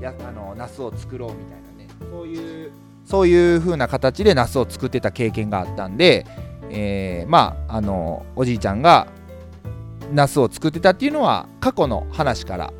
[0.00, 1.88] あやあのナスを作ろうみたいなね。
[2.10, 2.72] そういう
[3.10, 6.24] そういう風な形でナスを作ってた経験があったんで、
[6.70, 9.08] えーまああのおじいちゃんが
[10.12, 12.72] ナスを作ってたっていうのは過去の話から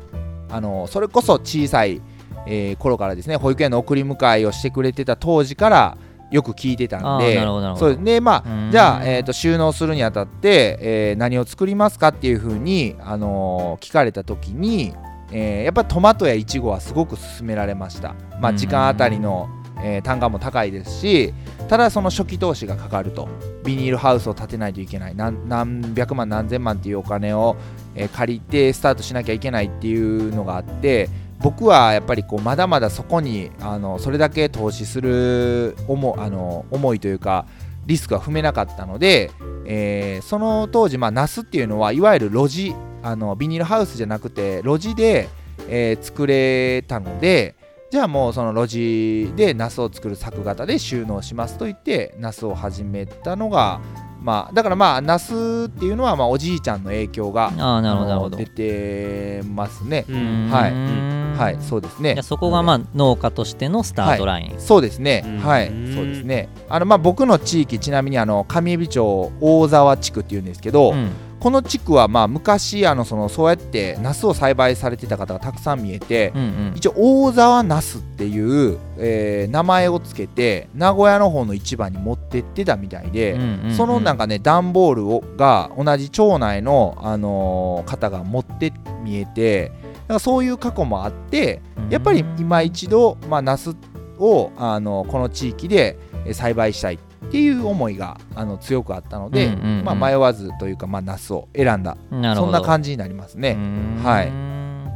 [0.49, 2.01] あのそれこそ小さい、
[2.47, 5.97] えー頃からですね保育園の送り迎えをしてくれてた当時から
[6.31, 7.35] よく聞いてたんで
[7.77, 8.01] そうです。
[8.01, 8.71] ねまあうん。
[8.71, 14.93] じゃあ、えー、と収納するにあたって、えー何を作りますかっていうふうに、あのー聞かれた時に、
[15.33, 19.49] えーやっぱトマトやイチゴはすごく勧められました、まあ、うん時間あたりの、
[19.83, 21.33] えー単価も高いですし
[21.67, 23.27] ただその初期投資がかかると。
[23.63, 25.15] ビニールハウスを建てないといけない。
[25.15, 27.55] 何百万何千万っていうお金を、
[27.95, 31.09] えー借りてスタートしなきゃいけないっていうのがあって
[31.39, 37.45] 僕はやっぱりこうまだまだそこにあのそれだけ投資する思あの思いというか
[37.85, 39.31] リスクは踏めなかったので、
[39.65, 45.29] えーその当時、まあ、ナスっていうのはいわゆる路地あのビニールハウスじゃなくて路地で、
[45.67, 47.55] えー作れたので
[47.91, 53.81] じゃあもうその路地でナスを作る作型で収納しますと言ってナスを始めたのが
[54.21, 60.05] まあだからまあナスっていうのはまあおじいちゃんの影響がああなるほど出てますね。
[60.07, 60.49] うん。
[60.49, 61.11] はい。
[61.31, 62.21] はい、そうですね。
[62.21, 65.37] そこがまあ農家としてのスタートライン、そうですね、うん。
[65.39, 66.49] はい、うんそうですね。
[66.69, 71.09] あのまあ僕の地域ちなみにあの上海老町大沢地区っていうんですけど、うん
[71.41, 76.73] この地区はまあ昔あのそのそうやってナスを栽培されてた方がたくさん見えて、うんうん。
[76.75, 78.39] 一応大沢ナスってい
[78.73, 88.71] う、えー名前をつけて名古屋の方の市場に持ってってたみたいで、うんうんうんそのなんかね段ボールをが同じ町内の、あのー方が持って
[89.03, 93.75] 見えてだからそういう過去もあってやっぱり今一度、まあ、ナス
[94.19, 96.99] を、あのこの地域でえー栽培したいっ
[97.29, 99.85] ていう思いがあの強くあったので、うんうんうん。
[99.85, 101.97] まあ、迷わずというか、まあ、ナスを選んだ。
[102.09, 102.15] そ
[102.45, 103.55] んな感じになりますね。
[103.55, 104.31] ねはい。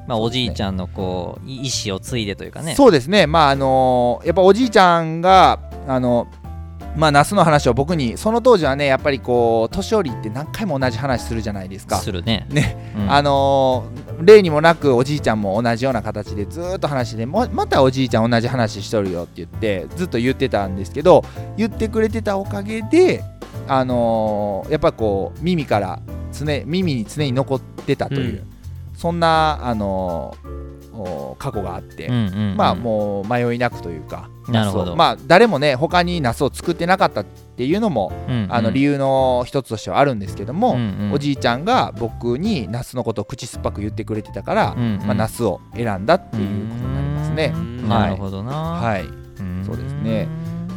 [0.07, 2.75] まあおじいちゃんのこうい意思を継いでというかね。
[2.75, 3.27] そうですね。
[3.27, 6.27] まああのーやっぱおじいちゃんがあの
[6.95, 11.97] まあナスの話を僕にその当時はねやっぱりこう年寄りって何回も同じ話するじゃないですか。
[11.97, 12.45] するね。
[12.49, 13.11] ね、うん。
[13.11, 21.25] あのー例にもなくおじいちゃんも同じような形でずーっと話してもまたおじいちゃん同じ話しとるよって言ってずっと言ってたんですけど
[21.57, 23.21] 言ってくれてたおかげで
[23.67, 25.99] あのーやっぱこう耳から
[26.31, 28.39] 常耳に常に残ってたという、
[28.93, 28.97] うん。
[28.97, 30.55] そんなあのー
[30.97, 32.55] お過去があって、うんうんうん。
[32.55, 34.95] まあもう迷いなくというかなるほど。
[34.95, 38.53] まあ誰もね他にナスを作ってなかったっていうのも、うんうん。
[38.53, 41.11] あの理由の一つとしてはあるんですけども、うんうん。
[41.13, 45.05] おじいちゃんが僕にナスのことを口酸っぱく言ってくれてたから、うんうん。
[45.05, 47.53] まあ、ナスを選んだっていうことになりますね。
[47.87, 48.51] なるほどな。
[48.53, 49.03] はい。
[49.03, 49.05] う
[49.43, 49.63] ん。
[49.65, 50.27] そうですね。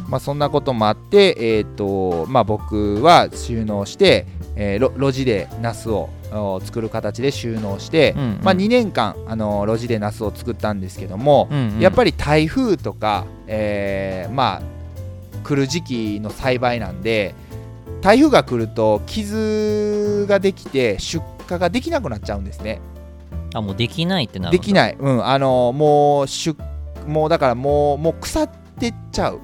[0.07, 4.25] まあ、そんなこともあって、えーとまあ、僕は収納して、
[4.55, 6.18] えーろ路地でナスをお
[6.61, 8.39] 作る形で収納して、うんうん。
[8.43, 11.79] まあ、2年間、あの路地でナスを作ったんですけども、うんうん。
[11.79, 14.79] やっぱり台風とか、えーまあ
[15.43, 17.33] 来る時期の栽培なんで
[18.01, 22.81] 台風が来ると傷ができて出荷ができなくなっちゃうんですね。
[23.55, 26.55] あもうできないってなるできない、うん、あのもう出
[27.07, 28.49] もうだからもうもう腐っ
[28.79, 29.39] てっちゃう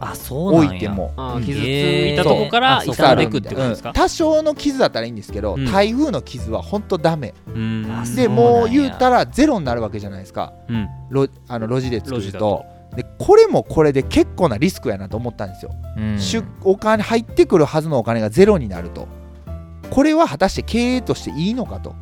[0.00, 0.68] あそうなんや。
[0.68, 1.12] 置いても
[1.44, 3.90] 傷ついたとこから傷んでいくってことですか？
[3.90, 5.64] うん、多少の傷だったらいいんですけど、うん。
[5.66, 7.34] 台風の傷は本当ダメ。
[7.46, 7.86] うん。
[7.90, 10.52] あでもう言うたらゼロになるわけじゃないですか。
[10.68, 10.88] うん。
[11.10, 12.64] 路あの路地で作ると。
[12.94, 16.18] でこれもこれで結構なリスクやなと思ったんですよ、うん。
[16.18, 19.06] 出お金入ってくるはずのお金がゼロになると。
[19.90, 21.94] これは果たして経営としていいのかと。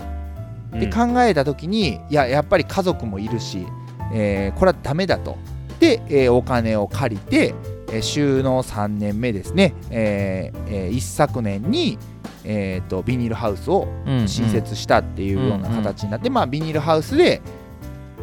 [0.72, 3.66] で考えた時にいややっぱり家族もいるし、
[4.12, 5.36] えーこれはダメだと。
[5.80, 11.98] で、えーお金を借りて、えー収納3年目ですね、えーえー一昨年に、
[12.44, 14.28] えーとビニールハウスをうんうん。
[14.28, 17.40] 新設したっていうような形になって、まあ、ビニールハウスで、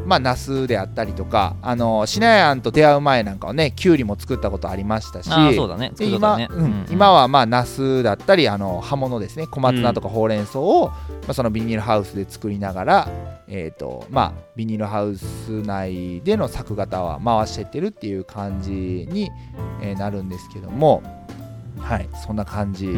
[0.05, 5.91] まあ、ナスであったりとかあのシナヤンと出会う前なんかはねキュウリも作ったことありましたしあーそうだね。
[5.95, 6.47] で作った今ね。
[6.49, 10.95] うん今はまあナスだったりあの葉物ですね小松菜とかほうれん草を、ま
[11.29, 13.09] あ、そのビニールハウスで作りながら、
[13.47, 19.29] えーとまあ、ビニールハウス内での作型は回してってるっていう感じに、
[19.81, 21.03] えーなるんですけども
[21.79, 22.93] はいそんな感じで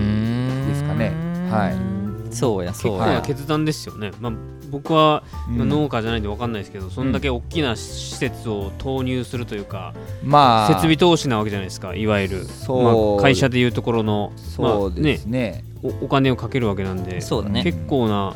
[0.76, 1.12] すかね。
[1.50, 2.34] はい。
[2.34, 3.06] そうやそうや。
[3.16, 4.34] な決断ですよね、まあ、
[4.74, 9.94] 僕はうん農家じゃないんで分かんないですけど、そんだけ大きな施設を投入するというか、
[10.24, 10.68] まあ。
[10.68, 12.38] 設備投資なわけじゃないですかいわゆる、
[12.68, 17.64] まあ、会社でいうところの、そうですね,、まあねおお金をかけるわけなんでそうだね。
[17.64, 18.36] 結構な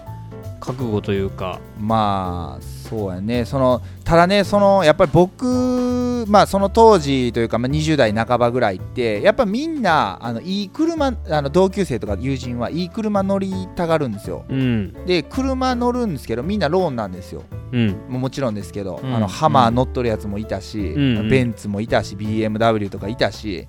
[0.60, 3.46] 覚悟というか、まあそうやね。
[3.46, 14.46] そのただねそのやっぱり僕まあその当時というか、まあ、20代半ばぐらいってやっぱみんなあのいい車あの同級生とか友人はいい車乗りたがるんですよ。
[14.48, 14.94] うん。
[15.06, 17.44] で車乗るんですけどみんなローンなんですよ。
[17.72, 17.98] うん。
[18.08, 19.14] もちろんですけど、うん。
[19.14, 21.30] あのハマー乗っとるやつもいたし、うん。
[21.30, 23.68] ベンツもいたし BMW とかいたし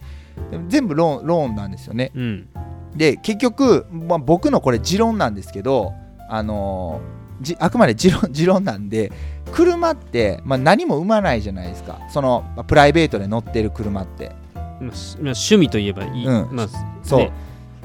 [0.68, 2.12] 全部ローンローンなんですよね。
[2.14, 2.48] うん。
[2.94, 5.92] で結局、まあ、僕のこれ持論なんですけど、
[6.28, 9.12] あのーじあくまで持論 持論なんで
[9.52, 11.98] 車って、まあ、何も生まないじゃないですか。
[12.10, 14.32] その、まあプライベートで乗ってる車って。
[14.80, 16.48] まあ趣味といえばいい、うん。
[16.52, 16.68] まあ
[17.02, 17.32] そう、ね。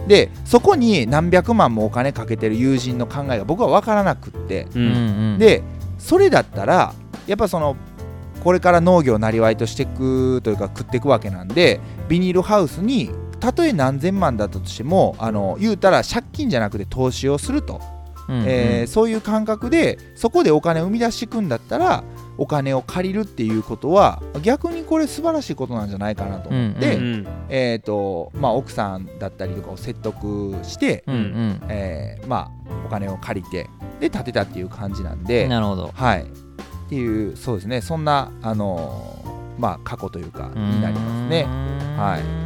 [0.07, 5.39] でそこに何百万もお金かけてる友人の考えが僕は分からなくって、ううんんうん。
[5.39, 5.63] で
[5.97, 6.93] それだったら
[7.27, 7.77] やっぱその
[8.43, 13.09] これから農業をなりわいとしていくというか食っていくわけなんでビニールハウスに
[13.39, 17.81] たとえ何千万だったとしてもあの言うたら借金じゃなくて投資をすると、
[18.45, 22.03] えーそういう感覚でそこでお金を生み出していくんだったら
[22.37, 27.27] お金を借りるっていうことは逆にこれ素晴らしいことなんじゃないかなと思って、うんうん。
[27.49, 31.61] えーとまあ、奥さんだったりとかを説得して、うんうん。
[31.69, 33.69] えーまあ、お金を借りて
[33.99, 35.91] で建てたっていう感じなんで、なるほど。
[35.93, 36.25] はい、っ
[36.89, 37.81] ていうそうですね。
[37.81, 41.43] そんな、あのーまあ、過去というかになりますね。
[41.97, 42.42] はい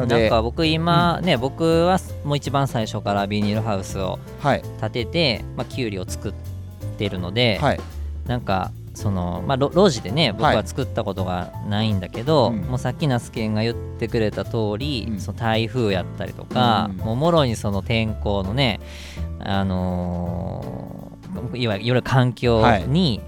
[0.00, 4.62] ななんか僕今ね、僕はもう一番最初からビニールハウスをはい。
[4.80, 6.34] 建てて、まあ、キュウリを作っ
[6.98, 7.80] てるので、はい。
[8.26, 10.56] なんかその、まあ、ロ路地でね僕はい。
[10.56, 12.62] は作ったことがないんだけど、うん。
[12.62, 15.20] もうさっき那須健が言ってくれた通り、うん。
[15.20, 16.96] その台風やったりとか、うん。
[16.98, 18.80] もうもろにその天候のね
[19.40, 20.94] あのー
[21.54, 23.20] いわゆる環境に、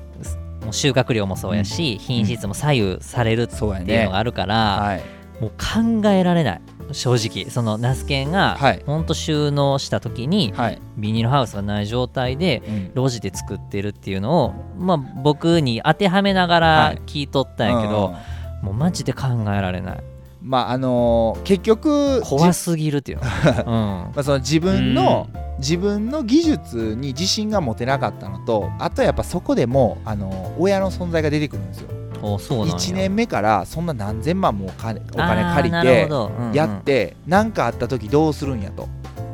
[0.63, 6.61] もう収穫量もそうやし、品質も左右されるっていうのねがあるから、はいもう考えられない。
[6.93, 7.51] 正直。
[7.51, 8.83] そのナスケンがはい。
[8.87, 12.63] ほんと収納した時にはい、ビニールハウスがない状態で
[12.95, 13.05] うん。
[13.09, 17.03] 路地で作ってるっていうのを、まあ、僕に当てはめながはらい。
[17.07, 18.15] 聞いとったんやけど、
[18.63, 19.99] もうマジで考えられない。
[19.99, 23.25] うんまああのー結局怖すぎるっていうの、
[23.67, 25.27] まあ、その自分の
[25.59, 36.09] 自分の技術に自信が持てなかったのとあとはやっぱそこでもあの親の存在が出てくるんですよ1年目からそんな何千万もお金お金借りて
[36.53, 38.89] やって何かあった時どうするんやと。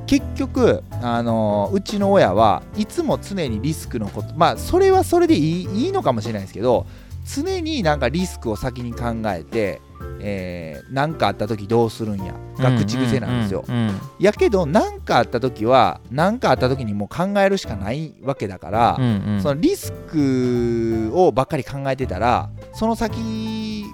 [0.07, 6.87] 結局あのうちの親はいつも常にリスクのことまあそれはそれでいいいいのかもしれないですけど
[7.25, 9.81] 常になんかリスクを先に考えて
[10.21, 12.35] えー、何かあった時どうするんや。
[12.59, 14.01] が口癖なんですよ、うんうんうん。
[14.19, 19.43] やけど何かあった時は何かあった時にもう考えるしかないわけだから、うんうん。
[19.43, 23.85] そのリスクをばっかり考えてたらその先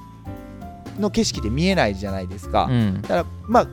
[0.98, 3.02] の景色って見えないじゃないですか、うん。
[3.02, 3.68] だからまあ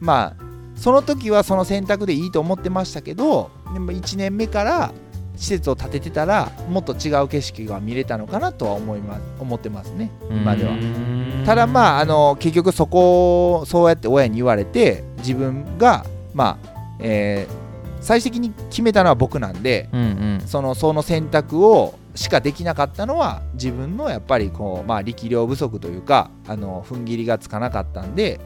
[0.00, 0.46] まあ
[0.76, 4.92] その時はその選択でいいと思ってましたけどでも1年目から
[5.36, 10.10] 施設を建ててたらもっと違う景色が見れたのかなとは思います思ってますね。
[10.30, 10.72] 今では。
[10.72, 10.74] う。
[10.76, 11.42] ん。
[11.44, 16.04] ただまああの結局そこをそうやって親に言われて自分が
[16.34, 17.66] まあ、えー
[17.98, 20.04] 最終的に決めたのは僕なんでうんう
[20.36, 20.42] ん。
[20.46, 28.40] そのその選択をしかできなかったのは自分のやっぱりこう、まあ、力量不足というかあの踏ん切りがつかなかったんで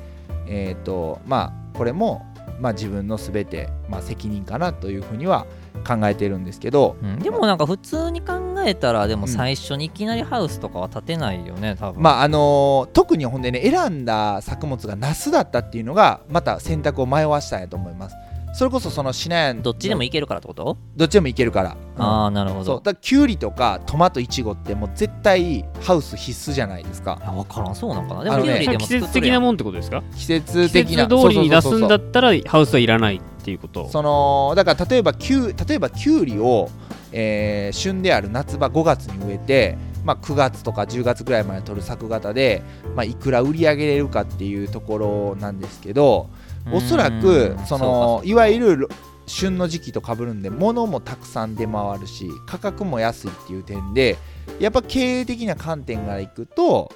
[0.47, 2.27] えっ、とまあこれも、
[2.59, 5.47] まあ、自分の全て、まあ、責任かなというふうには
[5.86, 6.97] 考えてるんですけど。
[7.02, 12.02] うんでもなんか普通に考えたらでも最初にいきなりハウスとかは建てないよね多分。
[12.02, 18.16] まああのー特にほんでね選んだ作物がナスだったっていうのがまた選択を迷わしたんやと思います
[18.52, 22.02] それこそそのシナヤンどっちでもいけるからってこと、どっちでもいけるから、うん。
[22.02, 22.64] ああなるほど。
[22.64, 22.77] そう。
[22.78, 27.18] だからキュウリとかトマトイチゴってもう絶対ハウス必須じゃないですか。
[27.24, 27.74] あ分からん。
[27.74, 28.24] そうなんかな。
[28.24, 30.02] であのねもキュウリでも季節作っとるや的なんもんってことですか？
[30.16, 31.89] 季節季的な節通りに出すんだそうそう。
[31.89, 33.82] そうったらハウスはいらないっていうこと？
[33.85, 36.68] そうそのだから例えばキュウ例えばキュウリを、
[37.12, 42.62] えー旬である夏場5月に植えて、まあ、9月とか10月ぐらいまで取る作型で、
[42.97, 46.28] まあ、いくら売り上げれるかっていうところなんですけど
[46.73, 48.89] おそらくうんそのいわゆる
[49.27, 54.19] 旬の時期とかぶるんで物もたくさん出回るし価格も安いっていう点で
[54.59, 56.91] やっぱ経営的な観点からいくと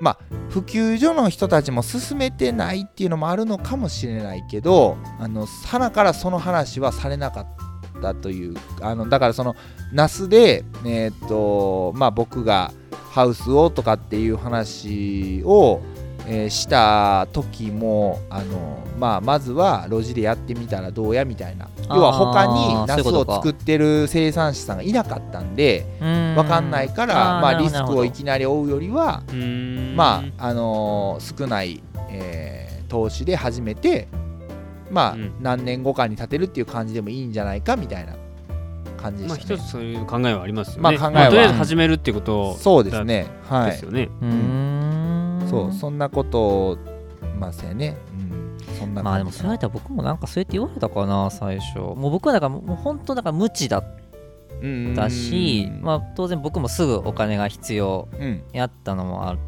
[0.00, 7.46] まあ普及所の人たちも進めてないっていうのもあるのかもしれないけどあの花からその話はされなかっ
[8.00, 9.56] たというあのだからその
[9.92, 12.72] ナスでえーっとまあ僕が
[13.10, 15.80] ハウスをとかっていう話を
[16.26, 21.68] えーした時もあの、まあ、まずは路地でやってみたらどうやみたいな。
[21.88, 29.22] 要は他にナスを作ってる生産者さんがいなかったんで分分かんないからまあ、リスクをいききなり負うよりは、
[29.96, 34.08] まああのー少ない、えー投資で始めて
[34.90, 35.32] まあ、うん。
[35.40, 38.16] 何年後かに建てるっていう感じでもいいんじゃないかみたいな
[39.00, 40.80] 感じでまあ一つそういう考えはありますよね。
[40.82, 43.26] まあ考えはとりあえず始めるっていうことそうですね。
[43.48, 43.70] はい。
[43.70, 44.08] ですよね。
[44.20, 44.99] うーん
[45.50, 46.78] そうそんなことを
[47.38, 51.78] まあね、うん、そんなまあでもそれやったら僕もなんかそうやって言われたかな最初。
[51.78, 53.84] もう僕はだからもう本当だから無知だっ
[54.62, 59.38] うんたしまあ当然僕もすぐお金が必要うんやったのもあっ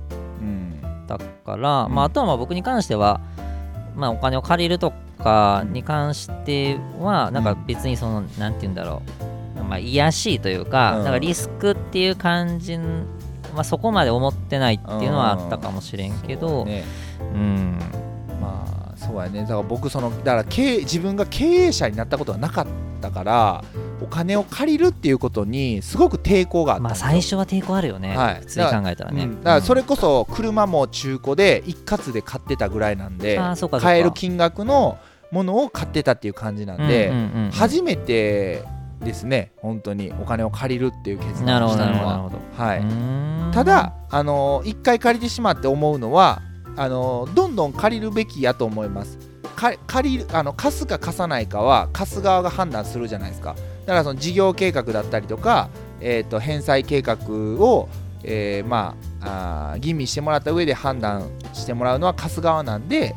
[0.41, 1.95] うんたから、うん。
[1.95, 3.20] まああとはまあ僕に関しては
[3.95, 9.33] まあお金を借りるとかに関してはなんか別にそのなんて言うんだろう。
[9.65, 11.05] まあ癒しいというか、うん。
[11.05, 12.77] なんかリスクっていう感じ
[13.55, 16.85] まあそこまで思ってないっていうのはあったかもしれんけど、そうね。
[17.20, 17.79] うん。
[18.41, 19.43] まあそうやね。
[19.43, 22.66] だから僕そのだから経営自分が経営者になったことがなかっ
[23.01, 23.65] たから
[24.01, 28.41] お金を借りるっていうことにすごく抵抗があったんまあ最初は抵抗あるよね、はい。
[28.41, 29.37] 普通に考えたらね、うん。
[29.41, 33.41] だからそれこそ車も中古で一括で買ってたぐらいなんで
[33.81, 34.99] 買える金額の
[35.31, 37.12] ものを買ってたっていう感じなんで、
[37.53, 38.65] 初めて
[39.05, 39.53] ですね。
[39.57, 42.77] 本当にお金を借りるっていう決断をしたのどなるほどなるは、ほど、は
[43.51, 46.43] い、ただあの一回借りてしまって思うのは
[46.77, 49.19] あのどんどん借りるべきやと思います。
[49.57, 53.55] か借りるあの貸すか貸さないかは貸す側が判断するじゃないですか。
[53.87, 55.69] だからその事業計画だったりとか、
[56.01, 57.16] えー、と返済計画
[57.61, 57.89] を、
[58.24, 63.15] えーまああー吟味してもらった上で判断してもらうのは貸す側なんで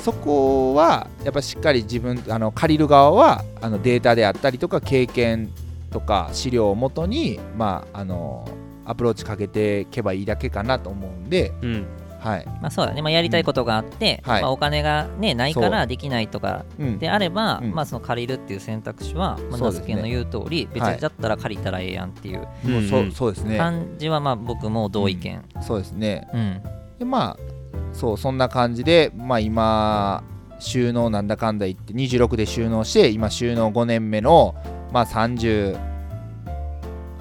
[0.00, 5.50] そこはやっぱしっかり自分あの借りる側はあのデータであったりとか経験
[5.90, 8.48] とか資料をもとに、まあ、あの
[8.84, 11.86] アプローチかけていけばいいだけかなと思うんで、うん。
[12.20, 12.46] はい。
[12.60, 16.98] まあそうだね、まあ、やりたいことがあって、はいまあ、お金が、ね、ないかそらできないとかうん。
[16.98, 17.72] であれば、うん。
[17.72, 19.80] まあ、その借りるっていう選択肢は、まあ、そうですね。
[19.80, 20.94] ナスケの言う通り、別はい。
[20.94, 22.46] にだったら借りたらええやんっていう
[22.88, 23.12] そうん。
[23.12, 23.58] そうですね。
[23.58, 25.44] 感じは、まあ、僕も同意見。
[25.60, 26.28] そうですね。
[26.32, 26.62] うん。
[26.98, 27.57] でまあ
[27.92, 30.22] そうそんな感じで、まあ、今
[30.60, 34.54] 収納なんだかんだ言って26で収納して今収納5年目の、
[34.92, 35.78] まあ、30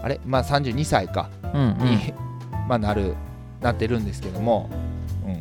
[0.02, 1.30] あれまあ32歳か。
[1.54, 1.90] うんうん。
[1.90, 2.14] に、
[2.68, 3.16] まあなる
[3.62, 4.70] なってるんですけども、
[5.26, 5.40] うん、ま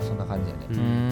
[0.00, 0.64] あそんな感じだね。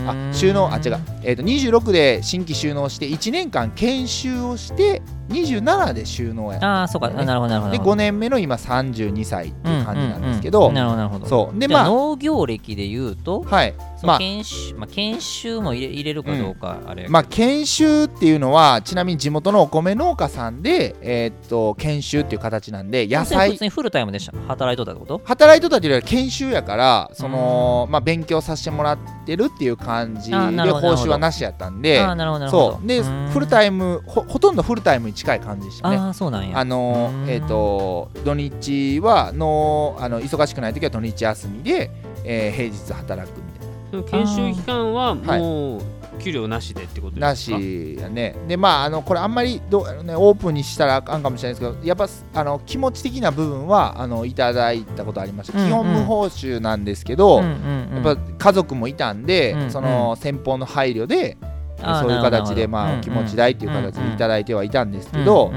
[0.05, 5.03] あ収納あ違う、えー、と26で新規収納して1年間研修をして
[5.33, 7.73] 27で収納やああそうか、なるほどなるほど。
[7.73, 11.27] で5年目の今32歳っていう感じなんですけど、うんうんうんなるほどなるほど。
[11.27, 11.59] そう。
[11.59, 11.85] でまあ。
[11.87, 13.75] 農業歴で言うと、はい。
[13.97, 14.17] そまあ。
[14.17, 24.33] の研修、まあ、研修も入れ入れるかどうか、あれまあ研修っていうのはちなみに地元のお米農家さんでえーっと研修っていう形なんで野菜通にフルタイムでした。
[24.49, 25.21] 働いとったってこと？
[25.25, 32.01] 働いとったというよりは研修やからそのまあ勉強させてもらってるっていう感じで報酬はなしやったんで。
[32.01, 32.73] ああなるほどなるほど。
[32.73, 32.87] そう。
[32.87, 33.03] で
[33.33, 35.97] フルタイムほほとんどフルタイムに近い感じでしたね。
[35.97, 36.59] ああそうなんや。
[36.59, 37.31] あのうーん。
[37.31, 41.91] えっ、と土日はのあの忙しくない時は土日休みで、
[42.25, 45.83] えー平日働くみたいその研修期間ははいもう
[46.19, 47.59] 給料なしでってことななですか？
[47.59, 48.37] しやね。
[48.47, 55.71] でまああのこれあんまりどうあの、ね、オープンにしたらあかんかもしれないですけどやっぱあの気持ち的な部分はあのいただいたことありました、うんうん。
[55.71, 58.05] 基本無報酬なんですけど、うんうんうん。
[58.05, 61.52] やっぱ家族もいたんで、うんその先方の配慮で、あー
[61.83, 65.53] そういう形で、まあお気持ち代っていう形でいただいてはいたんですけど、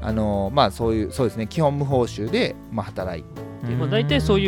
[0.00, 3.28] あのまあそういうそうですね基本無報酬で、まあ、働いて。
[3.40, 4.46] うんまあ、大体そうい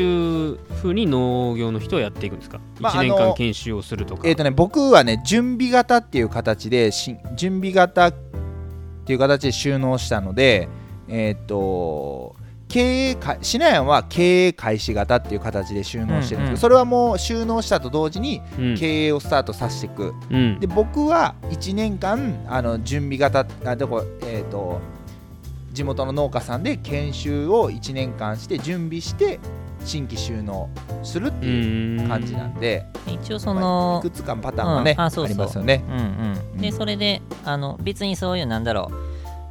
[0.52, 8.14] うふうに農業の人はやっていくんですか、まあ1年間研修をするとか、えーとね、僕はね準備型っていう形でし準備型っ
[9.06, 10.68] ていう形で収納したので
[11.08, 12.36] えっ、と
[12.68, 16.56] 経営かシナヤンは経営開始型っていう形で収納してるんですけど、うんうん。
[16.58, 18.76] それはもう収納したと同時にうん。
[18.76, 20.60] 経営をスタートさせていく、うん。
[20.60, 24.80] で僕は1年間あの準備型あどこえっ、と
[25.72, 29.40] 地元の農家さんで研修を1年間して準備して
[29.84, 30.68] 新規収納
[31.02, 35.04] するっていう感じなんで、一応そまあのいくつかパターンがね、うん。
[35.04, 35.34] あそうそう。
[35.34, 35.84] りますよね。
[35.88, 35.96] うん
[36.54, 36.74] うん、でうん。
[36.74, 39.07] それであの別にそういうなんだろう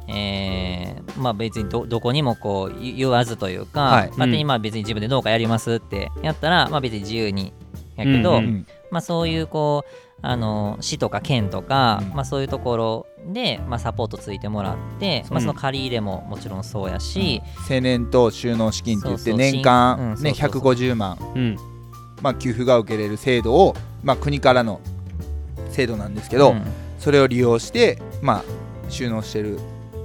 [0.08, 4.10] えーまあ別にどどこにもこう言言わずというか、はい。
[4.10, 7.52] 勝手にまあ別に自分で農家やりますってやったら、まあ別に自由に
[7.96, 12.16] やけど、うんうんまあそういうこうあの市とか県とか、うん。
[12.16, 20.72] まあそういうところで、まあ、サポートついてもらって、まあ、その借り入れももちろんそうやし、青年と収納資金って言って年間ねそうそうそう。
[20.72, 21.56] 150万、うん。
[22.22, 24.80] まあ、給付が受けれる制度を、まあ、国からの
[25.70, 26.62] 制度なんですけど、うん。
[26.98, 28.44] それを利用して、まあ、
[28.88, 29.58] 収納してる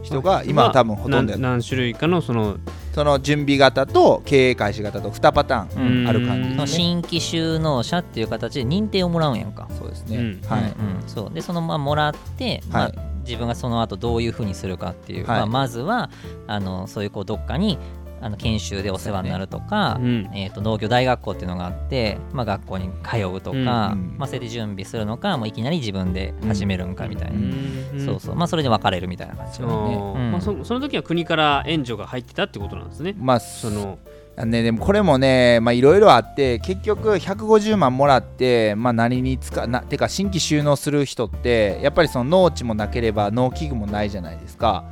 [0.03, 2.57] 人が今は多分ほとんどや何何種類かのその
[2.93, 6.07] その準備型と経営開始型と2パターンうん。
[6.07, 6.67] ある感じね。
[6.67, 9.67] 新規収納者っていう形で認定をもらうんやんか。
[9.79, 10.41] そうですね、うん。
[10.47, 11.03] はい、うんうん。
[11.07, 11.33] そう。
[11.33, 12.99] でそのままもらって、まあはい。
[13.25, 15.39] 自分がその後どういうふうにするかっていう、はい。
[15.39, 16.11] まあ、まずは
[16.45, 17.79] あのそういうこうどっかに
[18.23, 20.29] あの研修でお世話になるとか、うん。
[20.33, 24.23] えー、と農業大学校っていうのがあって、まあ、学校に通うとか、うんまうん。
[24.23, 28.05] あ、それで準備するのかもういきなり自分で始めるんかみたいな、うん。
[28.05, 28.35] そうそう。
[28.35, 29.73] まあそれで分かれるみたいな感じあだね。
[29.73, 30.13] うん。
[30.13, 33.13] ーまあ、そその時は国から援助が入ってたってことなんですね。
[33.17, 33.99] まあその。
[34.35, 44.85] あね、でもこれもねまあいろいろあって結局150万もらって、まあ、何に使うなてか新規収納する人ってやっぱりその農地もなければ農機具もないじゃないですか。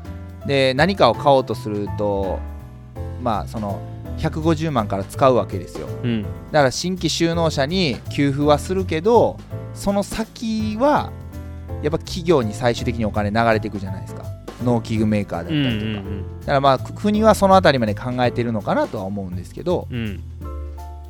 [0.45, 2.39] で何かを買おうとすると
[3.21, 3.81] まあその
[4.17, 5.87] 150万から使うわけですよ。
[6.03, 6.23] うん。
[6.23, 9.37] だから新規収納者に給付はするけど
[9.73, 11.11] その先は
[11.81, 14.25] やっぱ企業に最終的にお金流れていくじゃないですか。
[14.63, 16.39] 農機具メーカーだったうんうりとか、ん。
[16.41, 19.87] だからまあく国はそのあたりまで考えてるのかなとは思うんですけど。
[19.89, 20.21] うん。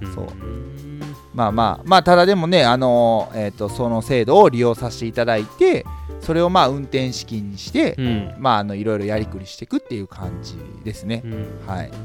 [0.02, 0.14] うん。
[0.14, 0.26] そう。
[0.26, 1.02] ん
[1.34, 5.86] まあまあまあただでもねあの、えー、とその制度を利用させていただいて
[6.22, 8.36] それをまあ運転資金にして、うん。
[8.38, 11.22] まああのいろいろやりくりしていくっていう感じですね。
[11.26, 11.28] う。
[11.28, 11.48] ん。
[11.68, 11.90] はい。
[11.90, 11.96] て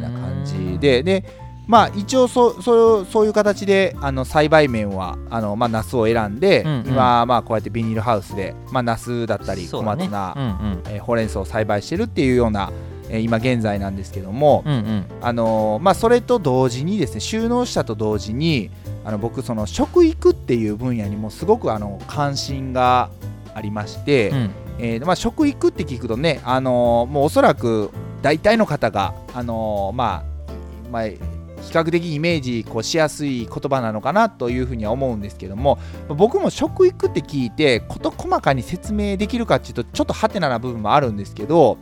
[0.00, 1.02] な感じで。
[1.02, 1.24] で
[1.66, 6.86] まあ一応そうそうそういう形であの栽培面はあのまあナスを選んで、うんうん。
[6.88, 10.82] 今まあこうやってビニールハウスでまあナスだったり小松菜、うんうん。
[10.86, 12.72] えーほうれん草を栽培してるっていうような、
[13.10, 15.04] えー今現在なんですけども、うんうん。
[15.20, 18.70] あのーまあそれと同時にですね収納したと同時に
[19.04, 23.10] あの僕その食育っていう分野にもすごくあの関心が
[23.58, 24.50] ありまして、うん。
[24.78, 27.90] えーまあ、食育って聞くとね、あのーもうおそらく
[28.22, 31.18] 大体の方が、あのーまあまあ、比
[31.72, 35.78] 較的イメージこうしやすい言葉なのかなというふうには思うんですけども
[36.08, 41.76] 僕も食育って聞いて事細かに説明できるかっていうとちょっとハテナな部分もあるんですけど、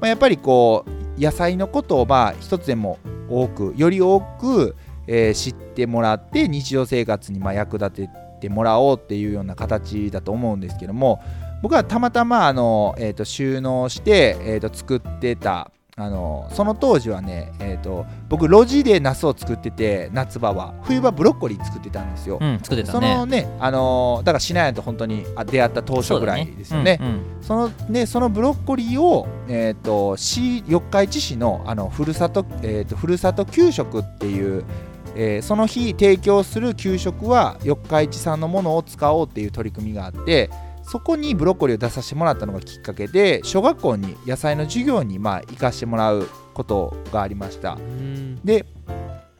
[0.00, 2.98] まあ、やっぱりこう野菜のことをまあ一つでも
[3.28, 4.76] 多くより多く、
[5.06, 11.22] えー知ってもらって日常生活にまあ役立ててもらおうっていうような形だと思うんですけども
[11.62, 22.38] 僕はたまたまあの、えー、と収納して、えー、と作ってたあのその当時はね、えー、と僕路地でナスを作ってて夏場は冬場ブロッコリー作ってたんですよ。
[22.40, 26.98] うん作ってたそのねね、あのだからしないと本当にあ出会った当初ぐらいですよね。
[27.40, 34.64] そのねそのブロッコリーを、えー、と市四日市市のあのふるさと,、えー、とふるさと給食っていう、
[35.14, 40.50] えーその日提供する給食は四日市産のものを使おうっていう取り組みがあって
[40.82, 47.74] そこにブロッコリーを出させてもらったのがきっかけで小学校に野菜の授業にまあ行かしてもらうことがありました。
[47.74, 48.66] うんで、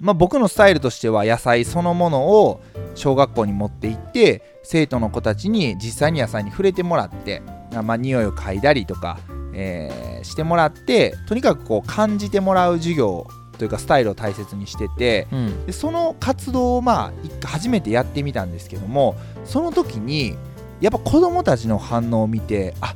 [0.01, 2.61] まあ、僕のスタイルとしては野菜そのものを
[2.95, 7.43] 小学校に持って行って生徒の子たちに実際に野菜に触れてもらって
[7.75, 9.19] あまあ匂いを嗅いだりとか、
[9.53, 13.27] えーしてもらってとにかくこう感じてもらう授業
[13.59, 15.67] というかスタイルを大切にしててうん。
[15.67, 17.13] でその活動をま
[17.43, 20.37] あ初めてやってみたんですけどもその時に
[20.81, 22.95] やっぱ子どもたちの反応を見てあ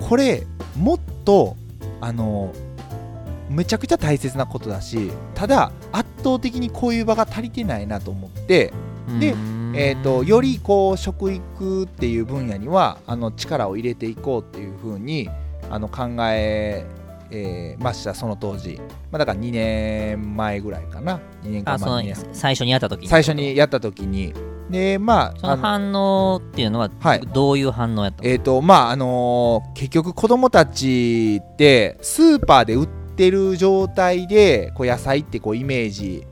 [0.00, 0.46] これ
[0.76, 1.56] もっと
[2.00, 2.52] あの
[3.48, 8.72] めちゃくちゃ大切なことだしただ圧倒的にこういう場が足りてないなと思って、
[9.20, 9.56] でうん。
[9.78, 15.28] えー、とよりこう食育っていう分野にはあの力を入れていこうっていうふうに
[15.70, 16.86] あの考え
[17.30, 18.80] えーましたその当時、
[19.10, 21.20] まあ、だから2年前ぐらいかな。
[21.44, 22.16] 2年間あその2年。
[22.32, 23.08] 最初にやった時に。
[23.08, 24.32] 最初にやった時に。
[24.70, 27.20] でまああの反応っていうのははい。
[27.32, 28.28] どういう反応やったの？
[28.28, 36.26] えっ、とまああのー結局子供たちってスーパーで売ってる状態でこう野菜ってこうイメージ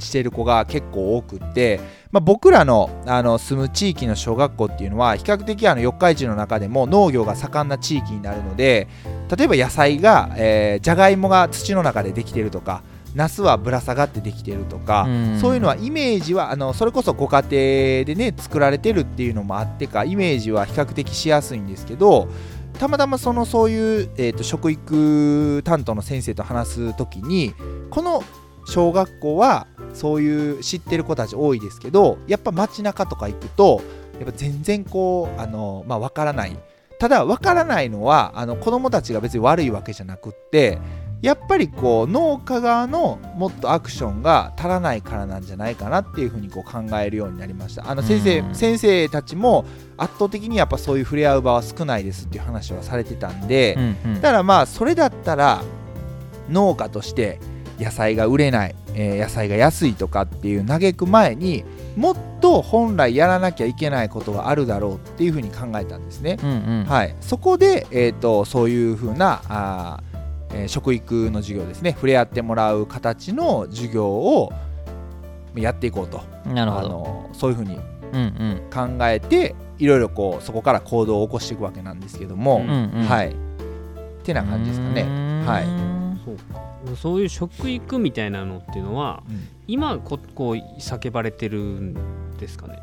[0.00, 8.88] してる子が結構多くって、まあ、僕らのあの住む地域の小学校っていうのは比較的あの四日市の中でも農業が盛んな地域になるので
[9.36, 12.82] 例えば野菜が、えー、じゃがいもが土の中でできてるとか
[13.14, 15.40] ナスはぶら下がってできてるとか、うん。
[15.40, 17.50] そういうのはイメージはあのそれこそご家庭
[18.04, 22.28] でね作られてるっていうのもあってかイメージは比較的しやすいんですけど
[22.78, 27.54] たまたまそのそういう、えー、と食育担当の先生と話す時に
[27.90, 28.22] この
[28.64, 33.82] 小学校はそういう知ってる子たち多いですけどやっぱ街中とか行くと
[34.18, 36.56] やっぱ全然こうあの、まあ、分からない。
[36.98, 40.78] ただ分からないのはあの子供たちが別に悪いわけじゃなくって
[41.22, 47.90] やっぱりこう農家側のもっとアクションが足らないからなんじゃないかなっていうふうにこう考えるようになりました。
[47.90, 48.54] あの先生うん。
[48.54, 49.64] 先生たちも
[49.98, 54.20] 圧倒的にやっぱそういう触れ合う場は少ないですっていう話はされてたんで、うんうん。
[54.20, 55.62] だからまあそれだったら
[56.48, 57.38] 農家として
[57.78, 61.64] 野菜が売れない、えー野菜が安いとかっていう嘆く前に
[61.96, 66.38] もっと本来やらなきゃいけないことがあるだろうっていうふうに考えたんですね。
[66.42, 66.52] うんう
[66.82, 66.84] ん。
[66.88, 71.92] はい、そこで、えー、とそういうふうなあー、えー食育の授業ですね。
[71.92, 74.52] 触れ合ってもらう形の授業を
[75.54, 76.22] やっていこうと。
[76.46, 76.88] あなるほど。
[76.88, 77.78] のそういうふうに
[78.12, 78.62] うんうん。
[78.98, 83.00] 考えていろいろこうそこから行動を起こしていくわけなんですけども、うんうん。
[83.00, 83.28] うんはい。
[83.30, 83.32] っ
[84.22, 85.02] てな感じですかね。
[85.46, 85.99] はい
[86.96, 89.48] そういう食育みたいなのっていうのはうん。
[89.66, 92.78] 今ここう叫ばれてるんですかね。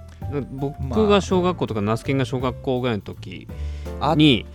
[0.52, 1.03] 僕まあ。
[1.03, 3.48] が小学校とかナスケンが小学校ぐらいの時
[3.99, 4.45] あに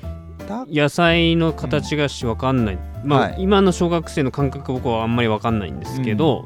[0.43, 0.67] た。
[0.67, 3.37] 野菜の形がし分かんない、まあ、はい。
[3.39, 6.45] 今の小学生の感覚僕はあんまり分かんないんですけど、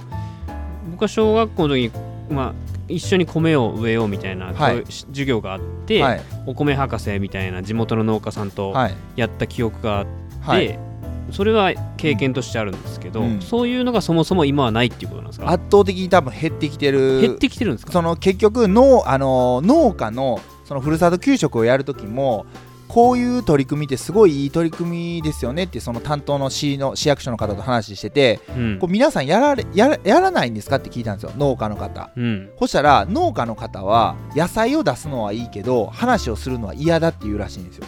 [0.91, 2.55] 僕は小学校の時に、まあ、
[2.89, 4.85] 一緒に米を植えようみたいな、はい。
[4.87, 6.21] 授業があって、はい。
[6.47, 8.95] お米博士みたいな地元の農家さんとはい。
[9.17, 10.11] やった記憶があって、
[10.41, 10.86] はい
[11.33, 13.41] それは経験としてあるんですけど、うん。
[13.41, 15.51] そういうのがそもそも今はないっていうことなんですか？
[15.51, 17.93] 圧倒的に多分減ってきてる減ってきてるんですか？
[17.93, 22.47] その結局農あの農家のそのふるさと給食をやる時も
[22.89, 28.79] こういう取り組みってすごいいい取り組みですよねってその担当の市の市役所の方と話してて、うん。
[28.79, 32.11] こう皆さんやられやらやらないんですかって聞いたんですよ農家の方。
[32.17, 32.51] うん。
[32.61, 37.87] そしたら農家の方は野菜を出すのはいいけど話をするのは嫌だっていうらしいんですよ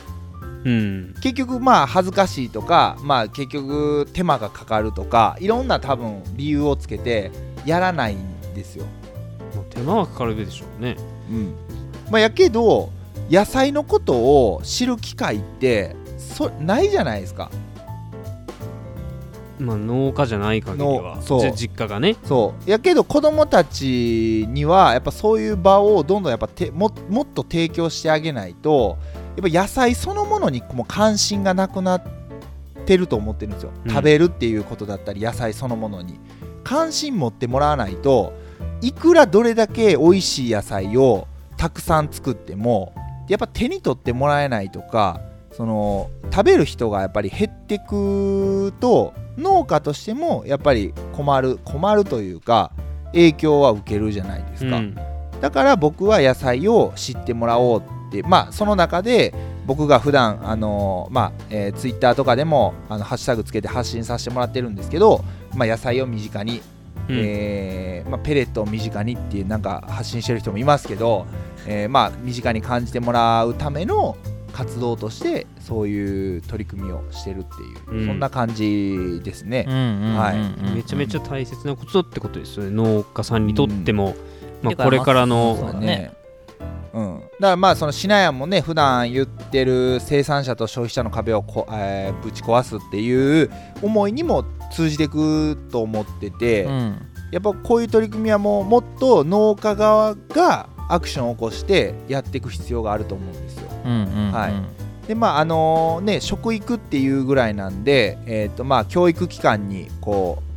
[0.64, 1.14] うん。
[1.22, 7.30] 結局まあ恥ずかしいとかまあ結局手間がかかるとかいろんな多分理由をつけて
[7.64, 8.86] やらないんですよ。
[9.54, 10.96] まあ手間はかかるでしょうね。
[11.30, 11.54] うん。
[12.10, 12.90] まあやけど
[13.30, 17.50] 野菜のことを知る機会ってそないじゃないですか。
[19.58, 21.16] まあ農家じゃない限りは。
[21.16, 21.40] のそう。
[21.40, 22.16] じ実家がね。
[22.24, 22.70] そう。
[22.70, 28.98] やけど子供たちにはやっぱそういう場をどんどんやっぱてももっと提供してあげないと
[29.40, 32.02] やっぱ野菜そのものにもう関心がなくなっ
[32.84, 33.90] てると思ってるんですよ、うん。
[33.90, 36.18] 食べるっていうことだったり野菜そのものに。
[36.64, 38.34] 関心持ってもらわないと
[38.82, 42.94] いくらどれだけ美味しい野菜をたくさん作っても
[43.26, 52.70] やっぱ手に取ってもらえないとかその食べる人がやっぱり減ってくと農家としてもやっぱり困る困るというか
[53.12, 54.94] 影響は受けるじゃないですか、うん。
[55.40, 59.34] だから僕は野菜を知ってもらおうってまあその中で
[59.66, 65.22] 僕が普段あのまあ、えー、ツイッターとかでもあのハッシュタグつけて発信させてもらってるんですけど、
[65.54, 66.62] まあ、野菜を身近に、
[67.08, 67.18] うん。
[67.20, 71.26] えーまあ、ペレットを身近にっていうなんか発信してる人もいますけど、
[71.66, 74.16] えーまあ身近に感じてもらうための
[74.52, 77.62] 活動としてそういう取り組みをしてるって
[77.92, 78.06] いう、うん。
[78.06, 79.64] そんな感じですね。
[79.68, 80.32] は
[80.74, 82.70] めちゃめちゃ大切なことってことですよね。
[82.70, 84.16] 農家さんにとっても、
[84.62, 86.17] まあ、てかこれからそうのだね
[86.92, 93.50] うん、だからまあそのシナヤンもね普段言ってる生産者と消費者の壁をこ、えーぶち壊すっていう
[93.82, 97.02] 思いにも通じていくと思ってて、うん。
[97.30, 103.68] やっぱこういう取り組みはもうもっと農家側がアクションを起こしてやっていく必要があると思うんですよ。
[103.84, 104.52] うんうんはい。
[105.06, 110.47] でまああのね食育っていうぐらいなんで、えーとまあ、教育機関にこう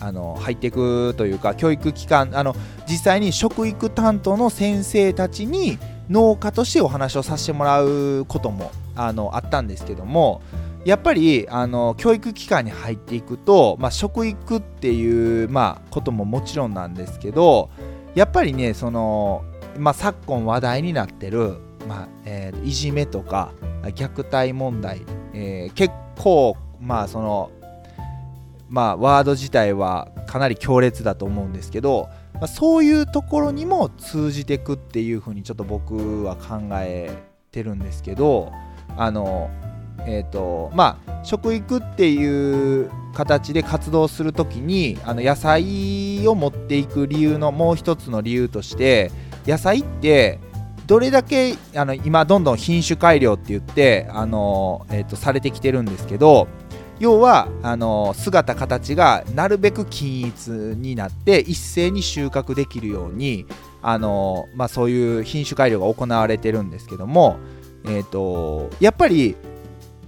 [0.00, 2.56] あの入っていくというか教育機関あの
[2.88, 5.78] 実際に食育担当の先生たちに
[6.08, 10.42] 農家としてお話をさせてもらうこともあのあったんですけども
[10.84, 17.70] やっぱりあの教育機関に入っていくと、まあ、食育っていう、まあ、ことももちろんなんですけど
[18.14, 19.44] やっぱりねその、
[19.78, 23.52] まあ、昨今話題になってる、まあえーいじめとか
[23.82, 25.02] 虐待問題、
[25.32, 27.50] えー結構まあその
[28.70, 37.10] まあワード自体はかなり強烈だと思うんですけど、まあ、そういうところにも通じてくっていうふうにちょっと僕は考え
[37.50, 38.52] てるんですけど
[38.96, 39.50] あの
[40.06, 49.10] えーとまあ、食育っていう形で活動するときにあの野菜を持っていく理由のもう一つの理由として
[49.46, 50.38] 野菜って
[50.86, 56.48] どれだけあの今どんどん品種改良って言ってあの、えー、とされてきてるんですけど
[57.00, 63.46] 要はあの姿形がなるべく均一になって一斉に収穫できるように
[63.82, 67.38] あの、まあ、そういう品種改良が行われてるんですけども、
[67.86, 69.34] えー、とやっぱり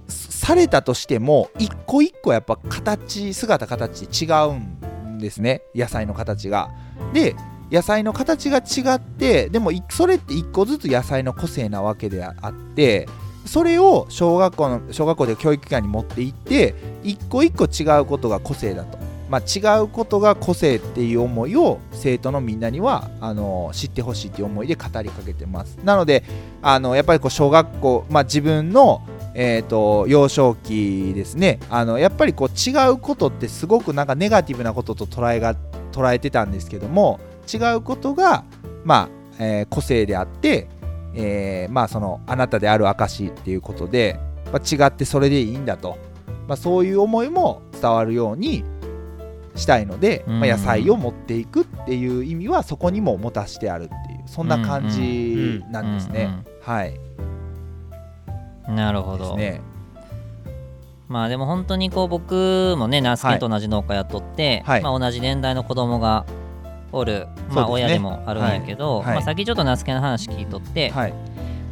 [0.07, 6.69] されたとしても一個一個やっぱ形姿形違うんですね野菜の形が。
[7.11, 7.35] で
[7.71, 13.07] 野菜の形が違ってでもそれって一個ずつ野菜の個性なわけであって
[13.45, 18.97] それを小学校の小学校で教育機関に持っていって一個一個違うことが個性だと、
[19.29, 25.77] まあ、違うことが個性っていう思いを生徒のみんなにはあの知ってほしいっていう思いで語りかけてます。
[25.83, 26.23] なので
[26.61, 29.05] あのやっぱりこう小学校、まあ、自分の
[29.35, 31.59] えー、と幼少期ですね。
[31.69, 35.55] あのやっぱりこう違うことってすごくなんかネガティブなことと捉えが
[35.91, 37.19] 捉えてたんですけども
[37.51, 38.43] 違うことが、
[38.83, 39.09] ま
[39.39, 40.67] あえー個性であって、
[41.15, 44.19] えーまあ、そのあなたである証っていうことで、
[44.51, 45.97] まあ、違ってそれでいいんだと、
[46.47, 48.63] まあ、そういう思いも伝わるように
[49.55, 50.39] したいので、うん。
[50.39, 56.43] まあ、野菜を持っていくっていう意味はそこにも持たしてあるっていうそんな感じなんですね。
[56.61, 56.99] はい。
[58.67, 59.61] なるほど、ね。
[61.09, 64.81] まあでも本当にこう僕もねナスケンと同じ農家やっとって、はい。
[64.81, 66.25] まあ、同じ年代の子供が
[66.93, 69.05] おる、まあ、親でもあるんやけど、はい。
[69.07, 69.15] はい。
[69.15, 71.13] まあ、さっきちょっとナスケの話聞いとって、はい、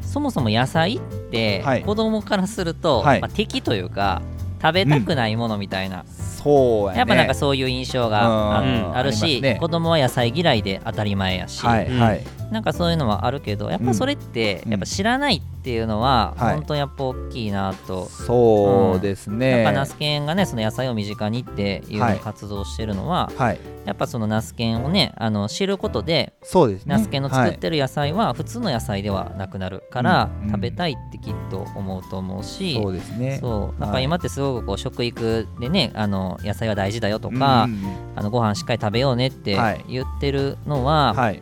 [0.02, 1.00] そもそも野菜っ
[1.32, 4.22] てはい子供からすると、はいまあ、敵というか
[4.62, 6.06] 食べたくないものみたいな、
[6.44, 6.98] そうやね。
[7.00, 8.60] やっぱなんかそういう印象が
[8.96, 9.58] あ,、るしね。
[9.60, 12.00] 子供は野菜嫌いで当たり前やし、はい、うん。
[12.00, 12.24] はい。
[12.52, 33.38] なんかそういうのはあるけどやっぱそれってやっぱ知らないっていうのは本当やっぱ大きいなと、そうですね、やっぱナスケンがねその野菜を身近にっていうの活動してるのは、はい、やっぱそのナスケンをねあの知ることでそうです、ね、ナスケンの作ってる野菜は普通の野菜ではなくなるから、食べたいってきっと思うと思うし、そうですね。
[33.40, 33.80] そう。
[33.80, 37.68] なんか今ってすごくこう食育でねあの野菜は大事だよとか、
[38.16, 41.42] あのご飯しっかり食べようねって言ってるのは、はい、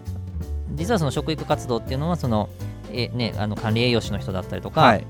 [0.73, 2.49] 実はその食育活動っていうのはその
[2.91, 5.05] え、ね、あの管理栄養士の人だったりとか、はい、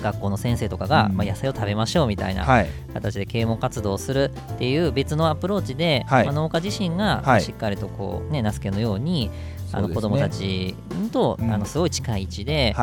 [0.00, 2.46] 学校の先生とかが、うん、まあ、野菜を食べましょうみたいな
[2.92, 9.30] 形で啓蒙活動をするっていう別のアプローチで、はい、まあ、農家自身がしっかりとこう、ね、ナスケのように
[9.72, 10.76] あの子どもたち
[11.10, 12.74] と、あのすごい近い位置で、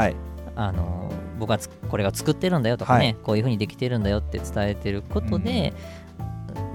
[0.55, 1.09] あの
[1.39, 1.59] 僕は
[1.89, 5.73] これが作ってるんだよとかね、こういうふうにできてるんだよって伝えてることで、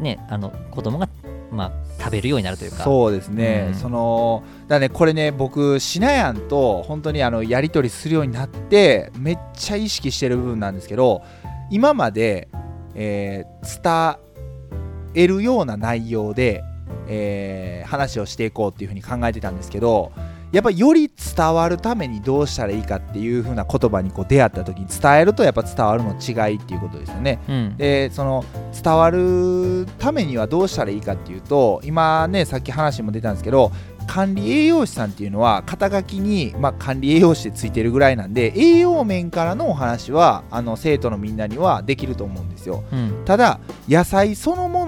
[0.01, 1.09] ね、あの子供が
[1.51, 2.85] まあ、食べるようになるというか。
[2.85, 11.23] そうですね、うん、そのだねこれね僕しなやんと本当にあのやり取りするようになってめっちゃ意識してる部分なんですけど
[11.71, 12.49] 今まで、
[12.95, 14.19] えー、伝
[15.15, 16.63] えるような内容で、
[17.09, 20.13] えー、話をしていこうっていうふうに考えてたんですけど
[20.57, 27.39] やっぱより伝わるためにどうしたらいいかっていう風な言葉にこう出会った時に伝えるとやっぱ伝わるの違いっていうことですよね。
[27.47, 28.43] うん、でその
[28.73, 33.71] 伝わるためにはどうしたらいいかっていうと今ねさっき話も出たんですけど
[34.07, 43.61] 管理栄養士さんっていうのは肩書きに、まあ、管理栄養士でついてるぐらいなんで栄養面からのお話はあの生徒のみんなにはできると思うんですよ、うん、ただ
[43.91, 44.87] 野菜そのも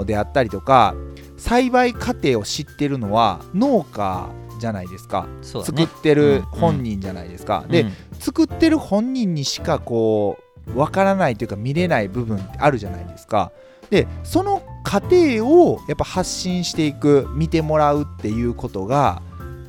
[0.00, 0.96] のであったりとか
[1.36, 10.38] 栽培過程を知ってるのは農家じゃないですか、ね、作ってる本人じゃないですか、うん、で、うん、作ってる本人にしかこ
[10.74, 13.52] うわからないというか見れない部分ってあるじゃないですか。
[13.90, 19.22] でその過程をやっぱ発信していく見てもらうっていうことが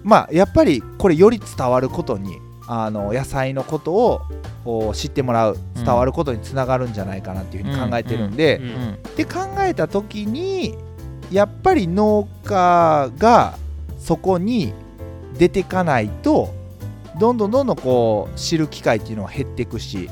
[0.03, 3.93] まあやっぱりこれより伝わることにあの野菜のこと
[4.65, 8.59] を知ってもらう伝わることにつながるんじゃないかなっていうふうに考えてるんで、
[9.15, 10.76] で考えた時に
[11.31, 13.57] やっぱり農家が
[14.07, 14.71] そこに
[15.38, 16.53] 出てかないと
[17.19, 20.09] どんどんどんどんこう知る機会っていうのは減っていくし、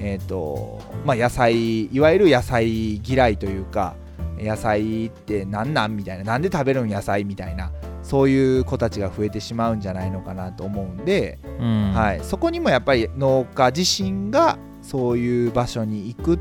[0.00, 3.94] えーとまあ、野菜いわゆる野菜嫌いというか
[4.36, 7.70] 野菜って何なんみたいななんで食べるん野菜みたいな
[8.02, 16.38] そういう子たちが増えてしまうんじゃないのかなと思うんで、うん、はい、そこにもやっぱり農家自身がそういう場所に行くっ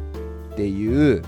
[0.55, 1.21] ていう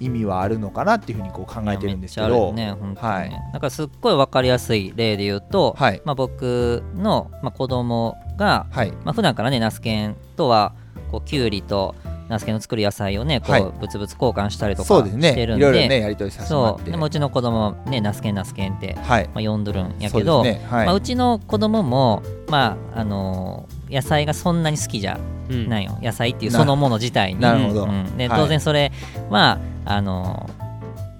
[0.00, 6.02] 意味はあるのかなっていうふうにこう考えてるんですけど、ねね、はい、なんかすっごい分かりやすい例で言うと、はい。
[6.04, 8.90] まあ、僕の、まあ、子供が、はい。
[9.04, 10.74] まあ普段からねナスケンとは
[11.10, 11.94] こうきゅうりと
[12.28, 16.82] ナスケの作る野菜をねこう、はい、ブツブツ交換したりとかしてるんで、ね、ねやり取りさせてもらって。
[16.84, 16.90] そう。
[16.90, 19.30] でもうちの子供ねナスケンナスケンって、はい。
[19.34, 20.64] まあ、呼んどるんやけどう、ね。
[20.70, 20.86] はい。
[20.86, 27.40] まあ、うちの子供もまああのー、野菜がそんなに好きじゃないよ、うん、野菜っていうそのもの自体に。
[27.40, 28.92] なるほど、うん、で当然それ
[29.30, 30.48] は、あの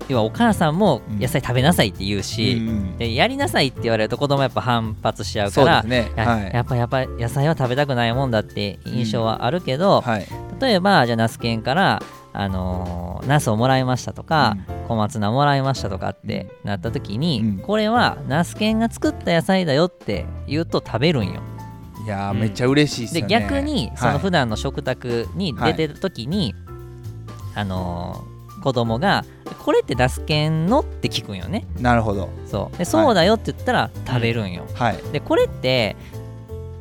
[0.09, 6.13] 要はお母さんも野菜食べなさいって言うし、うん、でやりなさいって言われると子供やっぱ反発しちゃうから、ね。
[6.17, 10.11] はい、やっぱやっぱ野菜は食べたくないもんだって印象はあるけど、うん。
[10.11, 10.27] はい、
[10.61, 12.03] 例えばじゃあナスケンから
[12.37, 21.41] あのー、ナスをもらいましたとか、うん、小松菜もらいましたとかってなった時に、うん、これはナスケンが作った野菜だよって言うと食べるんよ。
[22.05, 23.23] いや、うん、めっちゃ嬉しいっすね。
[23.23, 26.55] で逆にその普段の食卓に出てる時に、
[27.55, 29.27] はい、あのー子供が
[29.63, 31.67] 「これってナスケンの?」って聞くんよね。
[31.79, 32.31] なるほど。
[32.51, 32.79] そう。
[32.79, 35.97] でそうだよって言ったら食べるんよ、はい、でこれって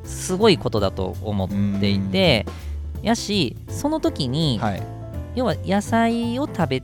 [0.05, 1.49] すごいことだと思っ
[1.81, 2.45] ていて
[3.01, 4.83] やしその時に、はい、
[5.35, 6.81] 要は野菜を食べ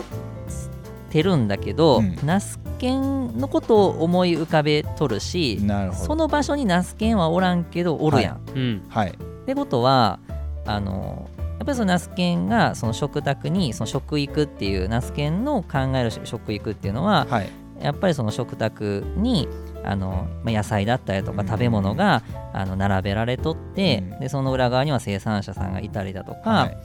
[1.09, 5.61] てるんだけど、うん、ナスケンのことを思い浮かべとるし
[5.93, 8.83] その場所にナスケンはおらんけどおるやん。
[8.89, 10.19] はい、ってことは
[10.65, 17.49] あのやっぱりそのナスケンがその食卓にその食育っていうナスケンの考える食育っていうのは、はい、
[17.81, 19.47] やっぱりその食卓に
[19.83, 22.23] あの、まあ、野菜だったりとか食べ物が、
[22.53, 26.77] あの並べられとって、うん、でその裏側には生産者さんがいたりだとか、はい、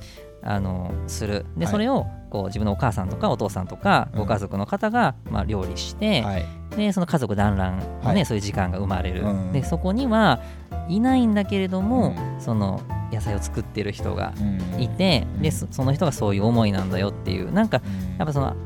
[0.43, 1.47] あのする。
[1.57, 6.45] で、それをこう自分のお母さんとかお父さんとかご家族の方が、まあ、料理して、はい、
[6.77, 10.41] でその家族団らんのね、そういう時間が生まれる、でそこには
[10.89, 12.83] いないんだけれども、その
[13.13, 14.35] 野菜を作ってる人が
[14.81, 17.53] いて、でその人がそういう思いなんだよっていう。
[17.53, 17.81] なんか
[18.19, 18.57] やっぱその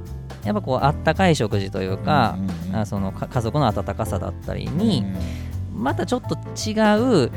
[0.45, 2.39] やっぱこうあったかい食事というか、
[2.73, 5.05] あその家族の温かさだったりに、
[5.74, 7.31] またちょっと違う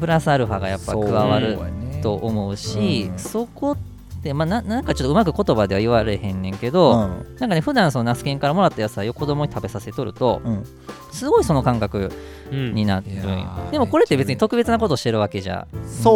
[0.00, 1.58] プラスアルファがやっぱ加わる
[2.02, 3.91] と思うし、そこで、
[4.34, 10.64] まあ、ななんかちょっとうまく言葉では言われへんねんけど、うん、なんかね普段そのナスケンからもらった野菜を子供に食べさせとると、うん、
[11.10, 12.12] すごいその感覚
[12.52, 15.66] になってるんよ、うん、でもこれって別に特別なことしてるわけじゃ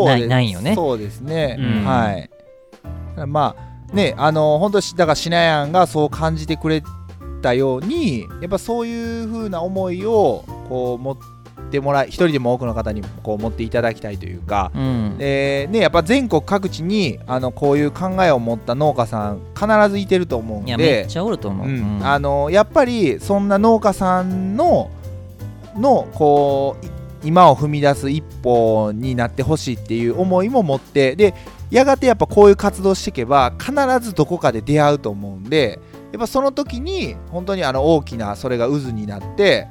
[0.05, 0.77] ないないよね。
[0.77, 2.31] そうですね、はい。
[3.27, 6.83] まあねあの本当だからしなやんがそう感じてくれ
[7.43, 11.36] たようにやっぱそういうふうな思いをこう持って
[11.66, 20.76] ってもらい一人でも多くの方にこう持っていただきたいというか、うん、でね、やっぱ全国各地にあのこういう考えを持った農家さん必ずいてると思うんで。
[20.76, 24.90] めっちゃおると思う、うん、あのやっぱりそんな農家さんの
[25.76, 26.86] のこう
[27.26, 31.34] 今を踏み出す一歩になってほしいっていう思いも持ってで
[31.70, 35.80] やがてやっぱこういう活動していけば必ずどこかで出会うと思うんで
[36.12, 39.68] やっぱその時に本当にあの大きなそれが渦になって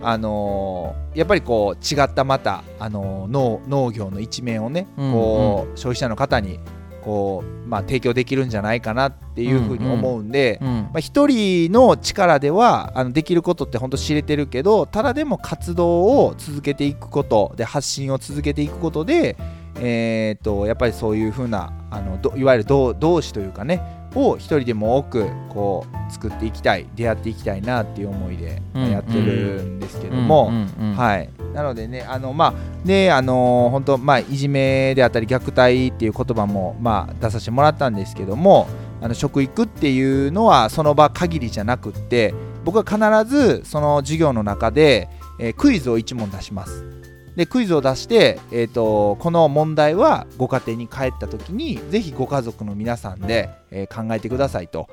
[0.00, 6.60] あのー、やっぱりこう違ったまた、あのー、農農業の一面をね、うんうん、こう消費者の方に
[7.02, 19.36] こう、まあ、提供できるんじゃないかなっていうふうに思うんで、うんうん、まあ、一人の力ではあのできることって本当知れてるけどただでも活動を続けていくことで発信を続けていくことで、
[19.80, 30.50] えー、とやっぱりそういうふうなあのいわゆる同志というかねを一人でも多くこう作っていきたい出会っていきたいなっていう思いでやってるんですけども、
[30.96, 31.28] はい。
[31.54, 32.54] なのでねあのまあ
[32.86, 38.68] であの本当まあいじめであったり虐待っていう言葉もまあ出させてもらったんですけども
[39.00, 45.08] あの食育っていうのはその場限りじゃなくって僕は必ずその授業の中で、
[45.38, 46.97] えー、クイズを1問出します。
[47.38, 54.88] でクイズを出して、えーと、この問題はご家庭に帰った時にぜひご家族の皆さんで、えー、考えてくださいと。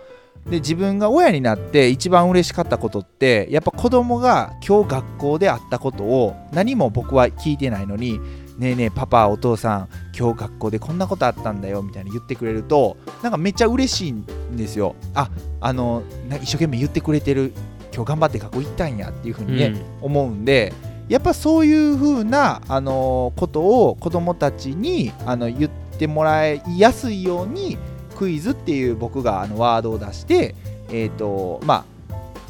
[0.45, 8.19] で自分が親になって一番嬉しかったことってやっぱ子供が今日学校であったことを何も僕は聞いてないのに
[8.59, 14.23] ねえねえパパお父さん今日学校でこんなことあったんだよみたいに言ってくれるとなんかめっちゃ嬉しいん
[14.55, 15.31] ですよあ
[15.61, 16.03] あの
[16.43, 17.51] 一生懸命言ってくれてる
[17.91, 20.73] 今日頑張って学校行ったんやっていうふうにね、うん、思うんで
[21.07, 27.77] やっぱそういうふうなあのことを子どもたちにあの言ってもらいやすいように
[28.15, 30.55] クイズっていう僕があのワードを出して、
[30.89, 31.85] えーとまあ、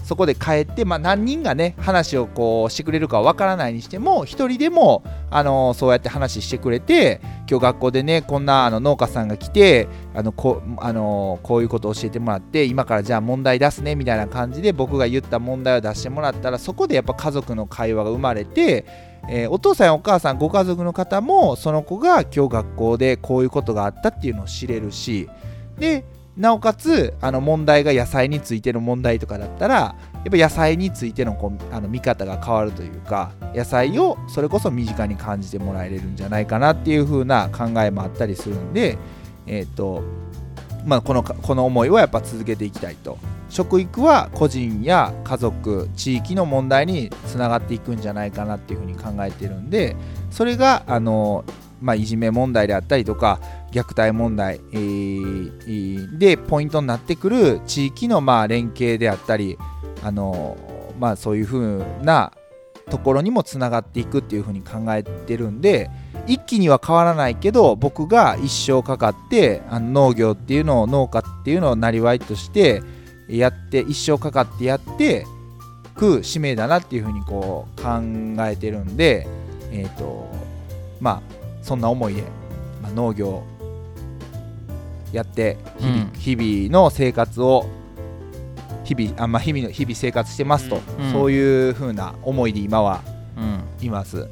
[0.06, 18.86] そこで帰って、まあ、何人がね話をこうしてくれるかわからないにしても1人でもあのそうやって話してくれて今日学校でねこんなあの農家さんが来てあのこあのこういうことを教えてもらって今からじゃあ問題出すねみたいな感じで僕が言った問題を出してもらったらそこでやっぱ家族の会話が生まれて
[19.27, 25.27] えー、お父さんやお母さんご家族の方もその子が今日学校でこういうことがあったっていうのを知れるし
[25.80, 26.06] で
[26.38, 29.95] なおかつあの問題が野菜についての問題とかだったらや
[30.28, 38.98] っぱ野菜についてのこうあの見方が変わるというか野菜をそれこそ身近に感じてもらえれるんじゃないかなっていう風な考えもあったりするんで
[39.48, 40.03] え、ー、と
[40.86, 43.18] まあこのこの思いはやっぱ続けていきたいと。
[43.48, 49.95] 食育は個人や家族地域の問題につながっていくんじゃないかなっていうふうに考えてるんで
[50.32, 51.45] それがあの
[51.82, 53.40] まあ、いじめ問題であったりとか
[53.76, 54.62] 虐待問題、
[56.18, 59.58] でポイントになってくる地域のまあ連携であったり
[60.02, 60.56] あの、
[60.98, 62.32] まあ、そういうふうな
[62.90, 65.90] ところにもつながっていくっていうふうに考えてるんで
[66.26, 72.82] 一気には変わらないけど僕が一生かかってあの農業っていうのを農家っていうのをなりわいとして
[73.28, 75.26] やって一生かかってやって
[75.96, 78.00] く使命だなっていうふうにこう考
[78.46, 79.28] えてるんで
[79.72, 80.30] えっ、ー、と
[81.02, 82.24] まあそんな思いで、
[82.82, 83.44] まあ、農業
[85.16, 87.66] やって日々うん、日々の生活を
[88.84, 93.02] 日々あ、まあ、日々の日々生活してますと、うん、そういうふうな思いで今は
[93.82, 94.28] います。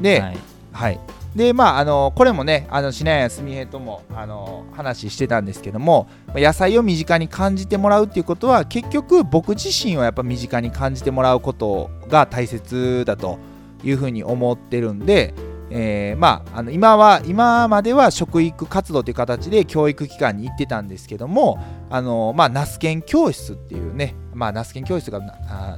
[0.00, 0.38] で、はい、
[0.72, 1.00] はい、
[1.36, 13.38] でまああのこれもねあの品谷すみへともあの話してたんですけども野菜を身近に感じてもらうっていうことは結局僕自身はやっぱ身近に感じてもらうことが大切だと
[13.84, 15.34] いうふうに思ってるんで
[15.70, 25.20] えー、まあ、あの今は今までは食育活動という形で教育機関に行ってたんですけどもあの、まあ、ナスケン教室っていうね、まあ、ナスケン教室が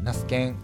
[0.03, 0.57] ナスケン、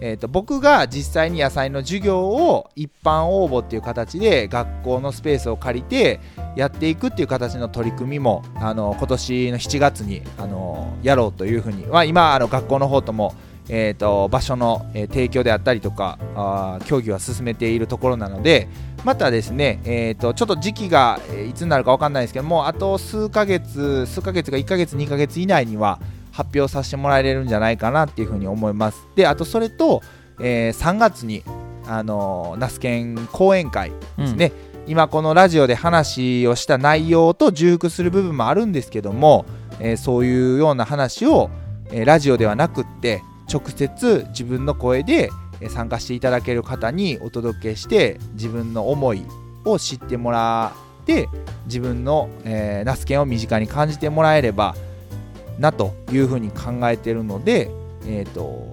[0.00, 6.20] えーと、僕が実際に野菜の授業を一般応募っていう形で学校のスペースを借りて
[6.56, 13.34] やっていくっていう形の取り組みもあの今年の7月にあのやろうというふうに、まあ、今あの学校の方とも
[13.68, 18.68] えーと、場所の、えー、提供であったりとかあ協議は進めているところなので
[19.04, 26.00] またですね、えーと、ちょっと時期が、えー、いつになるか分かんないですけどもあと数ヶ月数ヶ月か1ヶ月2ヶ月以内には
[26.32, 29.06] 発表させてもらえるんじゃないかなっていうふうに思います。
[29.16, 30.02] であとそれと、
[30.40, 31.42] えー、3月に
[31.86, 34.52] あの那須県講演会ですね、
[34.86, 34.92] うん。
[34.92, 39.44] 今このラジオで話をした内容と重複する部分もあるんですけども、
[39.80, 41.50] えー、そういうような話を、
[41.90, 43.22] えー、ラジオではなくって
[43.52, 45.30] 直接自分の声で
[45.68, 49.24] 参加していただける方にお届けして自分の思い
[49.64, 50.72] を知ってもら
[51.02, 51.28] って
[51.66, 54.74] 自分の、えー、ナスケンを身近に感じてもらえれば
[55.58, 57.70] なというふうに考えているので、
[58.06, 58.72] えーと、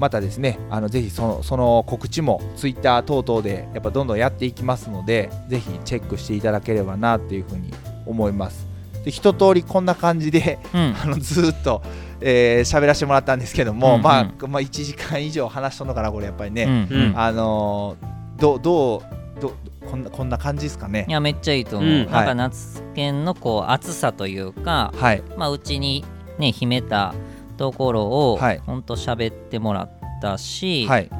[0.00, 7.72] またですねあのぜひそのその告知も Twitter 等々でやっぱどんどんやっていきますのでぜひチェックしていただければなというふうに
[8.06, 8.66] 思います。
[9.04, 11.82] で一通りこんな感じで、うん、あのずっと
[12.20, 19.52] えー、喋らせてもらったんですけども、うんうん、まあ、まあ、1時間以上話しとんのかなこれやっぱりね、うんうん、あのー、どどうど
[19.90, 21.06] こんなこんな感じですかね。
[21.08, 26.04] いやめっちゃいいと思う、うん、なんか夏犬のこう暑さというか、はい、まあうちに
[26.38, 27.14] ね秘めた
[27.56, 31.10] ところを、はい、ほんと喋ってもらったし、はい、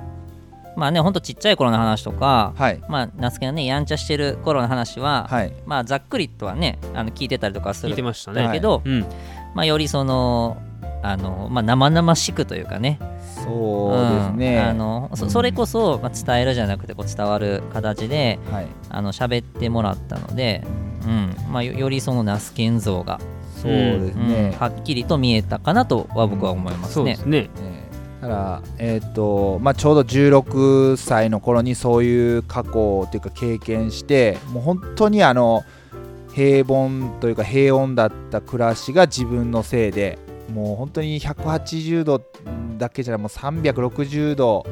[0.76, 8.48] まあねほんとちっちゃい頃の話とか、はい、まあ夏犬がねやんちゃしてる頃の話は、はい、まあざっくりとはねあの聞いてたりとかする聞いてましたね。
[8.52, 9.00] けど、うん、
[9.54, 10.56] まあよりその
[11.04, 12.98] あの、まあ、生々しくというかね。
[13.44, 20.64] そうですね、うん、あのそそれこそ、まあ、伝えるじゃなくてこう伝わる形で、はい、あの喋ってもらったので、
[21.04, 21.36] うん。
[21.52, 23.20] まあ、よりその那須健像が
[23.60, 27.12] そうですね、うん、はっきりと見えたかなとは僕は思いますね。
[27.12, 27.84] うん、そうですね。
[28.22, 35.62] だから、えーとまあ、ちょうど16歳の頃にそういう過去というか経験してもう本当にあの
[36.32, 40.18] 平凡というか平穏だった暮らしが自分のせいで
[40.52, 42.22] もう本当に180度
[42.78, 44.66] だけじゃもう360度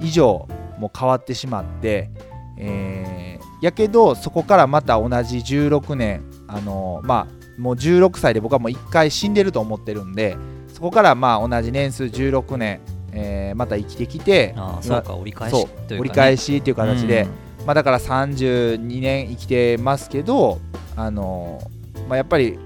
[0.00, 0.48] 以上
[0.78, 2.10] もう変わってしまって、
[2.58, 10.36] えー、やけどそこからまた同じ16年あのまあもう16歳で僕はもう1回死んでると思ってるんで
[10.72, 12.80] そこからまあ同じ年数16年、
[13.12, 17.26] えー、また生きてきてあそうか折り返し、ね、折り返しっていう形で、
[17.60, 20.58] うん、まあ、だから32年生きてますけど
[20.96, 21.60] あの、
[22.08, 22.58] まあ、やっぱり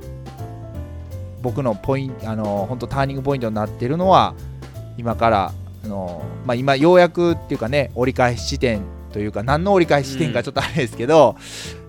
[1.44, 4.34] 僕のポイントあの本当ターニングポイントになってるのは
[4.96, 5.52] 今から
[5.84, 8.80] あの、まあ、今ようやくっていうかね折り返し地点
[9.12, 11.36] というか何の折り返し地点かちょっとあれですけど、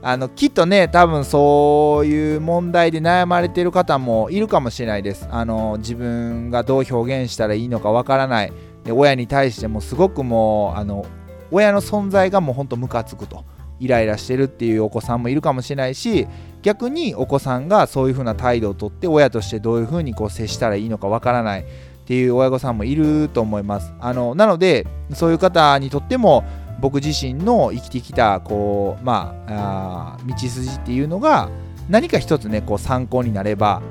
[0.02, 5.28] うん、あのきっとね多分そういう問題で悩まれてる方もいるかもしれないです。
[5.32, 8.54] あの自分がどう表現したらいいのかわからない。
[8.84, 11.06] で親に対してもすごくもうあの
[11.50, 13.46] 親の存在がもうほんとムカつくと
[13.80, 16.28] イライラしてるっていうお子さんもいるかもしれないし
[16.66, 21.66] 逆にお子さんがそういう風な態度をとって親としてどういう風にこう接したらいいのかわからないっ
[22.08, 23.94] ていう親御さんもいると思います。
[24.00, 26.44] あのなのでそういう方にとっても
[26.82, 31.50] 僕自身の生きてきたこうまあ道筋っていうのが
[31.88, 33.84] 何か一つねこう参考になれば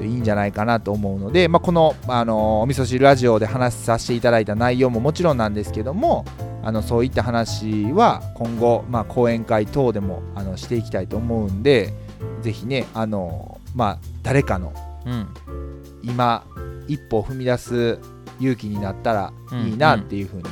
[0.00, 6.24] いいんじゃないかなと思うので、まあ、この、あのお味噌汁ラジオで話させていただいた内容ももちろんなんですけども
[6.62, 11.94] あのそういった話は今後、まあ、講演会等でもあのしていきたいと思うんで、
[12.42, 14.72] ぜひねあのまあ誰かの、
[15.06, 15.28] うん、
[16.02, 16.44] 今
[16.86, 17.98] 一歩踏み出す
[18.40, 20.44] 勇気になったらいいなっていうふうに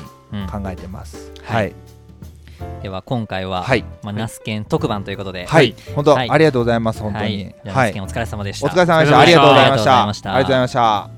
[0.49, 1.33] 考えてます。
[1.45, 1.73] はい、
[2.83, 3.85] では今回は、はい。
[4.03, 7.55] まあ、ナスケン特番ということで、はい、本当、はい、ありがとうございます、本当に。
[7.65, 8.67] はい、ナお疲れ様でした。
[8.67, 9.21] お疲れ様でした。
[9.21, 10.01] ありがとうございました。
[10.01, 11.11] ありがとうございました。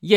[0.00, 0.16] イエ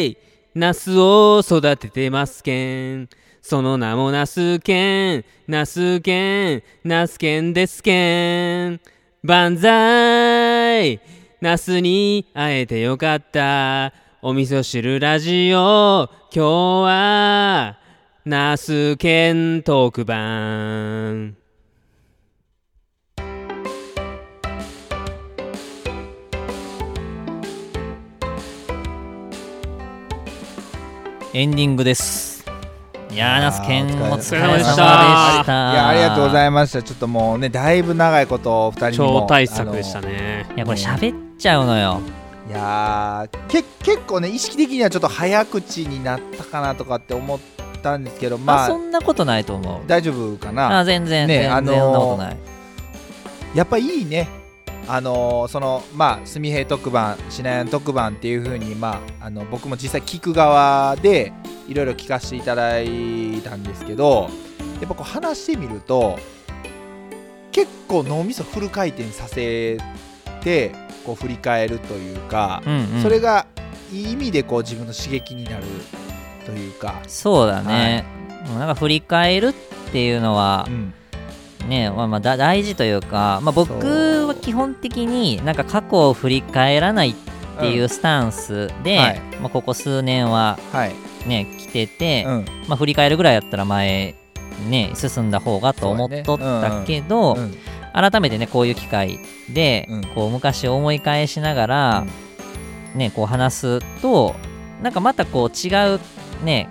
[0.00, 0.25] ーイ
[0.56, 3.10] ナスを育ててますけん。
[3.42, 5.24] その名もナスケン。
[5.46, 6.62] ナスケン。
[6.82, 8.80] ナスケンですけん。
[9.22, 10.98] 万歳
[11.42, 13.92] ナスに会えてよかった。
[14.22, 16.08] お味噌汁ラジオ。
[16.34, 16.50] 今日
[16.86, 17.78] は、
[18.24, 21.36] ナスケン特番。
[31.36, 32.46] エンディングです。
[33.10, 35.42] いやーナスケンお疲れ様でした。
[35.42, 40.46] いやありがとうございましたちょっともうねだいぶ長いこと二人超大作でしたね。
[40.56, 42.00] いやこれ喋っちゃうのよ。
[42.48, 47.38] いやけ結構ね意識的にはちょっと早口になったかなとかって思っ
[47.82, 49.86] たんですけどまあそんなことないと思う。
[49.86, 50.78] 大丈夫かな？
[50.78, 52.36] あ全然ねあのー、
[53.54, 54.26] やっぱいいね
[54.88, 61.32] あのそのまあ純平特番品屋特番っていう風にまああの僕も実際聞く側で
[61.68, 64.28] いろいろ聞かせていただいたんですけど
[64.80, 66.18] やっぱこう話してみると
[67.50, 69.78] 結構脳みそフル回転させ
[70.42, 70.72] て
[71.04, 73.46] こう振り返るというか、うんうん、それが
[73.92, 75.64] いい意味でこう自分の刺激になる
[76.44, 77.00] というか。
[77.06, 78.04] そうだね、
[78.46, 79.52] はい、なんか振り返るっ
[79.92, 80.92] ていうのは、うん
[81.66, 83.72] ねまあ、まあ大事というか、まあ、僕
[84.26, 87.14] は基本的になんか過去を振り返らないっ
[87.56, 90.58] っていうスタンスで、はい、まあ、ここ数年は
[91.26, 94.14] ね、来てて、うん、まあ、振り返るぐらいやったら前
[94.68, 97.46] ね進んだ方がと思っとったけど、ねうん。
[97.48, 99.18] うん、改めてねこういう機会
[99.52, 102.06] で、こう昔を思い返しながら、
[102.94, 104.34] ねこう話すと
[104.82, 106.00] なんかまたこう違う
[106.44, 106.68] ね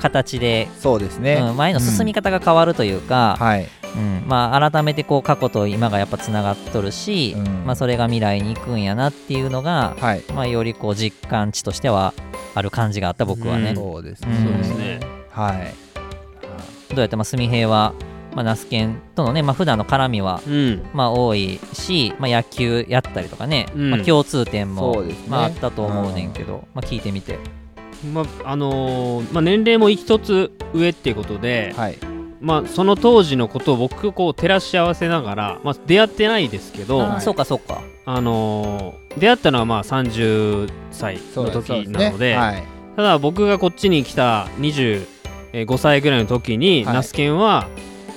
[0.00, 4.24] 形でそうですね、うん、前の進み方が変わるというか、うん、はいうん。
[4.26, 10.22] まあ、改めてこう過去と今がやっぱつながっとるし、うん、まあ、それが未来に行くんやなっていうのが、はい。
[10.34, 12.14] まあ、よりこう実感値としては
[12.54, 13.74] ある感じがあった僕はね。
[13.74, 15.00] そうですね,、そうですね。
[15.30, 15.74] はい。
[16.90, 17.94] どうやってまあ純平は
[18.34, 27.38] まあ、ナスケンとのね、まあ普段の絡みは、うん、まあ、多いし、まあ、野球やったりとかね、うん、まあ、共通点も、ね、まあ、あったと思うねんけど、まあ、聞いてみて。
[28.12, 31.96] まああのー、まあ、年齢も一つ上っていうことで、はい、
[32.44, 42.62] まあ、その当時のことを僕こう照らし合わせながら、まあ、出会ってないですけど、はい、そうかそうか、あのー、出会ったのはまあ30歳の時なので、ねはい、
[42.96, 47.68] ただ僕がこっちに来た25歳ぐらいの時に、はい、ナスケンは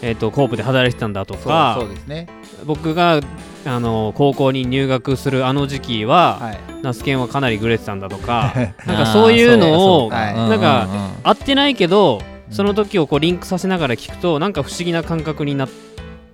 [0.01, 2.27] えーと、コープで働いてたんだとかそうですね。
[2.65, 3.19] 僕が
[3.65, 8.53] あの高校に入学するあの時期は、はい、ナスケンはかなりグレてたんだとか
[8.85, 10.87] なんかそういうのをなんか
[11.23, 15.67] 合ってないけどその時をこうリンクさせながら聞くとなんか不思議な感覚にな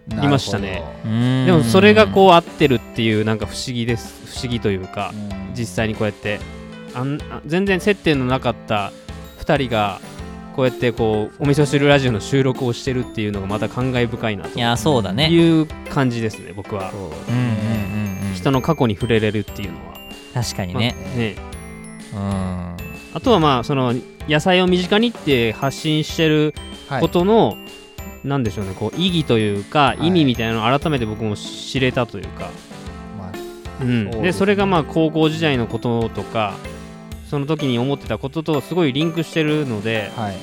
[0.08, 0.84] りましたね。
[1.46, 4.24] でもそれがこう合ってるっていうなんか不思議です。
[4.28, 5.14] 不思議というか
[5.58, 6.40] 実際にこうやって。
[6.96, 8.92] あん全然接点のなかった
[9.40, 10.00] 2人が
[10.56, 14.58] こうやってこうお味噌汁ラジオの収録をしてるっていうのがまた感慨深いなと。
[14.58, 15.30] いやそうだね。
[15.30, 19.94] いう感じですね僕は、うんうんうんうん、人の過去に触れれるっていうのは。
[20.34, 20.96] 確かにね。
[20.98, 21.36] まあ、ね。
[22.14, 22.78] うん。
[23.16, 23.94] あとはまあその
[24.28, 26.54] 野菜を身近にって発信してる
[27.00, 27.54] ことの、は
[28.24, 32.50] い、なんでしょうねこう意義というか意味みたいなのを改めて僕も知れたというか、
[33.18, 36.56] まあ、うん、で、ね、それがまあ高校時代のこととか
[37.30, 40.36] その時に思ってたこととすごいリンクしてるので、はい、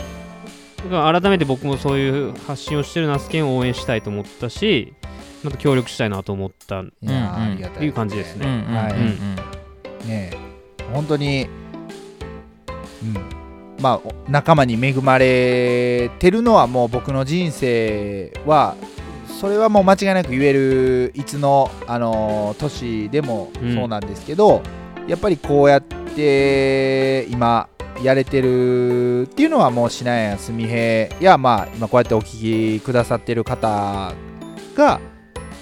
[0.85, 4.93] だから改めて僕もそういう発信をしてるナスケンを応援したいと思ったし
[5.43, 6.83] また協力したいなと思った。
[6.83, 8.47] っていう感じですね。
[8.47, 10.33] はいね
[10.93, 11.47] 本当に、
[13.03, 13.40] うん、
[13.81, 18.77] まあ仲間に恵まれてるのはもう僕の人生は
[19.41, 24.63] それはもう間違いなく言えるいつの、あの年でもそうなんですけど、
[25.03, 27.69] うん、やっぱりこうやってて今
[28.03, 34.15] やれてるっていうのはもうしないやすみへやまあ今こうやってお聞きくださってる方
[34.75, 35.01] が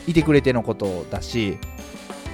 [0.07, 1.59] いてくれてのことだし、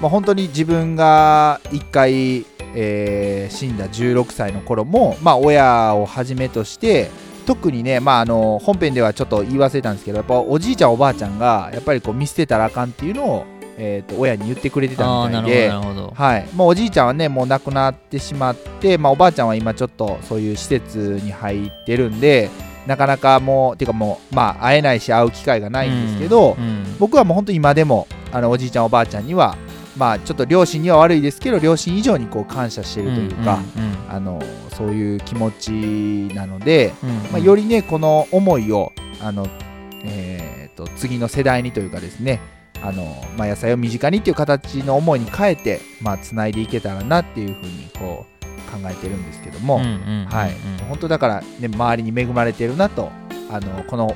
[0.01, 7.11] まあ、本当に自分が1回、えー、死んだ16歳の頃も、まあ、親をはじめとして
[7.47, 13.45] 特にね、まあ、あの本編ではちょっと言い忘れたんですけどやっぱおじいちゃんおばあちゃんがやっぱりこう見捨てたらあかんっていうのを
[13.77, 22.51] えーと、親に言ってくれてたみたいで、はい、もうおじいちゃんはねもう亡くなってしまって、まあ、おばあちゃんは今ちょっとそういう施設に入ってるんで
[22.87, 29.57] なかなかもうていうかもう、まあ、会えないし会う機会がないんですけど、うんうん、僕はもう本当今でもあのおじいちゃんおばあちゃんには
[29.97, 35.71] まあちょっと両親には悪いですけど両親以上にこう感謝しているというか、うんうんうん、あのそういう気持ち
[36.35, 39.47] なので、うんうん、まあ、よりねこの思いをあの、
[40.05, 42.41] えーと次の世代にというかですね
[42.83, 53.11] あの、まあ、野菜を身近にっていう形の思いに変えて、まあ、つないでいけたらなっていうふうにこう考えてるんですけども、はい、本当だから、ね、周りに恵まれてるなと
[53.51, 54.15] あのこの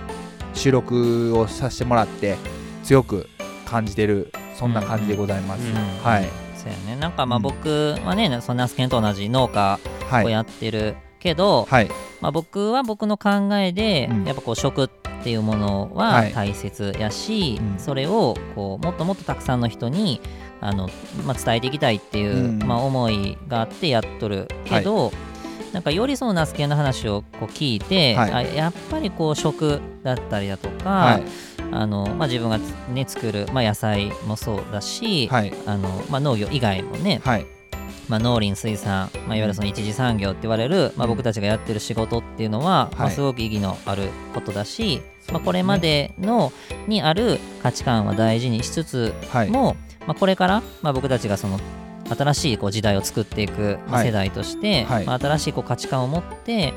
[0.53, 2.37] 収録をさせてもらって
[2.83, 3.29] 強く
[3.65, 5.61] 感じてるそんな感じでございます。
[6.03, 6.29] はい。
[6.57, 9.79] そうやね、なんかまあ僕はね、うん、そのナスケンと同じ農家
[10.25, 11.89] をやってるけど、はい、
[12.21, 20.21] まあ、僕は僕の考えで、やっぱこう食っっていうものは大切やし、はいそれをこうもっともっとたくさんの人に
[20.61, 20.89] あの、
[21.25, 25.13] まあ、伝えていきたいっていう、うん、まあ、思いがあってやっとるけど、は
[25.71, 31.21] い、なんかよりそのナスケの話をこう聞いて、はい、あやっぱりこう食だったりだとか、
[31.71, 32.59] あのまあ、自分が、
[32.93, 35.29] ね、作る、まあ、野菜もそうだし、
[35.67, 37.21] あのまあ、農業以外もね、
[38.09, 46.53] まあ、農林水産、まあ、いわゆるその一次産業って言われる、まあ、僕たちがやってる仕事っていうのは、まあ、すごく意義のあることだし、まあ、これまでの
[46.87, 49.15] にある価値観は大事にしつつ
[49.51, 49.77] も、
[50.07, 51.61] まあ、これから、まあ、僕たちがその
[52.15, 56.75] 新しいこう時代を作っていく世代として、はい、まあ、新しいこう価値観を持って、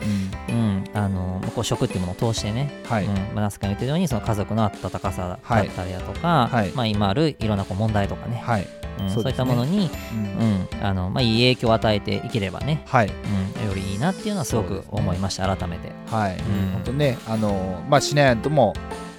[0.50, 3.06] うん、うん、あのこう食っていうものを通してね、はい。
[3.06, 8.68] うんまあ、ナスカが言ってるようにその家族の温かさだったりだとか、はい、まあ、今あるいろんなこう問題とかね、はい。
[9.00, 10.86] うん、そう、ね,、いったものに、うん。
[10.86, 13.08] あのまあ、いい影響を与えていければね、はい。
[13.08, 15.92] うん、よりいいなっていうのはすごく思いました、ね、改めて。
[16.08, 18.74] はい、うん、本当ねあの、まあ、シナヤンとも、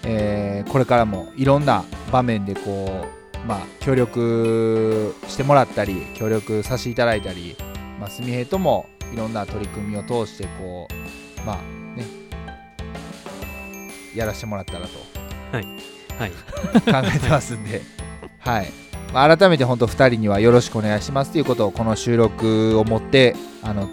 [0.04, 7.56] えー、これからもいろんな場面でこうまあ、協力してもらったり協力させていただいたり、
[7.98, 11.56] まあ、すみへともいろんな取り組みを通してこうまあ
[11.96, 12.06] ね
[14.14, 14.90] やらせてもらったらと、
[15.52, 15.66] はい。
[16.18, 17.82] はい、考えてますんで、
[18.40, 18.70] はい。
[19.12, 23.88] まあ、改めて本当2人にはよろしくお願いしますということをこの収録をもってあの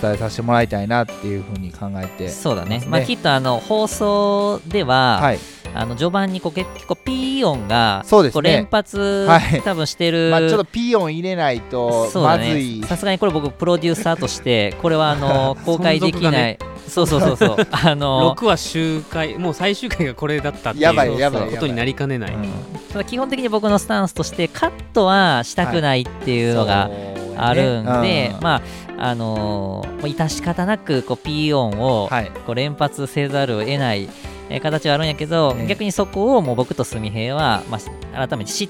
[0.00, 5.38] 伝えさせてもらいたいなっていうふうに考えて、そうだね、まあ、きっとあの放送では、はい、
[5.74, 8.98] あの序盤にこう結構ピー音がそうです、ね、連発、
[9.28, 12.82] はい、多分してる、まあ、ちょっとピー音入れないとまずい。
[12.84, 16.58] さすがにこれ僕プロデューサーとしてこれはあの 公開できない、
[16.88, 17.66] そうそうそうそう。
[17.70, 26.90] あの6話周回もう最終回がこれだったっていうことになりかねない、うん、基本的に僕のスタンスとしてカットはしたくないっていうのが、
[27.36, 28.32] あるんで、ね。
[28.36, 28.62] うん、まあ
[29.02, 32.10] あのー、致し方なくこう P 音を
[32.46, 34.10] こう連発せざるを得ない、
[34.50, 37.78] え形はあるんやけど、ね、逆にそこをもう僕と純平は、ま
[38.12, 38.68] あ、改めて知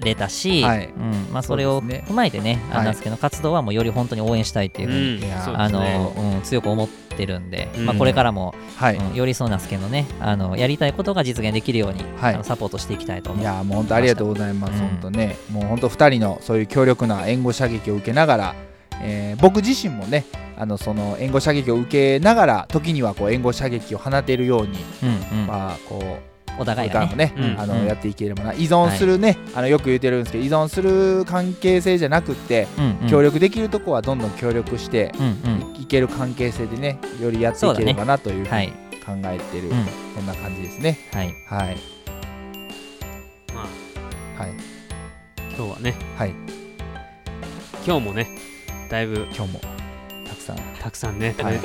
[0.00, 8.96] れたし、はい、うんまあ、それを踏まえてね、あすけの活動はもうより本当に応援したいっていうふうに、うん、あの、うん、強く思ってるんで、うん、まあ、これからも、はい。
[8.96, 15.36] うん、よりそう那須家のねあのやりたいことが実現できるように、はい、あのサポートしていきたいと思いやもう本当ありがとうございます、本当ね。
[15.50, 18.54] もう本当2人のそういう強力な援護射撃を受けながら
[19.02, 20.24] えー、僕自身もね
[20.56, 25.06] あのその援護射撃を受けながら時にはこう援護射撃を放てるように、う
[25.36, 38.68] んうん、まあこうお互いがね、ねうん、あの、やっていければな依存するね、はい、あのよく言ってるんですけど依存する関係性じゃなくて、うんうん、協力できるとこはどんどん協力して、うんうん、いける関係性でねよりやっていければなというふうに
[39.04, 40.96] 考えてる、ねそんな感じですね。
[41.12, 41.76] はい、はい、
[43.52, 43.66] ま
[44.38, 44.52] あ、はい、
[45.56, 46.34] 今日はね、はい、
[47.84, 48.28] 今日もね
[48.94, 49.60] だいぶ今日も。
[50.24, 50.56] たくさん。
[50.80, 51.34] たくさんね。
[51.36, 51.64] 食べた、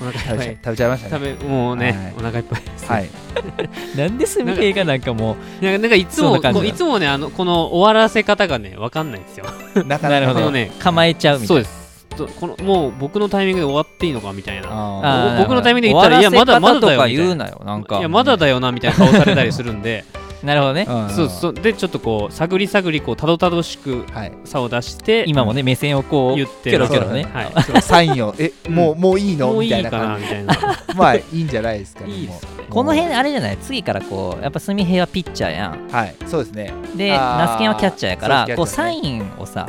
[0.00, 0.58] お腹いっぱい。
[0.62, 1.34] 食べちゃいましたね。
[1.34, 3.10] 食べもうね、はい、お腹いっぱいです、はい、
[3.98, 9.46] なんですみ系がなんかもうなんかいつもいつもねあのこの終わらせ方がね分かんないんですよ。
[9.86, 11.64] なかなかのね構えちゃうみたいな。
[11.64, 11.72] そう
[12.16, 12.34] です。
[12.38, 15.36] このもう僕のタイミングで終わっていいのかみたいな。
[15.40, 17.98] 僕のタイミングで言ったらいやまだまだだよ言うなよなんか。
[17.98, 20.04] いやまだだよなみたいな顔されたりするんで
[20.42, 21.52] なるほどね、そうそう。
[21.52, 24.04] でちょっとこう探り探りこうたどたどしく
[24.44, 29.52] 差を出して、今もね目線をこう言ってキョロキョロね、はい、サインをえもうもういいの？
[29.52, 30.54] もういいかなみたいな
[30.96, 32.30] まあいいんじゃないですかねいい
[32.70, 33.56] この辺あれじゃない？
[33.58, 35.88] 次からこうやっぱ純平はピッチャーやん。
[35.90, 36.14] はい。
[36.26, 36.72] そうですね。
[36.94, 39.68] でナスケンはキャッチャーやからこうサインをさ、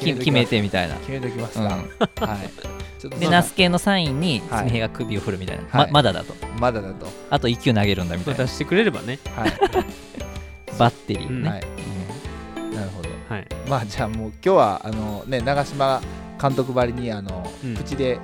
[0.00, 0.96] 決めてみたいな。
[0.96, 2.50] 決めときますか、はい
[3.08, 6.34] でナスケンのサインに純平が首を振るみたいな、ままだだと。
[6.58, 7.06] まだだと。
[7.30, 8.44] あと1球投げるんだみたいな。
[8.44, 9.18] 出してくれればね。
[9.34, 9.52] はい。
[10.78, 11.60] バッテリーね、はい、
[12.74, 16.00] なるほど、はい、まあじゃあもう今日はあのね長嶋
[16.40, 18.18] 監督ばりにあの、うん、口で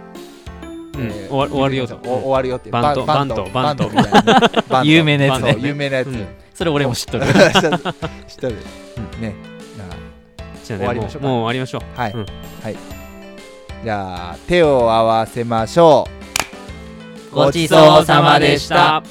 [0.99, 1.99] え終わるよと。
[2.03, 3.05] 終わるよってバント。
[3.05, 3.45] バント。
[3.53, 3.91] バント。
[3.91, 4.13] みたい
[4.71, 5.57] な有名なやつね。
[5.59, 6.09] 有名なやつ、
[6.55, 7.27] それ俺も知っとる。
[7.29, 8.57] 知っとる、
[9.21, 9.35] ね。
[10.65, 12.01] じゃあ終わりましょうもう終わりましょう。
[12.01, 12.96] はい、はい
[13.83, 16.07] じゃあ手を合わせましょ
[17.33, 17.35] う。
[17.35, 19.03] ごちそうさまでした。